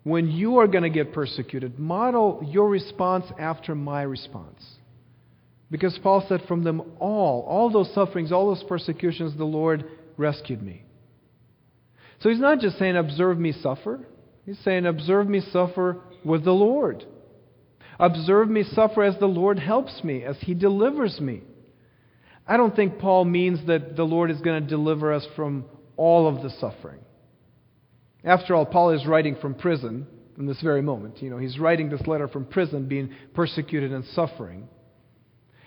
when 0.05 0.31
you 0.31 0.59
are 0.59 0.67
going 0.67 0.85
to 0.85 0.91
get 0.91 1.13
persecuted. 1.13 1.79
Model 1.79 2.47
your 2.47 2.69
response 2.69 3.25
after 3.39 3.75
my 3.75 4.03
response. 4.03 4.63
Because 5.75 5.99
Paul 6.05 6.25
said, 6.29 6.43
From 6.47 6.63
them 6.63 6.83
all, 7.01 7.45
all 7.49 7.69
those 7.69 7.93
sufferings, 7.95 8.31
all 8.31 8.55
those 8.55 8.63
persecutions, 8.63 9.37
the 9.37 9.43
Lord 9.45 9.85
rescued 10.17 10.63
me. 10.63 10.85
So 12.21 12.29
he's 12.29 12.39
not 12.39 12.61
just 12.61 12.79
saying, 12.79 12.97
Observe 12.97 13.41
me 13.41 13.51
suffer. 13.51 14.07
He's 14.47 14.61
saying, 14.61 14.87
Observe 14.87 15.29
me 15.29 15.41
suffer 15.41 16.01
with 16.25 16.45
the 16.45 16.53
Lord. 16.53 17.05
Observe 17.99 18.49
me 18.49 18.63
suffer 18.63 19.03
as 19.03 19.19
the 19.19 19.27
Lord 19.27 19.59
helps 19.59 20.05
me, 20.05 20.23
as 20.23 20.37
he 20.43 20.55
delivers 20.55 21.19
me. 21.19 21.43
I 22.47 22.57
don't 22.57 22.77
think 22.77 23.01
Paul 23.01 23.25
means 23.25 23.67
that 23.67 23.97
the 23.97 24.05
Lord 24.05 24.31
is 24.31 24.41
going 24.43 24.63
to 24.63 24.69
deliver 24.69 25.13
us 25.13 25.27
from 25.35 25.65
all 25.97 26.29
of 26.29 26.41
the 26.45 26.51
suffering. 26.51 27.01
After 28.23 28.55
all, 28.55 28.65
Paul 28.65 28.91
is 28.91 29.09
writing 29.09 29.35
from 29.41 29.57
prison 29.57 30.07
in 30.39 30.47
this 30.47 30.61
very 30.63 30.83
moment. 30.83 31.21
You 31.21 31.31
know, 31.31 31.39
he's 31.39 31.59
writing 31.59 31.91
this 31.91 32.07
letter 32.07 32.29
from 32.29 32.45
prison, 32.45 32.87
being 32.87 33.13
persecuted 33.35 33.93
and 33.93 34.05
suffering. 34.05 34.69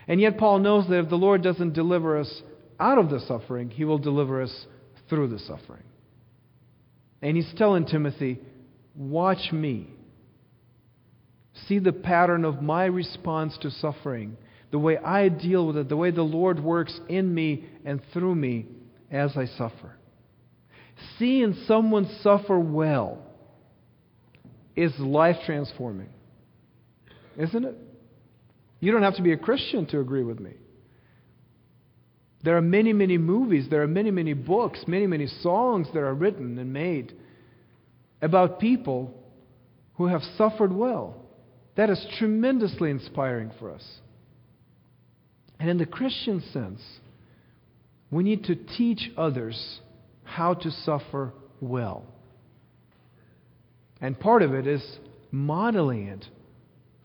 And 0.08 0.22
yet, 0.22 0.38
Paul 0.38 0.60
knows 0.60 0.88
that 0.88 0.99
if 0.99 1.10
the 1.10 1.16
Lord 1.16 1.43
doesn't 1.43 1.74
deliver 1.74 2.20
us 2.20 2.41
out 2.80 2.97
of 2.97 3.10
the 3.10 3.20
suffering, 3.22 3.70
he 3.70 3.84
will 3.84 3.97
deliver 3.97 4.41
us 4.41 4.66
through 5.10 5.28
the 5.30 5.39
suffering. 5.39 5.84
And 7.22 7.36
he's 7.36 7.51
telling 7.58 7.86
Timothy, 7.86 8.39
Watch 8.95 9.51
me. 9.51 9.88
See 11.68 11.80
the 11.80 11.93
pattern 11.93 12.45
of 12.45 12.62
my 12.62 12.86
response 12.86 13.58
to 13.62 13.70
suffering, 13.70 14.38
the 14.72 14.80
way 14.80 14.97
I 14.97 15.30
deal 15.30 15.68
with 15.68 15.78
it, 15.78 15.89
the 15.89 15.97
way 15.97 16.12
the 16.12 16.24
Lord 16.24 16.60
works 16.60 16.99
in 17.08 17.34
me 17.34 17.66
and 17.86 18.01
through 18.14 18.36
me 18.36 18.68
as 19.12 19.36
I 19.36 19.45
suffer. 19.45 19.93
Seeing 21.18 21.53
someone 21.68 22.10
suffer 22.22 22.60
well 22.60 23.20
is 24.76 24.97
life 24.99 25.38
transforming, 25.45 26.10
isn't 27.38 27.66
it? 27.66 27.76
You 28.80 28.91
don't 28.91 29.03
have 29.03 29.15
to 29.15 29.21
be 29.21 29.32
a 29.32 29.38
Christian 29.38 29.86
to 29.88 29.99
agree 29.99 30.23
with 30.23 30.39
me. 30.39 30.53
There 32.43 32.55
are 32.55 32.61
many, 32.61 32.93
many 32.93 33.17
movies, 33.17 33.67
there 33.69 33.82
are 33.82 33.88
many, 33.88 34.11
many 34.11 34.34
books, 34.34 34.84
many, 34.88 35.07
many 35.07 35.28
songs 35.28 35.88
that 35.93 35.99
are 35.99 36.13
written 36.13 36.57
and 36.59 36.71
made 36.71 37.13
about 38.21 38.59
people 38.59 39.13
who 39.95 40.07
have 40.07 40.21
suffered 40.38 40.71
well. 40.71 41.15
That 41.75 41.89
is 41.89 42.05
tremendously 42.17 42.91
inspiring 42.91 43.51
for 43.59 43.71
us. 43.71 43.84
And 45.59 45.69
in 45.69 45.78
the 45.78 45.86
Christian 45.86 46.43
sense, 46.53 46.82
we 48.11 48.23
need 48.23 48.45
to 48.45 48.55
teach 48.55 49.11
others 49.17 49.80
how 50.23 50.53
to 50.53 50.71
suffer 50.71 51.34
well. 51.59 52.05
And 53.99 54.19
part 54.19 54.43
of 54.43 54.53
it 54.53 54.67
is 54.67 54.84
modeling 55.32 56.07
it 56.07 56.25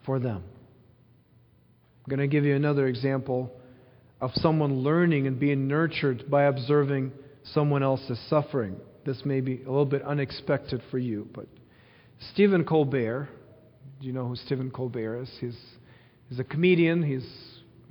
for 0.04 0.18
them. 0.18 0.44
I'm 2.05 2.11
going 2.11 2.20
to 2.20 2.26
give 2.26 2.44
you 2.44 2.57
another 2.57 2.88
example 2.88 3.53
of 4.20 4.32
someone 4.34 4.78
learning 4.78 5.28
and 5.28 5.38
being 5.38 5.68
nurtured 5.68 6.28
by 6.28 6.44
observing 6.44 7.12
someone 7.44 7.82
else's 7.84 8.18
suffering. 8.28 8.76
This 9.05 9.22
may 9.24 9.40
be 9.40 9.62
a 9.62 9.70
little 9.70 9.86
bit 9.86 10.03
unexpected 10.03 10.82
for 10.90 10.98
you, 10.98 11.28
but 11.32 11.46
Stephen 12.32 12.64
Colbert, 12.64 13.28
do 14.00 14.07
you 14.07 14.12
know 14.12 14.26
who 14.26 14.34
Stephen 14.34 14.70
Colbert 14.70 15.22
is? 15.22 15.30
He's, 15.40 15.59
he's 16.28 16.40
a 16.40 16.44
comedian. 16.44 17.05
He's, 17.05 17.26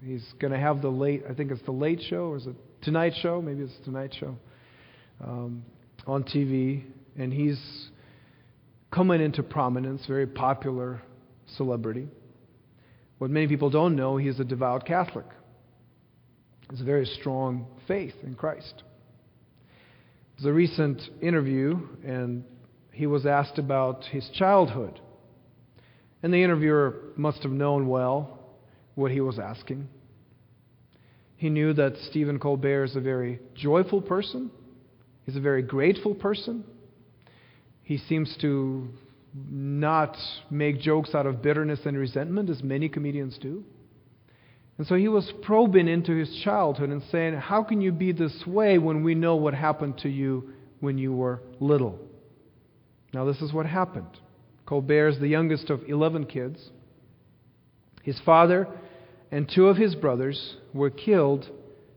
he's 0.03 0.25
going 0.39 0.51
to 0.51 0.59
have 0.59 0.81
the 0.81 0.89
late, 0.89 1.23
I 1.29 1.33
think 1.33 1.51
it's 1.51 1.63
the 1.63 1.71
Late 1.71 2.01
Show, 2.09 2.31
or 2.31 2.37
is 2.37 2.47
it 2.47 2.55
Tonight 2.81 3.13
Show? 3.21 3.41
Maybe 3.41 3.63
it's 3.63 3.73
Tonight 3.85 4.15
Show 4.19 4.35
um, 5.23 5.63
on 6.05 6.23
TV. 6.23 6.83
And 7.17 7.31
he's 7.31 7.89
coming 8.91 9.21
into 9.21 9.41
prominence, 9.41 10.05
very 10.05 10.27
popular 10.27 11.01
celebrity. 11.55 12.07
What 13.21 13.29
many 13.29 13.45
people 13.45 13.69
don't 13.69 13.95
know, 13.95 14.17
he 14.17 14.27
is 14.27 14.39
a 14.39 14.43
devout 14.43 14.83
Catholic. 14.83 15.27
He 16.61 16.67
has 16.71 16.81
a 16.81 16.83
very 16.83 17.05
strong 17.05 17.67
faith 17.87 18.15
in 18.23 18.33
Christ. 18.33 18.81
There's 20.35 20.47
a 20.47 20.51
recent 20.51 20.99
interview, 21.21 21.87
and 22.03 22.43
he 22.91 23.05
was 23.05 23.27
asked 23.27 23.59
about 23.59 24.05
his 24.05 24.27
childhood. 24.33 24.99
And 26.23 26.33
the 26.33 26.41
interviewer 26.41 26.95
must 27.15 27.43
have 27.43 27.51
known 27.51 27.87
well 27.87 28.39
what 28.95 29.11
he 29.11 29.21
was 29.21 29.37
asking. 29.37 29.87
He 31.35 31.51
knew 31.51 31.73
that 31.73 31.97
Stephen 32.09 32.39
Colbert 32.39 32.85
is 32.85 32.95
a 32.95 33.01
very 33.01 33.39
joyful 33.53 34.01
person, 34.01 34.49
he's 35.27 35.35
a 35.35 35.41
very 35.41 35.61
grateful 35.61 36.15
person. 36.15 36.63
He 37.83 37.99
seems 37.99 38.35
to 38.41 38.89
not 39.33 40.17
make 40.49 40.79
jokes 40.79 41.15
out 41.15 41.25
of 41.25 41.41
bitterness 41.41 41.79
and 41.85 41.97
resentment, 41.97 42.49
as 42.49 42.61
many 42.61 42.89
comedians 42.89 43.37
do. 43.37 43.63
And 44.77 44.87
so 44.87 44.95
he 44.95 45.07
was 45.07 45.31
probing 45.43 45.87
into 45.87 46.13
his 46.15 46.41
childhood 46.43 46.89
and 46.89 47.03
saying, 47.11 47.35
How 47.35 47.63
can 47.63 47.81
you 47.81 47.91
be 47.91 48.11
this 48.11 48.43
way 48.47 48.77
when 48.77 49.03
we 49.03 49.15
know 49.15 49.35
what 49.35 49.53
happened 49.53 49.99
to 49.99 50.09
you 50.09 50.53
when 50.79 50.97
you 50.97 51.13
were 51.13 51.41
little? 51.59 51.99
Now, 53.13 53.25
this 53.25 53.41
is 53.41 53.53
what 53.53 53.65
happened. 53.65 54.19
Colbert 54.65 55.09
is 55.09 55.19
the 55.19 55.27
youngest 55.27 55.69
of 55.69 55.81
11 55.87 56.25
kids. 56.25 56.69
His 58.03 58.19
father 58.25 58.67
and 59.31 59.49
two 59.53 59.67
of 59.67 59.77
his 59.77 59.95
brothers 59.95 60.55
were 60.73 60.89
killed 60.89 61.49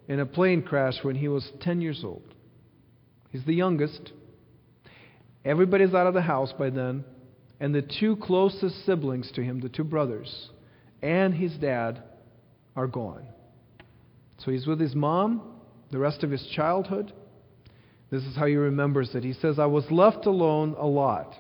in 0.09 0.21
a 0.21 0.27
plane 0.27 0.63
crash 0.63 0.97
when 1.03 1.17
he 1.17 1.29
was 1.29 1.51
10 1.61 1.81
years 1.81 2.03
old. 2.05 2.35
He's 3.31 3.45
the 3.45 3.55
youngest. 3.55 4.13
Everybody's 5.45 5.95
out 5.95 6.07
of 6.07 6.15
the 6.15 6.23
house 6.23 6.53
by 6.59 6.71
then, 6.71 7.05
and 7.61 7.75
the 7.75 7.83
two 7.83 8.17
closest 8.17 8.85
siblings 8.85 9.31
to 9.33 9.43
him, 9.43 9.61
the 9.61 9.69
two 9.69 9.85
brothers, 9.85 10.51
and 11.03 11.35
his 11.35 11.55
dad, 11.57 12.03
are 12.77 12.87
gone. 12.87 13.27
So 14.39 14.51
he's 14.51 14.67
with 14.67 14.81
his 14.81 14.95
mom 14.95 15.43
the 15.91 15.99
rest 15.99 16.25
of 16.25 16.31
his 16.31 16.45
childhood. 16.55 17.13
This 18.11 18.25
is 18.25 18.37
how 18.37 18.47
he 18.47 18.57
remembers 18.57 19.15
it. 19.15 19.23
He 19.23 19.33
says, 19.33 19.59
I 19.59 19.67
was 19.67 19.85
left 19.91 20.27
alone 20.27 20.75
a 20.79 20.87
lot 20.87 21.35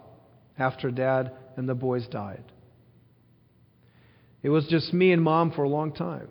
after 0.59 0.91
dad 0.91 1.33
and 1.57 1.69
the 1.69 1.75
boys 1.75 2.07
died. 2.07 2.45
It 4.43 4.51
was 4.51 4.67
just 4.69 4.93
me 4.93 5.12
and 5.12 5.23
mom 5.23 5.51
for 5.53 5.65
a 5.65 5.69
long 5.69 5.93
time. 5.93 6.29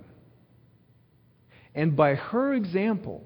And 1.75 1.97
by 1.97 2.15
her 2.15 2.53
example, 2.53 3.23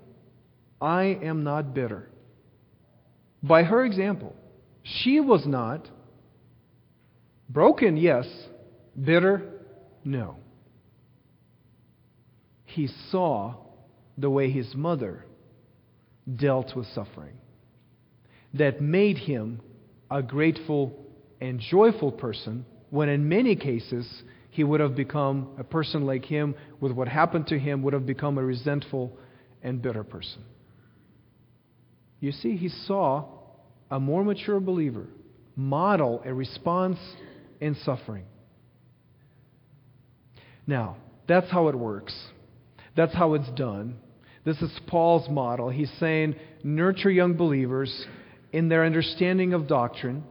I 0.82 1.20
am 1.22 1.43
not 1.43 1.74
bitter. 1.74 2.10
By 3.43 3.64
her 3.64 3.84
example, 3.86 4.36
she 4.84 5.20
was 5.20 5.45
not 5.45 5.89
broken, 7.49 7.97
yes, 7.97 8.27
bitter, 8.99 9.43
no. 10.03 10.37
He 12.65 12.87
saw 13.11 13.55
the 14.17 14.29
way 14.29 14.49
his 14.51 14.73
mother 14.75 15.25
dealt 16.35 16.75
with 16.75 16.87
suffering 16.87 17.37
that 18.53 18.81
made 18.81 19.17
him 19.17 19.61
a 20.09 20.21
grateful 20.21 21.05
and 21.39 21.59
joyful 21.59 22.11
person 22.11 22.65
when 22.89 23.09
in 23.09 23.27
many 23.29 23.55
cases 23.55 24.23
he 24.49 24.63
would 24.63 24.79
have 24.79 24.95
become 24.95 25.49
a 25.59 25.63
person 25.63 26.05
like 26.05 26.25
him 26.25 26.55
with 26.79 26.91
what 26.91 27.07
happened 27.07 27.47
to 27.47 27.59
him 27.59 27.83
would 27.83 27.93
have 27.93 28.05
become 28.05 28.37
a 28.37 28.43
resentful 28.43 29.15
and 29.61 29.81
bitter 29.81 30.03
person 30.03 30.43
you 32.19 32.31
see 32.31 32.55
he 32.55 32.69
saw 32.69 33.25
a 33.91 33.99
more 33.99 34.23
mature 34.23 34.59
believer 34.59 35.07
model 35.55 36.21
a 36.25 36.33
response 36.33 36.97
in 37.60 37.76
suffering 37.84 38.26
now 40.66 40.97
that's 41.28 41.49
how 41.51 41.68
it 41.68 41.76
works 41.76 42.16
that's 42.95 43.14
how 43.14 43.34
it's 43.34 43.49
done 43.51 43.97
this 44.47 44.62
is 44.62 44.72
Paul's 44.88 45.30
model. 45.30 45.70
He's 45.70 45.91
saying, 45.99 46.38
nurture 46.64 47.12
young 47.12 47.34
believers 47.34 48.05
in 48.53 48.70
their 48.70 48.86
understanding 48.86 49.51
of 49.51 49.68
doctrine, 49.68 50.24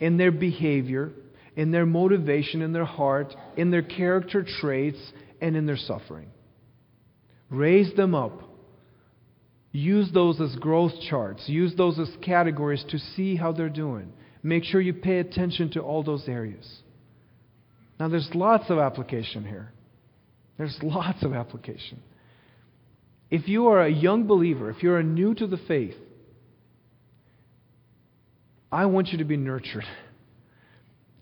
in 0.00 0.16
their 0.16 0.32
behavior, 0.32 1.12
in 1.56 1.70
their 1.70 1.84
motivation, 1.84 2.62
in 2.62 2.72
their 2.72 2.86
heart, 2.86 3.34
in 3.58 3.70
their 3.70 3.82
character 3.82 4.42
traits, 4.62 4.96
and 5.42 5.58
in 5.58 5.66
their 5.66 5.76
suffering. 5.76 6.30
Raise 7.50 7.94
them 7.96 8.14
up. 8.14 8.44
Use 9.72 10.10
those 10.14 10.40
as 10.40 10.56
growth 10.56 10.92
charts. 11.10 11.46
Use 11.46 11.74
those 11.76 11.98
as 11.98 12.08
categories 12.24 12.82
to 12.88 12.98
see 12.98 13.36
how 13.36 13.52
they're 13.52 13.68
doing. 13.68 14.10
Make 14.42 14.64
sure 14.64 14.80
you 14.80 14.94
pay 14.94 15.18
attention 15.18 15.70
to 15.72 15.80
all 15.80 16.02
those 16.02 16.24
areas. 16.26 16.80
Now, 17.98 18.08
there's 18.08 18.30
lots 18.34 18.70
of 18.70 18.78
application 18.78 19.44
here. 19.44 19.72
There's 20.56 20.78
lots 20.82 21.22
of 21.22 21.34
application. 21.34 22.02
If 23.30 23.48
you 23.48 23.68
are 23.68 23.82
a 23.82 23.90
young 23.90 24.26
believer, 24.26 24.70
if 24.70 24.82
you're 24.82 25.02
new 25.02 25.34
to 25.34 25.46
the 25.46 25.58
faith, 25.68 25.94
I 28.72 28.86
want 28.86 29.08
you 29.08 29.18
to 29.18 29.24
be 29.24 29.36
nurtured. 29.36 29.84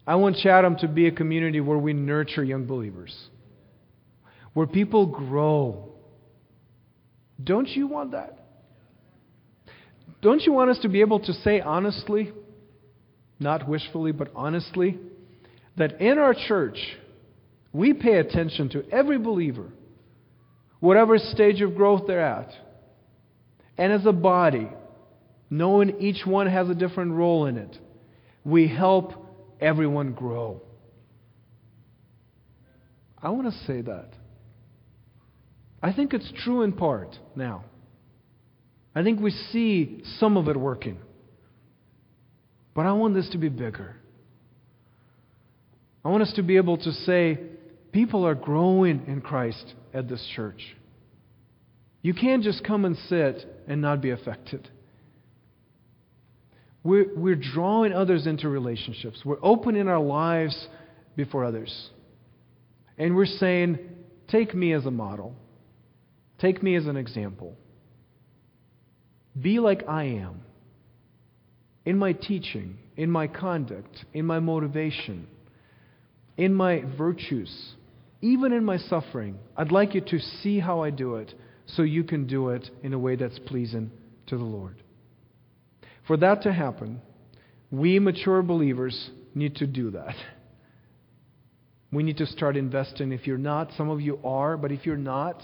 I 0.07 0.15
want 0.15 0.37
Chatham 0.37 0.77
to 0.77 0.89
be 0.89 1.07
a 1.07 1.13
community 1.13 1.61
where 1.61 1.77
we 1.77 1.93
nurture 1.93 2.43
young 2.43 2.67
believers, 2.67 3.15
where 4.55 4.67
people 4.67 5.07
grow. 5.07 5.93
Don't 7.43 7.69
you 7.69 7.87
want 7.87 8.13
that? 8.13 8.39
Don't 10.23 10.43
you 10.43 10.53
want 10.53 10.71
us 10.71 10.79
to 10.81 10.89
be 10.89 11.01
able 11.01 11.21
to 11.21 11.33
say 11.33 11.61
honestly, 11.61 12.33
not 13.39 13.69
wishfully, 13.69 14.13
but 14.13 14.31
honestly, 14.35 14.99
that 15.77 16.01
in 16.01 16.19
our 16.19 16.35
church, 16.35 16.79
we 17.73 17.93
pay 17.93 18.19
attention 18.19 18.69
to 18.71 18.85
every 18.91 19.19
believer 19.19 19.73
whatever 20.81 21.19
stage 21.19 21.61
of 21.61 21.75
growth 21.75 22.03
they're 22.07 22.25
at. 22.25 22.51
And 23.77 23.93
as 23.93 24.07
a 24.07 24.13
body, 24.13 24.69
knowing 25.51 26.01
each 26.01 26.27
one 26.27 26.47
has 26.47 26.69
a 26.69 26.75
different 26.75 27.13
role 27.13 27.47
in 27.47 27.57
it, 27.57 27.77
we 28.45 28.69
help 28.69 29.13
everyone 29.61 30.13
grow. 30.13 30.63
I 33.21 33.31
want 33.31 33.53
to 33.53 33.67
say 33.67 33.83
that. 33.83 34.11
I 35.83 35.93
think 35.93 36.13
it's 36.13 36.31
true 36.45 36.63
in 36.63 36.73
part 36.73 37.17
now. 37.37 37.65
I 38.95 39.03
think 39.03 39.21
we 39.21 39.31
see 39.31 40.03
some 40.19 40.37
of 40.37 40.49
it 40.49 40.57
working. 40.57 40.99
But 42.79 42.87
I 42.87 42.93
want 42.93 43.15
this 43.15 43.29
to 43.31 43.39
be 43.39 43.49
bigger. 43.49 43.97
I 46.05 46.11
want 46.11 46.23
us 46.23 46.33
to 46.37 46.45
be 46.45 46.59
able 46.59 46.77
to 46.77 46.93
say, 46.93 47.41
people 47.91 48.25
are 48.25 48.37
growing 48.37 49.03
in 49.09 49.21
Christ 49.21 49.75
at 49.93 50.09
this 50.09 50.25
church. 50.37 50.77
You 52.03 52.15
can't 52.15 52.45
just 52.45 52.63
come 52.63 52.85
and 52.85 52.97
sit 53.09 53.45
and 53.67 53.83
not 53.83 54.01
be 54.01 54.11
affected. 54.11 54.69
We're, 56.85 57.07
we're 57.17 57.35
drawing 57.35 57.93
others 57.93 58.29
into 58.29 58.49
relationships. 58.49 59.23
We're 59.25 59.43
opening 59.43 59.89
our 59.89 59.99
lives 59.99 60.69
before 61.17 61.45
others. 61.45 61.91
And 62.97 63.17
we're 63.17 63.27
saying, 63.27 63.81
take 64.29 64.55
me 64.55 64.73
as 64.73 64.87
a 64.87 64.93
model. 64.93 65.35
Take 66.41 66.63
me 66.63 66.77
as 66.77 66.87
an 66.87 66.97
example. 66.97 67.57
Be 69.37 69.59
like 69.59 69.83
I 69.89 70.05
am 70.05 70.43
in 71.89 71.97
my 71.97 72.13
teaching, 72.13 72.77
in 72.99 73.11
my 73.11 73.27
conduct, 73.27 74.05
in 74.13 74.27
my 74.27 74.39
motivation, 74.39 75.27
in 76.37 76.53
my 76.53 76.83
virtues, 76.99 77.73
even 78.21 78.53
in 78.53 78.63
my 78.63 78.77
suffering. 78.77 79.39
I'd 79.57 79.73
like 79.73 79.95
you 79.95 80.03
to 80.03 80.19
see 80.19 80.61
how 80.61 80.83
I 80.83 80.91
do 80.91 81.15
it 81.15 81.33
so 81.65 81.81
you 81.81 82.05
can 82.05 82.27
do 82.27 82.51
it 82.51 82.69
in 82.83 82.93
a 82.93 82.99
way 82.99 83.17
that's 83.17 83.39
pleasing 83.39 83.91
to 84.27 84.37
the 84.37 84.45
Lord. 84.45 84.83
For 86.07 86.19
that 86.19 86.43
to 86.43 86.53
happen, 86.53 87.01
we 87.71 87.99
mature 87.99 88.43
believers 88.43 89.09
need 89.35 89.57
to 89.57 89.67
do 89.67 89.93
that. 89.93 90.15
We 91.91 92.03
need 92.03 92.19
to 92.19 92.27
start 92.27 92.59
investing. 92.59 93.13
If 93.13 93.27
you're 93.27 93.39
not, 93.39 93.73
some 93.79 93.89
of 93.89 94.03
you 94.03 94.19
are, 94.23 94.59
but 94.59 94.73
if 94.73 94.85
you're 94.85 94.99
not, 94.99 95.43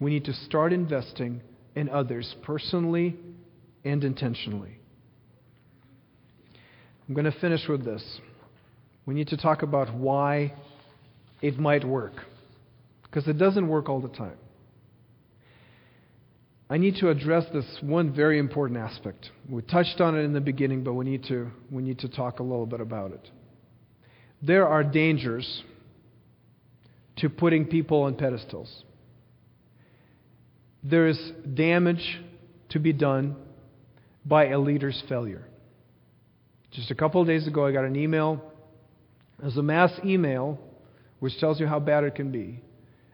we 0.00 0.10
need 0.10 0.24
to 0.24 0.32
start 0.32 0.72
investing 0.72 1.42
in 1.76 1.88
others 1.88 2.34
personally 2.42 3.14
and 3.84 4.02
intentionally. 4.02 4.79
I'm 7.10 7.14
going 7.16 7.24
to 7.24 7.40
finish 7.40 7.66
with 7.68 7.84
this. 7.84 8.04
We 9.04 9.14
need 9.14 9.26
to 9.28 9.36
talk 9.36 9.62
about 9.62 9.92
why 9.92 10.54
it 11.42 11.58
might 11.58 11.84
work, 11.84 12.12
because 13.02 13.26
it 13.26 13.36
doesn't 13.36 13.66
work 13.66 13.88
all 13.88 14.00
the 14.00 14.10
time. 14.10 14.36
I 16.70 16.78
need 16.78 16.94
to 17.00 17.08
address 17.08 17.46
this 17.52 17.66
one 17.80 18.14
very 18.14 18.38
important 18.38 18.78
aspect. 18.78 19.28
We 19.48 19.60
touched 19.62 20.00
on 20.00 20.16
it 20.16 20.22
in 20.22 20.32
the 20.32 20.40
beginning, 20.40 20.84
but 20.84 20.92
we 20.92 21.04
need 21.04 21.24
to, 21.24 21.50
we 21.68 21.82
need 21.82 21.98
to 21.98 22.08
talk 22.08 22.38
a 22.38 22.44
little 22.44 22.64
bit 22.64 22.80
about 22.80 23.10
it. 23.10 23.28
There 24.40 24.68
are 24.68 24.84
dangers 24.84 25.64
to 27.16 27.28
putting 27.28 27.64
people 27.64 28.02
on 28.02 28.14
pedestals. 28.14 28.84
There 30.84 31.08
is 31.08 31.18
damage 31.54 32.20
to 32.68 32.78
be 32.78 32.92
done 32.92 33.34
by 34.24 34.50
a 34.50 34.60
leader's 34.60 35.02
failure. 35.08 35.44
Just 36.70 36.90
a 36.90 36.94
couple 36.94 37.20
of 37.20 37.26
days 37.26 37.46
ago, 37.46 37.66
I 37.66 37.72
got 37.72 37.84
an 37.84 37.96
email. 37.96 38.40
It 39.38 39.44
was 39.44 39.56
a 39.56 39.62
mass 39.62 39.92
email, 40.04 40.58
which 41.18 41.38
tells 41.38 41.58
you 41.58 41.66
how 41.66 41.80
bad 41.80 42.04
it 42.04 42.14
can 42.14 42.30
be. 42.30 42.62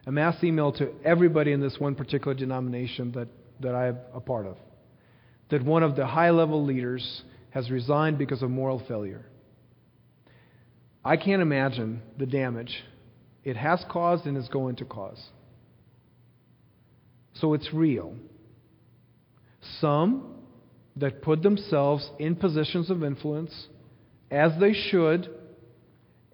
A 0.05 0.11
mass 0.11 0.41
email 0.43 0.71
to 0.73 0.91
everybody 1.03 1.51
in 1.51 1.59
this 1.59 1.77
one 1.79 1.95
particular 1.95 2.33
denomination 2.33 3.11
that 3.13 3.27
that 3.59 3.75
I'm 3.75 3.97
a 4.13 4.19
part 4.19 4.45
of. 4.45 4.57
That 5.49 5.63
one 5.63 5.83
of 5.83 5.95
the 5.95 6.05
high 6.05 6.29
level 6.29 6.63
leaders 6.63 7.23
has 7.51 7.71
resigned 7.71 8.17
because 8.17 8.41
of 8.41 8.49
moral 8.49 8.83
failure. 8.87 9.25
I 11.03 11.17
can't 11.17 11.41
imagine 11.41 12.01
the 12.17 12.25
damage 12.25 12.83
it 13.43 13.55
has 13.55 13.83
caused 13.89 14.25
and 14.25 14.37
is 14.37 14.49
going 14.49 14.75
to 14.77 14.85
cause. 14.85 15.23
So 17.35 17.53
it's 17.53 17.73
real. 17.73 18.15
Some 19.79 20.36
that 20.97 21.21
put 21.21 21.43
themselves 21.43 22.09
in 22.19 22.35
positions 22.35 22.89
of 22.89 23.03
influence 23.03 23.67
as 24.31 24.51
they 24.59 24.73
should, 24.73 25.29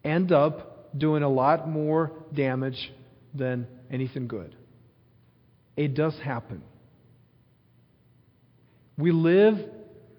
end 0.04 0.32
up 0.32 0.98
doing 0.98 1.24
a 1.24 1.30
lot 1.30 1.68
more 1.68 2.12
damage 2.34 2.92
than 3.34 3.68
anything 3.92 4.28
good. 4.28 4.56
It 5.76 5.96
does 5.96 6.18
happen. 6.24 6.64
We 8.98 9.12
live 9.12 9.58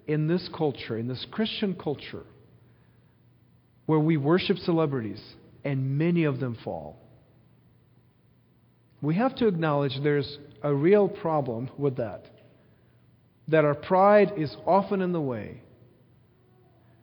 in 0.07 0.27
this 0.27 0.49
culture, 0.57 0.99
in 0.99 1.09
this 1.09 1.25
Christian 1.31 1.75
culture, 1.75 2.25
where 3.87 4.01
we 4.01 4.17
worship 4.17 4.59
celebrities, 4.59 5.23
and 5.65 5.99
many 5.99 6.25
of 6.25 6.41
them 6.41 6.57
fall. 6.65 6.99
We 9.01 9.15
have 9.17 9.37
to 9.37 9.47
acknowledge 9.47 9.93
there's 10.03 10.39
a 10.63 10.75
real 10.75 11.09
problem 11.09 11.71
with 11.79 11.97
that. 11.97 12.25
That 13.49 13.65
our 13.65 13.75
pride 13.75 14.33
is 14.37 14.55
often 14.67 15.01
in 15.01 15.13
the 15.13 15.21
way. 15.21 15.63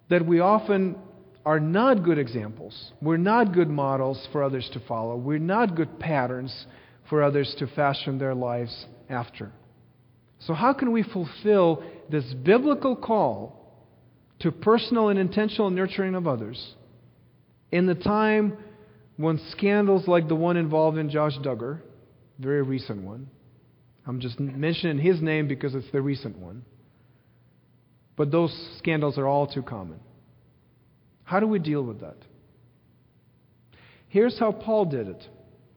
That 0.09 0.25
we 0.25 0.39
often 0.39 0.97
are 1.45 1.59
not 1.59 2.03
good 2.03 2.17
examples. 2.17 2.91
We're 3.01 3.17
not 3.17 3.53
good 3.53 3.69
models 3.69 4.27
for 4.31 4.43
others 4.43 4.69
to 4.73 4.79
follow. 4.81 5.15
We're 5.15 5.39
not 5.39 5.75
good 5.75 5.99
patterns 5.99 6.65
for 7.09 7.23
others 7.23 7.55
to 7.59 7.67
fashion 7.67 8.17
their 8.17 8.35
lives 8.35 8.85
after. 9.09 9.51
So, 10.39 10.53
how 10.53 10.73
can 10.73 10.91
we 10.91 11.03
fulfill 11.03 11.83
this 12.09 12.33
biblical 12.43 12.95
call 12.95 13.61
to 14.39 14.51
personal 14.51 15.09
and 15.09 15.19
intentional 15.19 15.69
nurturing 15.69 16.15
of 16.15 16.27
others 16.27 16.75
in 17.71 17.85
the 17.85 17.95
time 17.95 18.57
when 19.17 19.39
scandals 19.51 20.07
like 20.07 20.27
the 20.27 20.35
one 20.35 20.57
involved 20.57 20.97
in 20.97 21.09
Josh 21.09 21.37
Duggar, 21.43 21.81
very 22.39 22.63
recent 22.63 23.03
one, 23.03 23.29
I'm 24.11 24.19
just 24.19 24.41
mentioning 24.41 24.97
his 24.97 25.21
name 25.21 25.47
because 25.47 25.73
it's 25.73 25.89
the 25.93 26.01
recent 26.01 26.37
one, 26.37 26.65
but 28.17 28.29
those 28.29 28.53
scandals 28.77 29.17
are 29.17 29.25
all 29.25 29.47
too 29.47 29.61
common. 29.61 30.01
How 31.23 31.39
do 31.39 31.47
we 31.47 31.59
deal 31.59 31.81
with 31.81 32.01
that? 32.01 32.17
Here's 34.09 34.37
how 34.37 34.51
Paul 34.51 34.83
did 34.83 35.07
it. 35.07 35.23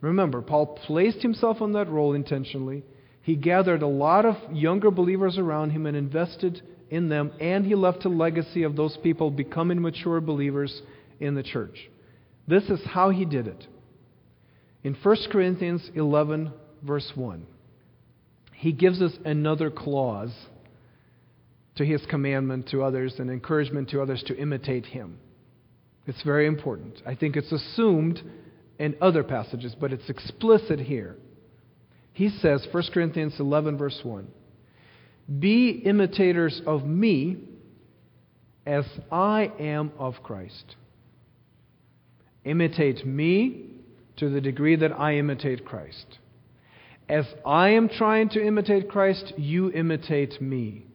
Remember, 0.01 0.43
Paul 0.43 0.67
placed 0.85 1.23
himself 1.23 1.63
on 1.63 1.75
that 1.75 1.89
role 1.89 2.13
intentionally. 2.13 2.83
He 3.23 3.37
gathered 3.37 3.83
a 3.83 3.87
lot 3.87 4.27
of 4.27 4.35
younger 4.53 4.91
believers 4.91 5.39
around 5.39 5.71
him 5.71 5.87
and 5.87 5.97
invested 5.97 6.61
in 6.91 7.09
them, 7.09 7.31
and 7.39 7.65
he 7.65 7.77
left 7.77 8.05
a 8.05 8.09
legacy 8.09 8.65
of 8.65 8.75
those 8.75 8.99
people 9.01 9.31
becoming 9.31 9.81
mature 9.81 10.21
believers 10.21 10.83
in 11.21 11.37
the 11.37 11.45
church. 11.45 11.89
This 12.49 12.65
is 12.65 12.81
how 12.85 13.11
he 13.11 13.27
did 13.27 13.47
it. 13.47 13.69
In 14.83 14.97
1 15.01 15.17
Corinthians 15.31 15.89
11, 15.95 16.53
verse 16.83 17.13
1, 17.15 17.47
he 18.65 18.73
gives 18.73 19.03
us 19.03 19.13
another 19.27 19.71
clause 19.71 20.33
to 21.75 21.85
his 21.85 22.01
commandment 22.09 22.67
to 22.71 22.83
others 22.83 23.17
and 23.19 23.29
encouragement 23.29 23.91
to 23.91 24.01
others 24.01 24.25
to 24.27 24.35
imitate 24.39 24.87
him. 24.87 25.19
It's 26.07 26.23
very 26.23 26.47
important. 26.47 27.03
I 27.05 27.15
think 27.15 27.37
it's 27.37 27.53
assumed 27.53 28.23
in 28.79 28.97
other 29.03 29.23
passages, 29.23 29.77
but 29.79 29.93
it's 29.93 30.09
explicit 30.09 30.81
here. 30.81 31.15
He 32.15 32.31
says, 32.31 32.67
1 32.73 32.85
Corinthians 32.95 33.35
11, 33.39 33.77
verse 33.77 34.01
1 34.03 34.29
Be 35.41 35.83
imitators 35.85 36.63
of 36.67 36.87
me 36.87 37.37
as 38.65 38.87
I 39.13 39.53
am 39.61 39.93
of 39.99 40.15
Christ. 40.23 40.77
Imitate 42.47 43.05
me 43.05 43.67
to 44.17 44.31
the 44.31 44.41
degree 44.41 44.77
that 44.77 44.99
I 44.99 45.17
imitate 45.17 45.67
Christ. 45.67 46.19
As 47.09 47.27
I 47.45 47.71
am 47.71 47.89
trying 47.89 48.31
to 48.31 48.45
imitate 48.45 48.89
Christ, 48.89 49.35
you 49.37 49.71
imitate 49.71 50.41
me. 50.41 50.87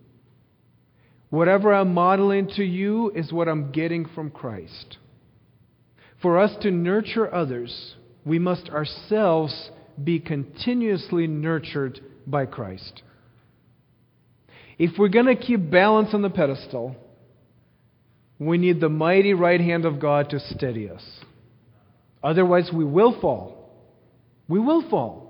Whatever 1.29 1.73
I'm 1.73 1.93
modeling 1.93 2.47
to 2.55 2.63
you 2.63 3.11
is 3.11 3.31
what 3.31 3.47
I'm 3.47 3.71
getting 3.71 4.07
from 4.15 4.31
Christ. 4.31 4.97
For 6.21 6.39
us 6.39 6.55
to 6.63 6.71
nurture 6.71 7.33
others, 7.33 7.95
we 8.25 8.39
must 8.39 8.69
ourselves 8.69 9.69
be 10.03 10.19
continuously 10.19 11.27
nurtured 11.27 11.99
by 12.25 12.45
Christ. 12.45 13.03
If 14.79 14.97
we're 14.97 15.09
going 15.09 15.27
to 15.27 15.35
keep 15.35 15.69
balance 15.69 16.09
on 16.13 16.21
the 16.21 16.29
pedestal, 16.29 16.95
we 18.39 18.57
need 18.57 18.79
the 18.79 18.89
mighty 18.89 19.33
right 19.33 19.59
hand 19.59 19.85
of 19.85 19.99
God 19.99 20.29
to 20.31 20.39
steady 20.39 20.89
us. 20.89 21.03
Otherwise, 22.23 22.71
we 22.73 22.85
will 22.85 23.19
fall. 23.19 23.69
We 24.47 24.59
will 24.59 24.89
fall. 24.89 25.28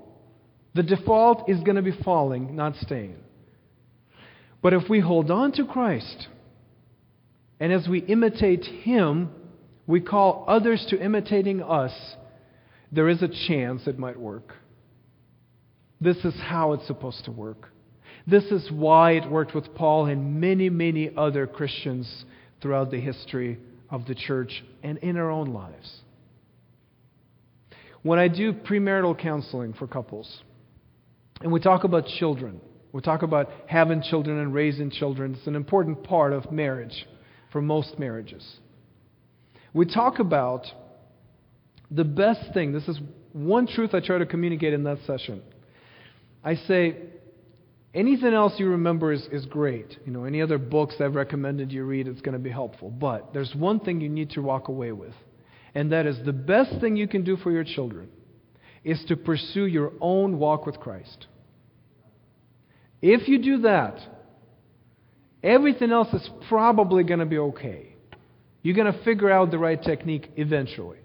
The 0.74 0.82
default 0.82 1.48
is 1.48 1.60
going 1.60 1.76
to 1.76 1.82
be 1.82 1.96
falling, 2.04 2.54
not 2.54 2.76
staying. 2.76 3.16
But 4.62 4.72
if 4.72 4.88
we 4.88 5.00
hold 5.00 5.30
on 5.30 5.52
to 5.52 5.66
Christ, 5.66 6.28
and 7.58 7.72
as 7.72 7.88
we 7.88 8.00
imitate 8.00 8.64
Him, 8.64 9.30
we 9.86 10.00
call 10.00 10.44
others 10.46 10.84
to 10.90 11.00
imitating 11.00 11.62
us, 11.62 11.92
there 12.92 13.08
is 13.08 13.22
a 13.22 13.28
chance 13.48 13.86
it 13.86 13.98
might 13.98 14.18
work. 14.18 14.54
This 16.00 16.18
is 16.24 16.34
how 16.40 16.72
it's 16.72 16.86
supposed 16.86 17.24
to 17.24 17.30
work. 17.30 17.70
This 18.26 18.44
is 18.44 18.70
why 18.70 19.12
it 19.12 19.30
worked 19.30 19.54
with 19.54 19.74
Paul 19.74 20.06
and 20.06 20.40
many, 20.40 20.70
many 20.70 21.10
other 21.16 21.46
Christians 21.46 22.24
throughout 22.60 22.90
the 22.90 23.00
history 23.00 23.58
of 23.90 24.06
the 24.06 24.14
church 24.14 24.62
and 24.82 24.98
in 24.98 25.16
our 25.16 25.30
own 25.30 25.52
lives. 25.52 26.00
When 28.02 28.18
I 28.18 28.28
do 28.28 28.52
premarital 28.52 29.18
counseling 29.18 29.74
for 29.74 29.86
couples, 29.86 30.42
and 31.40 31.52
we 31.52 31.60
talk 31.60 31.84
about 31.84 32.06
children, 32.06 32.60
we 32.92 33.00
talk 33.00 33.22
about 33.22 33.50
having 33.66 34.02
children 34.02 34.38
and 34.38 34.52
raising 34.52 34.90
children, 34.90 35.34
it's 35.34 35.46
an 35.46 35.56
important 35.56 36.04
part 36.04 36.32
of 36.32 36.50
marriage 36.52 37.06
for 37.52 37.62
most 37.62 37.98
marriages. 37.98 38.58
We 39.72 39.86
talk 39.86 40.18
about 40.18 40.66
the 41.90 42.04
best 42.04 42.52
thing. 42.52 42.72
This 42.72 42.88
is 42.88 42.98
one 43.32 43.66
truth 43.66 43.94
I 43.94 44.00
try 44.00 44.18
to 44.18 44.26
communicate 44.26 44.72
in 44.72 44.84
that 44.84 44.98
session. 45.06 45.42
I 46.42 46.56
say, 46.56 46.96
anything 47.94 48.34
else 48.34 48.54
you 48.58 48.70
remember 48.70 49.12
is, 49.12 49.26
is 49.30 49.46
great. 49.46 49.98
You 50.04 50.12
know, 50.12 50.24
any 50.24 50.42
other 50.42 50.58
books 50.58 50.96
I've 51.00 51.14
recommended 51.14 51.72
you 51.72 51.84
read, 51.84 52.08
it's 52.08 52.20
going 52.20 52.32
to 52.32 52.38
be 52.38 52.50
helpful. 52.50 52.90
But 52.90 53.32
there's 53.32 53.54
one 53.54 53.80
thing 53.80 54.00
you 54.00 54.08
need 54.08 54.30
to 54.30 54.42
walk 54.42 54.68
away 54.68 54.92
with. 54.92 55.14
And 55.74 55.92
that 55.92 56.06
is 56.06 56.18
the 56.24 56.32
best 56.32 56.80
thing 56.80 56.96
you 56.96 57.06
can 57.06 57.22
do 57.22 57.36
for 57.36 57.52
your 57.52 57.64
children 57.64 58.08
is 58.84 59.04
to 59.08 59.16
pursue 59.16 59.66
your 59.66 59.92
own 60.00 60.38
walk 60.38 60.66
with 60.66 60.80
Christ. 60.80 61.26
If 63.02 63.28
you 63.28 63.42
do 63.42 63.62
that, 63.62 63.98
everything 65.42 65.90
else 65.90 66.12
is 66.12 66.28
probably 66.48 67.04
going 67.04 67.20
to 67.20 67.26
be 67.26 67.38
okay. 67.38 67.94
You're 68.62 68.76
going 68.76 68.92
to 68.92 69.04
figure 69.04 69.30
out 69.30 69.50
the 69.50 69.58
right 69.58 69.82
technique 69.82 70.30
eventually. 70.36 70.98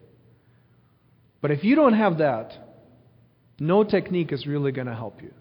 But 1.41 1.51
if 1.51 1.63
you 1.63 1.75
don't 1.75 1.93
have 1.93 2.17
that, 2.17 2.51
no 3.59 3.83
technique 3.83 4.31
is 4.33 4.45
really 4.45 4.71
going 4.71 4.87
to 4.87 4.95
help 4.95 5.21
you. 5.21 5.33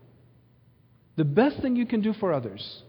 The 1.17 1.25
best 1.25 1.61
thing 1.61 1.77
you 1.77 1.87
can 1.87 2.03
do 2.03 2.13
for 2.13 2.33
others, 2.33 2.83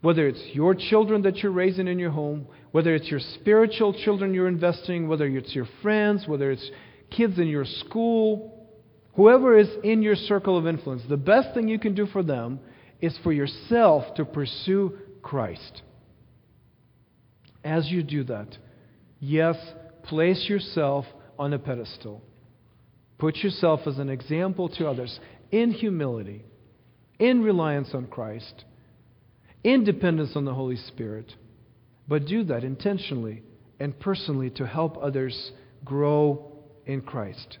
whether 0.00 0.26
it's 0.26 0.42
your 0.52 0.74
children 0.74 1.22
that 1.22 1.38
you're 1.38 1.52
raising 1.52 1.88
in 1.88 1.98
your 1.98 2.10
home, 2.10 2.46
whether 2.72 2.94
it's 2.94 3.08
your 3.08 3.20
spiritual 3.34 3.92
children 3.92 4.34
you're 4.34 4.48
investing, 4.48 5.08
whether 5.08 5.26
it's 5.26 5.54
your 5.54 5.68
friends, 5.82 6.26
whether 6.26 6.50
it's 6.50 6.70
kids 7.10 7.38
in 7.38 7.48
your 7.48 7.64
school, 7.64 8.59
whoever 9.14 9.58
is 9.58 9.68
in 9.82 10.02
your 10.02 10.16
circle 10.16 10.56
of 10.56 10.66
influence, 10.66 11.02
the 11.08 11.16
best 11.16 11.54
thing 11.54 11.68
you 11.68 11.78
can 11.78 11.94
do 11.94 12.06
for 12.06 12.22
them 12.22 12.60
is 13.00 13.16
for 13.22 13.32
yourself 13.32 14.14
to 14.14 14.24
pursue 14.24 14.98
Christ. 15.22 15.82
As 17.64 17.90
you 17.90 18.02
do 18.02 18.24
that, 18.24 18.56
yes, 19.18 19.56
place 20.04 20.46
yourself 20.48 21.04
on 21.38 21.52
a 21.52 21.58
pedestal. 21.58 22.22
Put 23.18 23.36
yourself 23.36 23.80
as 23.86 23.98
an 23.98 24.08
example 24.08 24.68
to 24.70 24.88
others 24.88 25.18
in 25.50 25.72
humility, 25.72 26.44
in 27.18 27.42
reliance 27.42 27.90
on 27.92 28.06
Christ, 28.06 28.64
in 29.62 29.84
dependence 29.84 30.36
on 30.36 30.46
the 30.46 30.54
Holy 30.54 30.76
Spirit. 30.76 31.34
But 32.08 32.26
do 32.26 32.44
that 32.44 32.64
intentionally 32.64 33.42
and 33.78 33.98
personally 33.98 34.50
to 34.50 34.66
help 34.66 34.96
others 35.02 35.52
grow 35.84 36.52
in 36.86 37.02
Christ. 37.02 37.58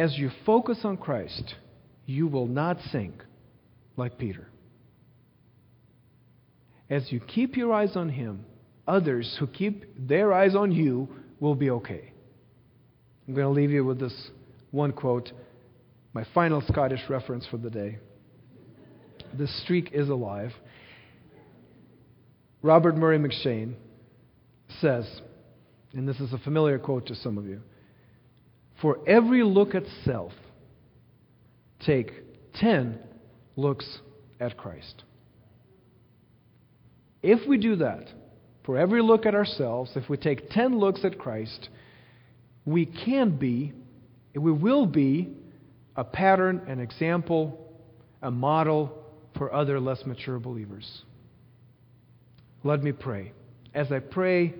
As 0.00 0.16
you 0.16 0.30
focus 0.46 0.78
on 0.84 0.96
Christ, 0.96 1.56
you 2.06 2.26
will 2.26 2.46
not 2.46 2.78
sink 2.90 3.22
like 3.98 4.16
Peter. 4.16 4.48
As 6.88 7.12
you 7.12 7.20
keep 7.20 7.54
your 7.54 7.74
eyes 7.74 7.96
on 7.96 8.08
Him, 8.08 8.46
others 8.88 9.36
who 9.38 9.46
keep 9.46 9.84
their 9.98 10.32
eyes 10.32 10.54
on 10.54 10.72
you 10.72 11.06
will 11.38 11.54
be 11.54 11.68
okay. 11.68 12.14
I'm 13.28 13.34
going 13.34 13.44
to 13.44 13.52
leave 13.52 13.72
you 13.72 13.84
with 13.84 14.00
this 14.00 14.30
one 14.70 14.92
quote, 14.92 15.32
my 16.14 16.24
final 16.32 16.62
Scottish 16.62 17.02
reference 17.10 17.46
for 17.50 17.58
the 17.58 17.68
day. 17.68 17.98
The 19.36 19.48
streak 19.48 19.90
is 19.92 20.08
alive. 20.08 20.52
Robert 22.62 22.96
Murray 22.96 23.18
M'Cheyne 23.18 23.74
says, 24.80 25.20
and 25.92 26.08
this 26.08 26.20
is 26.20 26.32
a 26.32 26.38
familiar 26.38 26.78
quote 26.78 27.04
to 27.08 27.14
some 27.14 27.36
of 27.36 27.44
you 27.44 27.60
For 28.80 28.98
every 29.06 29.42
look 29.42 29.74
at 29.74 29.84
self, 30.04 30.32
take 31.84 32.12
10 32.54 32.98
looks 33.56 33.98
at 34.38 34.56
Christ. 34.56 35.04
If 37.22 37.46
we 37.46 37.58
do 37.58 37.76
that, 37.76 38.08
for 38.64 38.78
every 38.78 39.02
look 39.02 39.26
at 39.26 39.34
ourselves, 39.34 39.92
if 39.96 40.08
we 40.08 40.16
take 40.16 40.48
10 40.50 40.78
looks 40.78 41.04
at 41.04 41.18
Christ, 41.18 41.68
we 42.64 42.86
can 42.86 43.36
be, 43.36 43.72
we 44.34 44.52
will 44.52 44.86
be, 44.86 45.28
a 45.96 46.04
pattern, 46.04 46.62
an 46.66 46.80
example, 46.80 47.58
a 48.22 48.30
model 48.30 48.96
for 49.36 49.52
other 49.52 49.80
less 49.80 50.04
mature 50.06 50.38
believers. 50.38 51.02
Let 52.64 52.82
me 52.82 52.92
pray. 52.92 53.32
As 53.74 53.90
I 53.92 53.98
pray, 53.98 54.54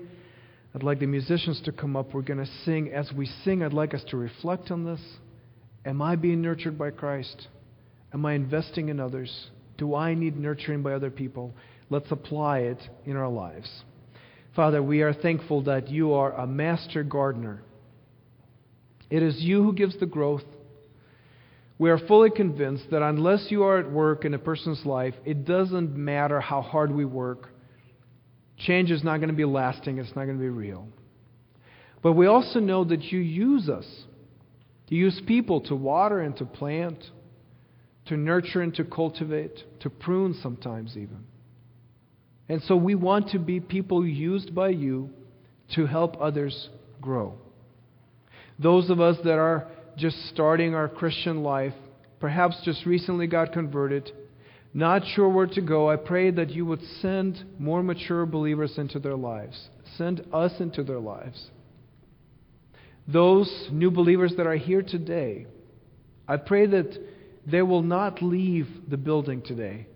I'd 0.75 0.83
like 0.85 1.01
the 1.01 1.07
musicians 1.07 1.61
to 1.65 1.73
come 1.73 1.97
up. 1.97 2.15
We're 2.15 2.23
going 2.23 2.45
to 2.45 2.51
sing. 2.65 2.93
As 2.93 3.11
we 3.13 3.27
sing, 3.45 3.63
I'd 3.63 3.73
like 3.73 3.93
us 3.93 4.05
to 4.11 4.17
reflect 4.17 4.71
on 4.71 4.85
this. 4.85 5.01
Am 5.85 6.01
I 6.01 6.15
being 6.15 6.43
nurtured 6.43 6.79
by 6.79 6.91
Christ? 6.91 7.49
Am 8.13 8.25
I 8.25 8.35
investing 8.35 8.89
in 8.89 9.01
others? 9.01 9.49
Do 9.79 9.95
I 9.95 10.15
need 10.15 10.37
nurturing 10.37 10.83
by 10.83 10.93
other 10.93 11.11
people? 11.11 11.55
Let's 11.89 12.11
apply 12.13 12.61
it 12.61 12.79
in 13.05 13.17
our 13.17 13.29
lives. 13.29 13.69
Father, 14.55 14.83
we 14.83 15.03
are 15.03 15.13
thankful 15.13 15.63
that 15.65 15.89
you 15.89 16.13
are 16.13 16.33
a 16.33 16.47
master 16.47 17.03
gardener. 17.03 17.63
It 19.09 19.23
is 19.23 19.41
you 19.41 19.63
who 19.63 19.73
gives 19.73 19.99
the 19.99 20.07
growth. 20.07 20.45
We 21.79 21.91
are 21.91 21.99
fully 21.99 22.31
convinced 22.31 22.91
that 22.91 23.03
unless 23.03 23.47
you 23.49 23.65
are 23.65 23.79
at 23.79 23.91
work 23.91 24.25
in 24.25 24.35
a 24.35 24.39
person's 24.39 24.85
life, 24.85 25.15
it 25.25 25.45
doesn't 25.45 25.97
matter 25.97 26.41
how 26.41 26.63
hard 26.63 26.93
we 26.93 27.05
work. 27.05 27.49
Change 28.67 28.91
is 28.91 29.03
not 29.03 29.19
going 29.19 29.29
to 29.29 29.35
be 29.35 29.45
lasting, 29.45 29.99
it's 29.99 30.15
not 30.15 30.25
going 30.25 30.37
to 30.37 30.43
be 30.43 30.49
real. 30.49 30.87
But 32.03 32.13
we 32.13 32.27
also 32.27 32.61
know 32.61 32.85
that 32.85 33.03
you 33.05 33.19
use 33.19 33.69
us. 33.69 33.87
You 34.89 34.99
use 34.99 35.21
people 35.27 35.61
to 35.63 35.75
water 35.75 36.21
and 36.21 36.37
to 36.39 36.45
plant, 36.45 37.05
to 38.07 38.17
nurture 38.17 38.61
and 38.61 38.75
to 38.75 38.85
cultivate, 38.85 39.63
to 39.81 39.91
prune 39.91 40.35
sometimes 40.43 40.97
even. 40.97 41.25
And 42.49 42.63
so 42.63 42.75
we 42.75 42.95
want 42.95 43.31
to 43.31 43.39
be 43.39 43.61
people 43.61 44.05
used 44.05 44.55
by 44.55 44.71
you 44.71 45.11
to 45.75 45.87
help 45.87 46.21
others 46.21 46.69
grow. 47.01 47.35
Those 48.59 48.91
of 48.91 49.01
us 49.01 49.17
that 49.25 49.39
are 49.39 49.69
just 49.97 50.17
starting 50.31 50.75
our 50.75 50.89
Christian 50.89 51.43
life, 51.43 51.75
perhaps 52.19 52.57
just 52.65 52.85
recently 52.85 53.27
got 53.27 53.53
converted, 53.53 54.11
not 54.73 55.03
sure 55.15 55.29
where 55.29 55.49
to 55.49 55.61
go, 55.61 55.91
I 55.91 55.97
pray 55.97 56.31
that 56.31 56.51
you 56.51 56.65
would 56.67 56.83
send 57.01 57.45
more 57.59 57.83
mature 57.83 58.25
believers 58.25 58.79
into 58.79 58.99
their 58.99 59.17
lives. 59.17 59.69
Send 59.97 60.25
us 60.33 60.53
into 60.61 60.85
their 60.85 61.01
lives. 61.01 61.51
Those 63.09 63.69
new 63.73 63.91
believers 63.91 64.35
that 64.37 64.47
are 64.47 64.57
here 64.57 64.83
today, 64.83 65.47
I 66.29 66.37
pray 66.37 66.67
that 66.67 66.97
they 67.47 67.63
will 67.63 67.83
not 67.83 68.23
leave 68.23 68.69
the 68.89 68.97
building 68.97 69.43
today 69.43 69.89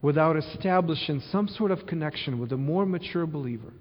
without 0.00 0.36
establishing 0.36 1.20
some 1.32 1.48
sort 1.48 1.72
of 1.72 1.86
connection 1.86 2.38
with 2.38 2.52
a 2.52 2.56
more 2.56 2.86
mature 2.86 3.26
believer 3.26 3.72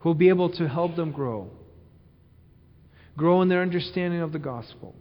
who 0.00 0.10
will 0.10 0.14
be 0.14 0.28
able 0.28 0.50
to 0.50 0.68
help 0.68 0.96
them 0.96 1.12
grow. 1.12 1.48
Grow 3.16 3.40
in 3.40 3.48
their 3.48 3.62
understanding 3.62 4.20
of 4.20 4.32
the 4.32 4.38
gospel, 4.38 4.94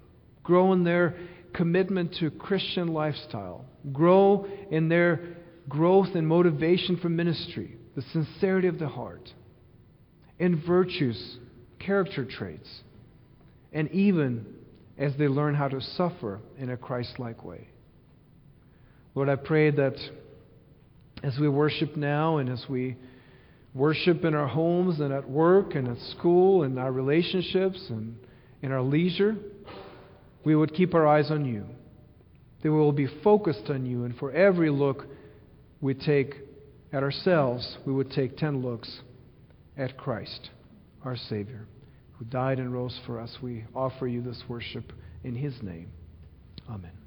grow 0.43 0.71
in 0.71 0.83
their 0.83 1.15
commitment 1.53 2.15
to 2.19 2.31
Christian 2.31 2.87
lifestyle, 2.87 3.65
grow 3.91 4.47
in 4.71 4.89
their 4.89 5.37
growth 5.67 6.09
and 6.15 6.27
motivation 6.27 6.97
for 6.97 7.09
ministry, 7.09 7.77
the 7.95 8.01
sincerity 8.13 8.67
of 8.67 8.79
the 8.79 8.87
heart, 8.87 9.33
in 10.37 10.61
virtues, 10.65 11.37
character 11.79 12.25
traits, 12.25 12.69
and 13.71 13.89
even 13.91 14.45
as 14.97 15.15
they 15.17 15.27
learn 15.27 15.55
how 15.55 15.67
to 15.67 15.81
suffer 15.81 16.39
in 16.57 16.69
a 16.69 16.77
Christ 16.77 17.19
like 17.19 17.43
way. 17.43 17.67
Lord, 19.15 19.29
I 19.29 19.35
pray 19.35 19.71
that 19.71 19.95
as 21.23 21.37
we 21.39 21.49
worship 21.49 21.95
now 21.95 22.37
and 22.37 22.49
as 22.49 22.65
we 22.69 22.95
worship 23.73 24.23
in 24.23 24.33
our 24.33 24.47
homes 24.47 24.99
and 24.99 25.13
at 25.13 25.29
work 25.29 25.75
and 25.75 25.87
at 25.87 25.97
school 26.17 26.63
and 26.63 26.79
our 26.79 26.91
relationships 26.91 27.83
and 27.89 28.17
in 28.61 28.71
our 28.71 28.81
leisure, 28.81 29.35
we 30.43 30.55
would 30.55 30.73
keep 30.73 30.93
our 30.93 31.07
eyes 31.07 31.31
on 31.31 31.45
you. 31.45 31.65
That 32.61 32.71
we 32.71 32.77
will 32.77 32.91
be 32.91 33.07
focused 33.23 33.69
on 33.69 33.85
you, 33.85 34.03
and 34.03 34.17
for 34.17 34.31
every 34.31 34.69
look 34.69 35.05
we 35.79 35.93
take 35.93 36.35
at 36.91 37.03
ourselves, 37.03 37.77
we 37.85 37.93
would 37.93 38.11
take 38.11 38.37
ten 38.37 38.61
looks 38.61 38.99
at 39.77 39.97
Christ, 39.97 40.49
our 41.05 41.15
Savior, 41.15 41.67
who 42.17 42.25
died 42.25 42.59
and 42.59 42.73
rose 42.73 42.99
for 43.05 43.19
us. 43.19 43.37
We 43.41 43.63
offer 43.73 44.07
you 44.07 44.21
this 44.21 44.43
worship 44.49 44.91
in 45.23 45.35
His 45.35 45.53
name. 45.61 45.91
Amen. 46.69 46.98